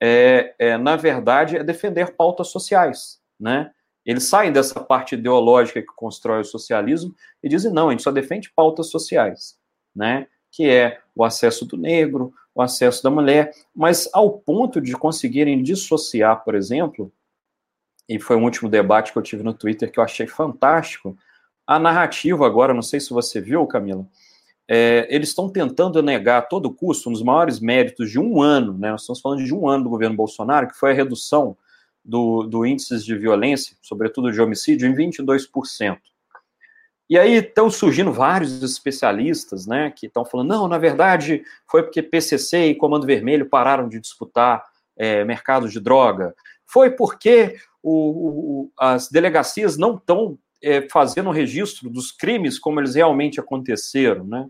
é, 0.01 0.53
é, 0.59 0.77
na 0.77 0.97
verdade, 0.97 1.55
é 1.55 1.63
defender 1.63 2.13
pautas 2.17 2.49
sociais, 2.49 3.21
né? 3.39 3.71
Eles 4.05 4.25
saem 4.25 4.51
dessa 4.51 4.81
parte 4.81 5.15
ideológica 5.15 5.81
que 5.81 5.87
constrói 5.95 6.41
o 6.41 6.45
socialismo 6.45 7.15
e 7.41 7.47
dizem, 7.47 7.71
não, 7.71 7.87
a 7.87 7.91
gente 7.91 8.03
só 8.03 8.11
defende 8.11 8.51
pautas 8.53 8.87
sociais, 8.87 9.57
né? 9.95 10.27
Que 10.51 10.69
é 10.69 10.99
o 11.15 11.23
acesso 11.23 11.65
do 11.65 11.77
negro, 11.77 12.33
o 12.53 12.61
acesso 12.61 13.01
da 13.01 13.09
mulher, 13.09 13.53
mas 13.73 14.09
ao 14.11 14.29
ponto 14.29 14.81
de 14.81 14.91
conseguirem 14.91 15.63
dissociar, 15.63 16.43
por 16.43 16.53
exemplo, 16.53 17.09
e 18.07 18.19
foi 18.19 18.35
um 18.35 18.43
último 18.43 18.69
debate 18.69 19.11
que 19.11 19.17
eu 19.17 19.23
tive 19.23 19.43
no 19.43 19.53
Twitter 19.53 19.91
que 19.91 19.99
eu 19.99 20.03
achei 20.03 20.27
fantástico, 20.27 21.17
a 21.65 21.79
narrativa 21.79 22.45
agora, 22.45 22.73
não 22.73 22.81
sei 22.81 22.99
se 22.99 23.09
você 23.11 23.39
viu, 23.39 23.65
Camila, 23.65 24.05
é, 24.67 25.07
eles 25.09 25.29
estão 25.29 25.49
tentando 25.49 26.01
negar 26.01 26.39
a 26.39 26.41
todo 26.41 26.73
custo 26.73 27.09
um 27.09 27.13
dos 27.13 27.23
maiores 27.23 27.59
méritos 27.59 28.09
de 28.09 28.19
um 28.19 28.41
ano, 28.41 28.77
né? 28.77 28.91
Nós 28.91 29.01
estamos 29.01 29.21
falando 29.21 29.43
de 29.43 29.53
um 29.53 29.67
ano 29.67 29.85
do 29.85 29.89
governo 29.89 30.15
Bolsonaro, 30.15 30.67
que 30.67 30.77
foi 30.77 30.91
a 30.91 30.95
redução 30.95 31.57
do, 32.03 32.43
do 32.43 32.65
índices 32.65 33.05
de 33.05 33.15
violência, 33.17 33.77
sobretudo 33.81 34.31
de 34.31 34.41
homicídio, 34.41 34.87
em 34.87 34.95
22%. 34.95 35.97
E 37.09 37.17
aí 37.17 37.35
estão 37.35 37.69
surgindo 37.69 38.11
vários 38.11 38.63
especialistas, 38.63 39.67
né, 39.67 39.91
que 39.91 40.07
estão 40.07 40.25
falando, 40.25 40.49
não, 40.49 40.67
na 40.67 40.77
verdade, 40.77 41.43
foi 41.69 41.83
porque 41.83 42.01
PCC 42.01 42.67
e 42.67 42.75
Comando 42.75 43.05
Vermelho 43.05 43.49
pararam 43.49 43.87
de 43.87 43.99
disputar 43.99 44.63
é, 44.97 45.23
mercados 45.23 45.71
de 45.71 45.79
droga, 45.79 46.33
foi 46.65 46.89
porque 46.91 47.55
o, 47.83 48.63
o, 48.63 48.71
as 48.79 49.09
delegacias 49.09 49.77
não 49.77 49.95
estão 49.95 50.39
é, 50.63 50.87
fazendo 50.89 51.29
registro 51.29 51.89
dos 51.89 52.11
crimes 52.11 52.57
como 52.57 52.79
eles 52.79 52.95
realmente 52.95 53.39
aconteceram, 53.39 54.23
né? 54.23 54.47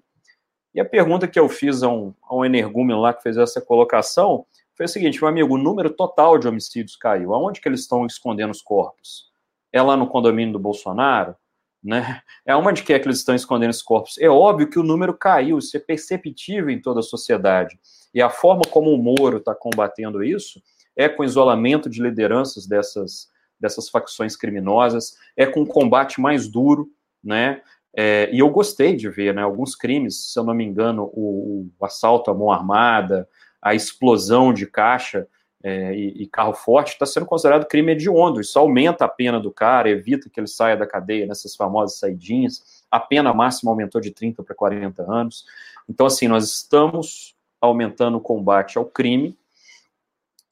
E 0.74 0.80
a 0.80 0.86
pergunta 0.86 1.28
que 1.28 1.40
eu 1.40 1.50
fiz 1.50 1.84
a 1.84 1.90
um, 1.90 2.14
a 2.24 2.36
um 2.36 2.46
energúmeno 2.46 3.00
lá 3.00 3.14
que 3.14 3.22
fez 3.22 3.38
essa 3.38 3.60
colocação 3.60 4.46
foi 4.76 4.86
o 4.86 4.90
seguinte, 4.90 5.20
meu 5.20 5.30
amigo, 5.30 5.54
o 5.54 5.58
número 5.58 5.90
total 5.90 6.38
de 6.38 6.48
homicídios 6.48 6.96
caiu. 6.96 7.34
Aonde 7.34 7.62
que 7.62 7.68
eles 7.68 7.82
estão 7.82 8.06
escondendo 8.08 8.50
os 8.50 8.62
corpos? 8.62 9.32
É 9.72 9.82
lá 9.82 9.96
no 9.96 10.08
condomínio 10.08 10.54
do 10.54 10.60
Bolsonaro? 10.60 11.36
Né? 11.84 12.22
É 12.46 12.56
onde 12.56 12.82
que 12.82 12.94
é 12.94 12.98
que 12.98 13.06
eles 13.06 13.20
estão 13.20 13.36
escondendo 13.36 13.70
os 13.70 13.84
corpos? 13.84 14.18
É 14.18 14.30
óbvio 14.30 14.70
que 14.70 14.80
o 14.80 14.84
número 14.84 15.14
caiu, 15.14 15.60
isso 15.60 15.76
é 15.78 15.80
perceptível 15.80 16.70
em 16.70 16.82
toda 16.82 17.02
a 17.02 17.04
sociedade. 17.04 17.78
E 18.14 18.22
a 18.22 18.30
forma 18.30 18.64
como 18.70 18.92
o 18.92 18.98
Moro 18.98 19.38
está 19.38 19.54
combatendo 19.54 20.24
isso 20.24 20.62
é 20.96 21.10
com 21.10 21.24
isolamento 21.24 21.90
de 21.90 22.02
lideranças 22.02 22.68
dessas, 22.68 23.30
dessas 23.60 23.90
facções 23.90 24.36
criminosas, 24.36 25.18
é 25.36 25.46
com 25.46 25.62
um 25.62 25.66
combate 25.66 26.20
mais 26.22 26.48
duro, 26.48 26.90
né? 27.24 27.62
É, 27.96 28.30
e 28.34 28.40
eu 28.40 28.50
gostei 28.50 28.96
de 28.96 29.08
ver, 29.08 29.36
né, 29.36 29.44
alguns 29.44 29.76
crimes, 29.76 30.32
se 30.32 30.40
eu 30.40 30.44
não 30.44 30.54
me 30.54 30.64
engano, 30.64 31.12
o, 31.14 31.70
o 31.80 31.86
assalto 31.86 32.32
à 32.32 32.34
mão 32.34 32.52
armada, 32.52 33.30
a 33.62 33.76
explosão 33.76 34.52
de 34.52 34.66
caixa 34.66 35.28
é, 35.64 35.96
e, 35.96 36.24
e, 36.24 36.28
carro 36.28 36.54
forte 36.54 36.90
está 36.90 37.06
sendo 37.06 37.26
considerado 37.26 37.68
crime 37.68 37.94
hediondo. 37.94 38.42
Isso 38.42 38.60
aumenta 38.60 39.06
a 39.06 39.08
pena 39.08 39.40
do 39.40 39.50
cara, 39.50 39.90
evita 39.90 40.30
que 40.30 40.38
ele 40.40 40.48
saia 40.48 40.76
da 40.76 40.86
cadeia 40.86 41.26
nessas 41.26 41.56
famosas 41.56 42.00
saidinhas. 42.00 42.84
A 42.92 43.00
pena 43.00 43.34
máxima 43.34 43.72
aumentou 43.72 44.02
de 44.02 44.12
30 44.12 44.44
para 44.44 44.54
40 44.54 45.04
anos. 45.10 45.46
Então, 45.88 46.06
assim, 46.06 46.28
nós 46.28 46.44
estamos 46.54 47.34
aumentando 47.62 48.18
o 48.18 48.22
combate 48.22 48.78
ao 48.78 48.86
crime 48.86 49.38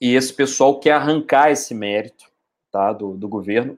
e 0.02 0.16
esse 0.16 0.34
pessoal 0.34 0.80
quer 0.80 0.94
arrancar 0.94 1.52
esse 1.52 1.76
mérito 1.76 2.26
tá, 2.72 2.92
do, 2.92 3.16
do 3.16 3.28
governo, 3.28 3.78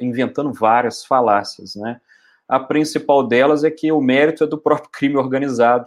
inventando 0.00 0.52
várias 0.52 1.04
falácias, 1.04 1.74
né? 1.74 2.00
A 2.46 2.60
principal 2.60 3.26
delas 3.26 3.64
é 3.64 3.70
que 3.70 3.90
o 3.90 4.00
mérito 4.00 4.44
é 4.44 4.46
do 4.46 4.58
próprio 4.58 4.90
crime 4.92 5.16
organizado, 5.16 5.86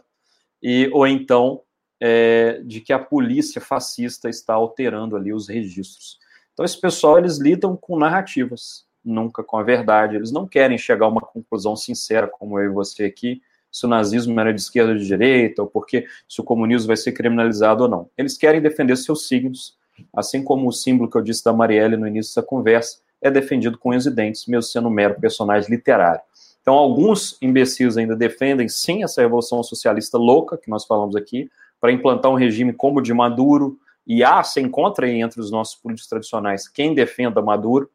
e 0.64 0.90
ou 0.92 1.06
então 1.06 1.62
é, 2.02 2.62
de 2.66 2.82
que 2.82 2.92
a 2.92 2.98
polícia 2.98 3.62
fascista 3.62 4.30
está 4.30 4.56
alterando 4.56 5.16
ali 5.16 5.32
os 5.32 5.48
registros. 5.48 6.18
Então, 6.54 6.66
esse 6.66 6.80
pessoal, 6.80 7.20
eles 7.20 7.38
lidam 7.38 7.76
com 7.76 8.00
narrativas, 8.00 8.86
nunca 9.04 9.44
com 9.44 9.58
a 9.58 9.64
verdade. 9.64 10.16
Eles 10.16 10.32
não 10.32 10.48
querem 10.48 10.78
chegar 10.78 11.06
a 11.06 11.10
uma 11.10 11.22
conclusão 11.22 11.76
sincera, 11.76 12.28
como 12.28 12.60
eu 12.60 12.72
e 12.72 12.74
você 12.74 13.04
aqui, 13.04 13.42
se 13.76 13.86
o 13.86 13.90
nazismo 13.90 14.40
era 14.40 14.54
de 14.54 14.62
esquerda 14.62 14.94
ou 14.94 14.98
de 14.98 15.06
direita, 15.06 15.62
ou 15.62 15.68
porque 15.68 16.06
se 16.30 16.40
o 16.40 16.44
comunismo 16.44 16.88
vai 16.88 16.98
ser 16.98 17.12
criminalizado 17.12 17.84
ou 17.84 17.90
não. 17.90 18.10
Eles 18.18 18.38
querem 18.38 18.62
defender 18.62 18.96
seus 18.96 19.28
signos 19.28 19.78
assim 20.14 20.44
como 20.44 20.68
o 20.68 20.74
símbolo 20.74 21.10
que 21.10 21.18
eu 21.18 21.22
disse 21.22 21.44
da 21.44 21.54
Marielle 21.54 21.98
no 21.98 22.08
início 22.08 22.32
dessa 22.32 22.46
conversa, 22.46 23.00
é 23.22 23.32
defendido 23.32 23.78
com 23.78 23.90
unhas 23.90 24.06
dentes, 24.06 24.46
mesmo 24.46 24.64
sendo 24.64 24.88
um 24.88 24.92
mero 24.92 25.20
personagem 25.20 25.70
literário. 25.70 26.22
Então, 26.62 26.74
alguns 26.74 27.38
imbecis 27.42 27.98
ainda 27.98 28.16
defendem, 28.16 28.68
sim, 28.68 29.04
essa 29.04 29.22
revolução 29.22 29.62
socialista 29.64 30.18
louca 30.18 30.58
que 30.58 30.70
nós 30.70 30.86
falamos 30.86 31.16
aqui, 31.16 31.50
para 31.80 31.92
implantar 31.92 32.32
um 32.32 32.36
regime 32.36 32.74
como 32.74 33.00
o 33.00 33.02
de 33.02 33.14
Maduro, 33.14 33.78
e 34.06 34.24
há, 34.24 34.44
se 34.44 34.60
encontra 34.62 35.10
entre 35.10 35.40
os 35.40 35.50
nossos 35.52 35.76
políticos 35.76 36.10
tradicionais 36.10 36.68
quem 36.68 36.94
defenda 36.94 37.42
Maduro, 37.42 37.90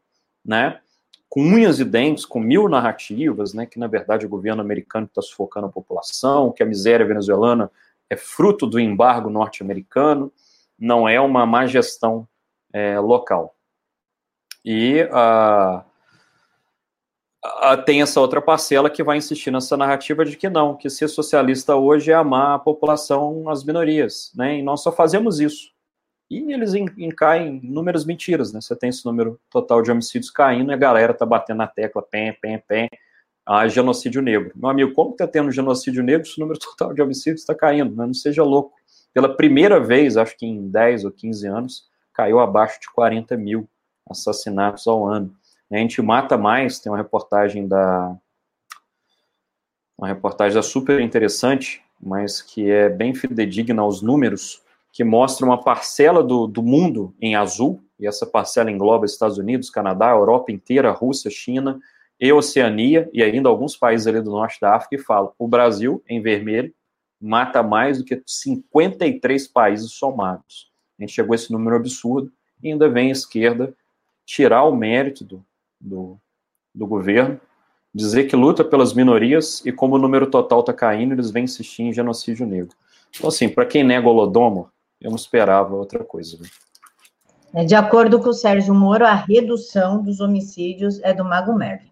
né, 0.44 0.78
com 1.30 1.40
unhas 1.42 1.78
e 1.78 1.84
dentes, 1.84 2.26
com 2.26 2.40
mil 2.40 2.68
narrativas, 2.68 3.54
né, 3.54 3.64
que 3.64 3.78
na 3.78 3.86
verdade 3.86 4.26
o 4.26 4.28
governo 4.28 4.60
americano 4.60 5.06
está 5.06 5.22
sufocando 5.22 5.68
a 5.68 5.70
população, 5.70 6.50
que 6.50 6.60
a 6.60 6.66
miséria 6.66 7.06
venezuelana 7.06 7.70
é 8.10 8.16
fruto 8.16 8.66
do 8.66 8.80
embargo 8.80 9.30
norte-americano, 9.30 10.32
não 10.76 11.08
é 11.08 11.20
uma 11.20 11.46
má 11.46 11.66
gestão 11.66 12.26
é, 12.72 12.98
local. 12.98 13.54
E 14.64 15.04
uh, 15.04 15.84
uh, 17.46 17.84
tem 17.84 18.02
essa 18.02 18.20
outra 18.20 18.42
parcela 18.42 18.90
que 18.90 19.02
vai 19.02 19.16
insistir 19.16 19.52
nessa 19.52 19.76
narrativa 19.76 20.24
de 20.24 20.36
que 20.36 20.50
não, 20.50 20.76
que 20.76 20.90
ser 20.90 21.06
socialista 21.06 21.76
hoje 21.76 22.10
é 22.10 22.14
amar 22.14 22.56
a 22.56 22.58
população, 22.58 23.48
as 23.48 23.62
minorias, 23.62 24.32
né? 24.34 24.58
E 24.58 24.62
nós 24.62 24.82
só 24.82 24.90
fazemos 24.90 25.38
isso. 25.38 25.70
E 26.30 26.52
eles 26.52 26.74
encaem 26.74 27.60
números 27.64 28.04
mentiras, 28.04 28.52
né? 28.52 28.60
Você 28.60 28.76
tem 28.76 28.90
esse 28.90 29.04
número 29.04 29.40
total 29.50 29.82
de 29.82 29.90
homicídios 29.90 30.30
caindo 30.30 30.70
e 30.70 30.74
a 30.74 30.76
galera 30.76 31.12
tá 31.12 31.26
batendo 31.26 31.58
na 31.58 31.66
tecla, 31.66 32.00
pem, 32.00 32.32
pem, 32.40 32.58
pem, 32.60 32.88
a 33.44 33.66
genocídio 33.66 34.22
negro. 34.22 34.52
Meu 34.54 34.70
amigo, 34.70 34.92
como 34.92 35.10
que 35.10 35.18
tá 35.18 35.26
tendo 35.26 35.50
genocídio 35.50 36.04
negro 36.04 36.26
se 36.26 36.38
o 36.38 36.40
número 36.40 36.58
total 36.62 36.94
de 36.94 37.02
homicídios 37.02 37.40
está 37.40 37.54
caindo? 37.54 37.96
Né? 37.96 38.06
Não 38.06 38.14
seja 38.14 38.44
louco. 38.44 38.74
Pela 39.12 39.36
primeira 39.36 39.80
vez, 39.80 40.16
acho 40.16 40.36
que 40.36 40.46
em 40.46 40.70
10 40.70 41.04
ou 41.04 41.10
15 41.10 41.46
anos, 41.48 41.90
caiu 42.14 42.38
abaixo 42.38 42.80
de 42.80 42.88
40 42.92 43.36
mil 43.36 43.68
assassinatos 44.08 44.86
ao 44.86 45.04
ano. 45.04 45.34
A 45.68 45.76
gente 45.76 46.00
mata 46.00 46.36
mais, 46.36 46.78
tem 46.78 46.92
uma 46.92 46.98
reportagem 46.98 47.66
da 47.66 48.16
uma 49.96 50.08
reportagem 50.08 50.54
da 50.54 50.62
super 50.62 50.98
interessante, 51.00 51.82
mas 52.00 52.40
que 52.40 52.70
é 52.70 52.88
bem 52.88 53.14
fidedigna 53.14 53.82
aos 53.82 54.00
números, 54.00 54.62
que 54.92 55.04
mostra 55.04 55.46
uma 55.46 55.62
parcela 55.62 56.22
do, 56.22 56.46
do 56.46 56.62
mundo 56.62 57.14
em 57.20 57.34
azul, 57.34 57.82
e 57.98 58.06
essa 58.06 58.26
parcela 58.26 58.70
engloba 58.70 59.06
Estados 59.06 59.38
Unidos, 59.38 59.70
Canadá, 59.70 60.10
Europa 60.10 60.50
inteira, 60.50 60.90
Rússia, 60.90 61.30
China 61.30 61.78
e 62.18 62.32
Oceania, 62.32 63.08
e 63.12 63.22
ainda 63.22 63.48
alguns 63.48 63.76
países 63.76 64.06
ali 64.06 64.20
do 64.20 64.30
norte 64.30 64.60
da 64.60 64.74
África, 64.74 64.96
e 64.96 64.98
fala, 64.98 65.32
o 65.38 65.46
Brasil, 65.46 66.02
em 66.08 66.20
vermelho, 66.20 66.72
mata 67.20 67.62
mais 67.62 67.98
do 67.98 68.04
que 68.04 68.20
53 68.26 69.46
países 69.48 69.92
somados. 69.92 70.70
A 70.98 71.02
gente 71.02 71.12
chegou 71.12 71.32
a 71.32 71.36
esse 71.36 71.52
número 71.52 71.76
absurdo, 71.76 72.32
e 72.62 72.70
ainda 72.70 72.88
vem 72.88 73.08
a 73.08 73.12
esquerda 73.12 73.74
tirar 74.26 74.64
o 74.64 74.74
mérito 74.74 75.24
do, 75.24 75.44
do, 75.80 76.18
do 76.74 76.86
governo, 76.86 77.40
dizer 77.94 78.24
que 78.24 78.36
luta 78.36 78.64
pelas 78.64 78.92
minorias 78.92 79.64
e 79.64 79.72
como 79.72 79.96
o 79.96 79.98
número 79.98 80.26
total 80.26 80.60
está 80.60 80.72
caindo, 80.72 81.14
eles 81.14 81.30
vêm 81.30 81.44
insistir 81.44 81.82
em 81.82 81.92
genocídio 81.92 82.46
negro. 82.46 82.76
Então, 83.14 83.28
assim, 83.28 83.48
para 83.48 83.66
quem 83.66 83.82
nega 83.82 84.06
o 84.06 84.10
Holodomor, 84.10 84.68
eu 85.00 85.10
não 85.10 85.16
esperava 85.16 85.74
outra 85.74 86.04
coisa. 86.04 86.38
Né? 87.52 87.64
De 87.64 87.74
acordo 87.74 88.20
com 88.20 88.28
o 88.30 88.34
Sérgio 88.34 88.74
Moro, 88.74 89.06
a 89.06 89.14
redução 89.14 90.02
dos 90.02 90.20
homicídios 90.20 91.00
é 91.02 91.12
do 91.12 91.24
Mago 91.24 91.54
Merlin. 91.54 91.90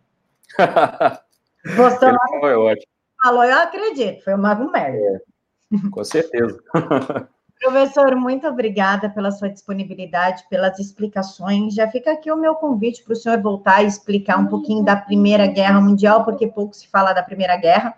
Gostou? 1.77 2.11
Foi 2.41 2.55
ótimo. 2.55 2.93
Falou, 3.23 3.45
eu 3.45 3.59
acredito, 3.59 4.23
foi 4.23 4.35
o 4.35 4.39
Mago 4.39 4.71
Merlin. 4.71 4.99
É, 4.99 5.91
com 5.91 6.05
certeza. 6.05 6.59
Professor, 7.61 8.15
muito 8.15 8.47
obrigada 8.47 9.11
pela 9.11 9.33
sua 9.33 9.49
disponibilidade, 9.49 10.45
pelas 10.49 10.79
explicações. 10.79 11.75
Já 11.75 11.91
fica 11.91 12.13
aqui 12.13 12.31
o 12.31 12.37
meu 12.37 12.55
convite 12.55 13.03
para 13.03 13.15
o 13.15 13.17
senhor 13.17 13.43
voltar 13.43 13.83
e 13.83 13.89
explicar 13.89 14.39
um 14.39 14.47
pouquinho 14.47 14.85
da 14.85 14.95
Primeira 14.95 15.47
Guerra 15.49 15.81
Mundial, 15.81 16.25
porque 16.25 16.47
pouco 16.47 16.75
se 16.75 16.87
fala 16.87 17.13
da 17.13 17.23
Primeira 17.23 17.57
Guerra. 17.57 17.97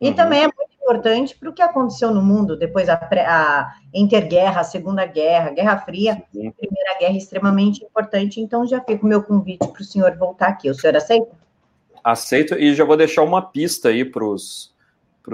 E 0.00 0.08
uhum. 0.08 0.14
também 0.14 0.40
é 0.40 0.46
muito 0.46 0.75
importante 0.86 1.36
para 1.36 1.50
o 1.50 1.52
que 1.52 1.60
aconteceu 1.60 2.12
no 2.12 2.22
mundo 2.22 2.56
depois 2.56 2.88
a, 2.88 2.94
a 2.94 3.74
interguerra, 3.92 4.60
a 4.60 4.64
Segunda 4.64 5.04
Guerra, 5.04 5.50
Guerra 5.50 5.78
Fria, 5.78 6.22
Sim. 6.32 6.52
Primeira 6.52 6.98
Guerra 6.98 7.16
extremamente 7.16 7.84
importante. 7.84 8.40
Então 8.40 8.66
já 8.66 8.80
fica 8.80 9.04
o 9.04 9.08
meu 9.08 9.22
convite 9.22 9.66
para 9.66 9.82
o 9.82 9.84
senhor 9.84 10.16
voltar 10.16 10.48
aqui. 10.48 10.70
O 10.70 10.74
senhor 10.74 10.96
aceita? 10.96 11.30
Aceito 12.04 12.54
e 12.54 12.72
já 12.72 12.84
vou 12.84 12.96
deixar 12.96 13.22
uma 13.22 13.42
pista 13.42 13.88
aí 13.88 14.04
para 14.04 14.24
os 14.24 14.70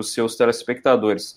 seus 0.05 0.37
telespectadores. 0.37 1.37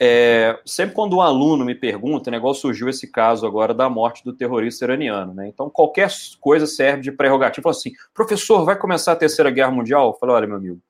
É, 0.00 0.58
sempre 0.64 0.94
quando 0.94 1.16
um 1.16 1.20
aluno 1.20 1.64
me 1.64 1.74
pergunta, 1.74 2.30
né, 2.30 2.36
igual 2.36 2.54
surgiu 2.54 2.88
esse 2.88 3.10
caso 3.10 3.44
agora 3.44 3.74
da 3.74 3.88
morte 3.90 4.24
do 4.24 4.32
terrorista 4.32 4.84
iraniano, 4.84 5.34
né? 5.34 5.48
Então 5.48 5.68
qualquer 5.68 6.08
coisa 6.40 6.66
serve 6.66 7.02
de 7.02 7.12
prerrogativa. 7.12 7.70
Assim, 7.70 7.92
professor, 8.14 8.64
vai 8.64 8.76
começar 8.76 9.12
a 9.12 9.16
terceira 9.16 9.50
guerra 9.50 9.72
mundial? 9.72 10.08
Eu 10.08 10.14
falei, 10.14 10.36
olha, 10.36 10.46
meu 10.46 10.56
amigo, 10.56 10.80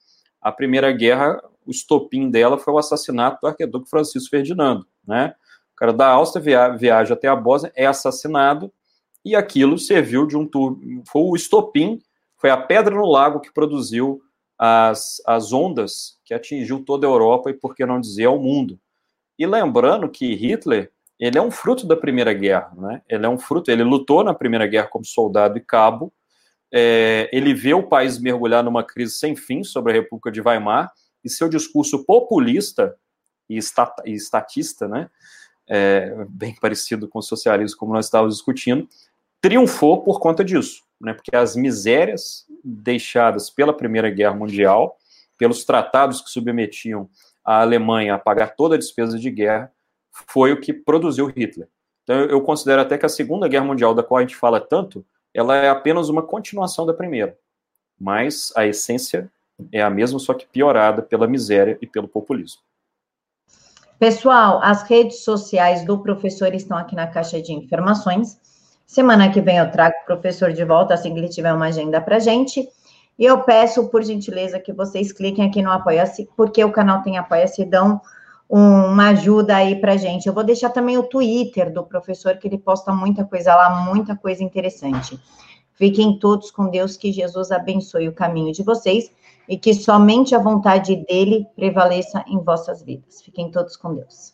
a 0.41 0.53
primeira 0.53 0.93
guerra, 0.93 1.41
o 1.69 1.71
estopim 1.71 2.31
dela 2.31 2.57
foi 2.57 2.73
o 2.73 2.79
assassinato 2.79 3.39
do 3.43 3.47
arquiduque 3.47 3.91
Francisco 3.91 4.31
Ferdinando, 4.31 4.87
né? 5.07 5.35
O 5.75 5.77
cara 5.77 5.93
da 5.93 6.09
Áustria 6.09 6.43
via, 6.43 6.69
viaja 6.71 7.13
até 7.13 7.29
a 7.29 7.37
Bósnia, 7.37 7.71
é 7.77 7.87
assassinado, 7.87 8.73
e 9.23 9.37
aquilo 9.37 9.79
serviu 9.79 10.27
de 10.27 10.35
um 10.35 10.47
tour, 10.47 10.79
foi 11.07 11.23
o 11.23 11.37
estopim, 11.37 12.01
foi 12.39 12.49
a 12.49 12.57
pedra 12.57 12.95
no 12.95 13.05
lago 13.05 13.41
que 13.41 13.53
produziu 13.53 14.23
as, 14.59 15.21
as 15.27 15.53
ondas 15.53 16.17
que 16.25 16.33
atingiu 16.33 16.83
toda 16.83 17.07
a 17.07 17.11
Europa 17.11 17.51
e, 17.51 17.55
por 17.55 17.75
que 17.75 17.85
não 17.85 18.01
dizer, 18.01 18.25
ao 18.25 18.39
mundo. 18.39 18.81
E 19.39 19.47
lembrando 19.47 20.09
que 20.09 20.35
Hitler, 20.35 20.91
ele 21.21 21.37
é 21.37 21.43
um 21.43 21.51
fruto 21.51 21.87
da 21.87 21.97
Primeira 21.97 22.33
Guerra, 22.33 22.73
né? 22.77 23.03
Ele 23.09 23.27
é 23.27 23.29
um 23.29 23.39
fruto, 23.39 23.71
ele 23.71 23.85
lutou 23.85 24.25
na 24.25 24.33
Primeira 24.33 24.67
Guerra 24.67 24.89
como 24.89 25.05
soldado 25.05 25.59
e 25.59 25.61
cabo, 25.61 26.13
é, 26.73 27.29
ele 27.33 27.53
vê 27.53 27.75
o 27.75 27.83
país 27.83 28.19
mergulhar 28.19 28.65
numa 28.65 28.83
crise 28.83 29.13
sem 29.13 29.37
fim 29.37 29.63
sobre 29.63 29.93
a 29.93 29.95
República 29.95 30.31
de 30.31 30.41
Weimar, 30.41 30.91
e 31.25 31.29
seu 31.29 31.49
discurso 31.49 32.05
populista 32.05 32.97
e, 33.49 33.57
estat, 33.57 33.93
estatista, 34.05 34.87
né? 34.87 35.11
É, 35.71 36.25
bem 36.31 36.55
parecido 36.55 37.07
com 37.07 37.19
o 37.19 37.23
socialismo, 37.23 37.79
como 37.79 37.93
nós 37.93 38.07
estávamos 38.07 38.37
discutindo, 38.37 38.89
triunfou 39.41 40.03
por 40.03 40.19
conta 40.19 40.43
disso, 40.43 40.83
né? 41.01 41.13
Porque 41.13 41.37
as 41.37 41.55
misérias 41.55 42.47
deixadas 42.65 43.51
pela 43.51 43.73
Primeira 43.73 44.11
Guerra 44.11 44.35
Mundial, 44.35 44.97
pelos 45.37 45.65
tratados 45.65 46.21
que 46.21 46.31
submetiam 46.31 47.09
a 47.45 47.61
Alemanha 47.61 48.15
a 48.15 48.19
pagar 48.19 48.57
toda 48.57 48.75
a 48.75 48.79
despesa 48.79 49.19
de 49.19 49.31
guerra, 49.31 49.73
foi 50.27 50.53
o 50.53 50.61
que 50.61 50.73
produziu 50.73 51.27
Hitler. 51.27 51.69
Então, 52.03 52.17
eu 52.23 52.41
considero 52.41 52.83
até 52.83 52.97
que 52.97 53.07
a 53.07 53.09
Segunda 53.09 53.47
Guerra 53.47 53.67
Mundial, 53.67 53.95
da 53.95 54.03
qual 54.03 54.19
a 54.19 54.23
gente 54.23 54.37
fala 54.37 54.61
tanto, 54.61 55.05
ela 55.33 55.57
é 55.57 55.69
apenas 55.69 56.09
uma 56.09 56.23
continuação 56.23 56.87
da 56.87 56.95
primeira. 56.95 57.39
Mas 58.01 58.53
a 58.57 58.67
essência 58.67 59.31
é 59.73 59.83
a 59.83 59.91
mesma, 59.91 60.19
só 60.19 60.35
que 60.35 60.47
piorada 60.47 61.03
pela 61.03 61.27
miséria 61.27 61.79
e 61.81 61.87
pelo 61.87 62.09
populismo. 62.09 62.63
Pessoal, 63.99 64.61
as 64.63 64.83
redes 64.85 65.25
sociais 65.25 65.85
do 65.85 65.99
professor 65.99 66.55
estão 66.55 66.79
aqui 66.79 66.95
na 66.95 67.09
caixa 67.09 67.43
de 67.43 67.53
informações. 67.53 68.39
Semana 68.87 69.31
que 69.31 69.41
vem 69.41 69.59
eu 69.59 69.71
trago 69.71 69.95
o 70.03 70.07
professor 70.07 70.53
de 70.53 70.65
volta, 70.65 70.95
assim 70.95 71.13
que 71.13 71.19
ele 71.19 71.29
tiver 71.29 71.53
uma 71.53 71.67
agenda 71.67 72.01
para 72.01 72.21
gente. 72.21 72.69
E 73.19 73.25
eu 73.25 73.43
peço, 73.43 73.89
por 73.89 74.05
gentileza, 74.05 74.61
que 74.61 74.73
vocês 74.73 75.11
cliquem 75.13 75.45
aqui 75.45 75.61
no 75.61 75.73
Apoia-se, 75.73 76.29
porque 76.37 76.65
o 76.65 76.71
canal 76.71 77.03
tem 77.03 77.19
Apoia-se 77.19 77.63
e 77.63 77.65
dão 77.65 78.01
uma 78.49 79.09
ajuda 79.09 79.57
aí 79.57 79.81
pra 79.81 79.97
gente. 79.97 80.27
Eu 80.27 80.33
vou 80.33 80.45
deixar 80.45 80.71
também 80.71 80.97
o 80.97 81.03
Twitter 81.03 81.73
do 81.73 81.83
professor, 81.83 82.37
que 82.37 82.47
ele 82.47 82.57
posta 82.57 82.93
muita 82.93 83.25
coisa 83.25 83.55
lá, 83.57 83.85
muita 83.85 84.17
coisa 84.17 84.45
interessante. 84.45 85.19
Fiquem 85.75 86.19
todos 86.19 86.53
com 86.53 86.71
Deus, 86.71 86.97
que 86.97 87.11
Jesus 87.11 87.51
abençoe 87.51 88.09
o 88.09 88.15
caminho 88.15 88.53
de 88.53 88.63
vocês 88.63 89.11
e 89.49 89.57
que 89.57 89.73
somente 89.73 90.35
a 90.35 90.39
vontade 90.39 90.95
dele 91.07 91.47
prevaleça 91.57 92.23
em 92.29 92.39
vossas 92.39 92.83
vidas. 92.83 93.23
Fiquem 93.23 93.51
todos 93.51 93.77
com 93.77 93.95
Deus. 93.95 94.27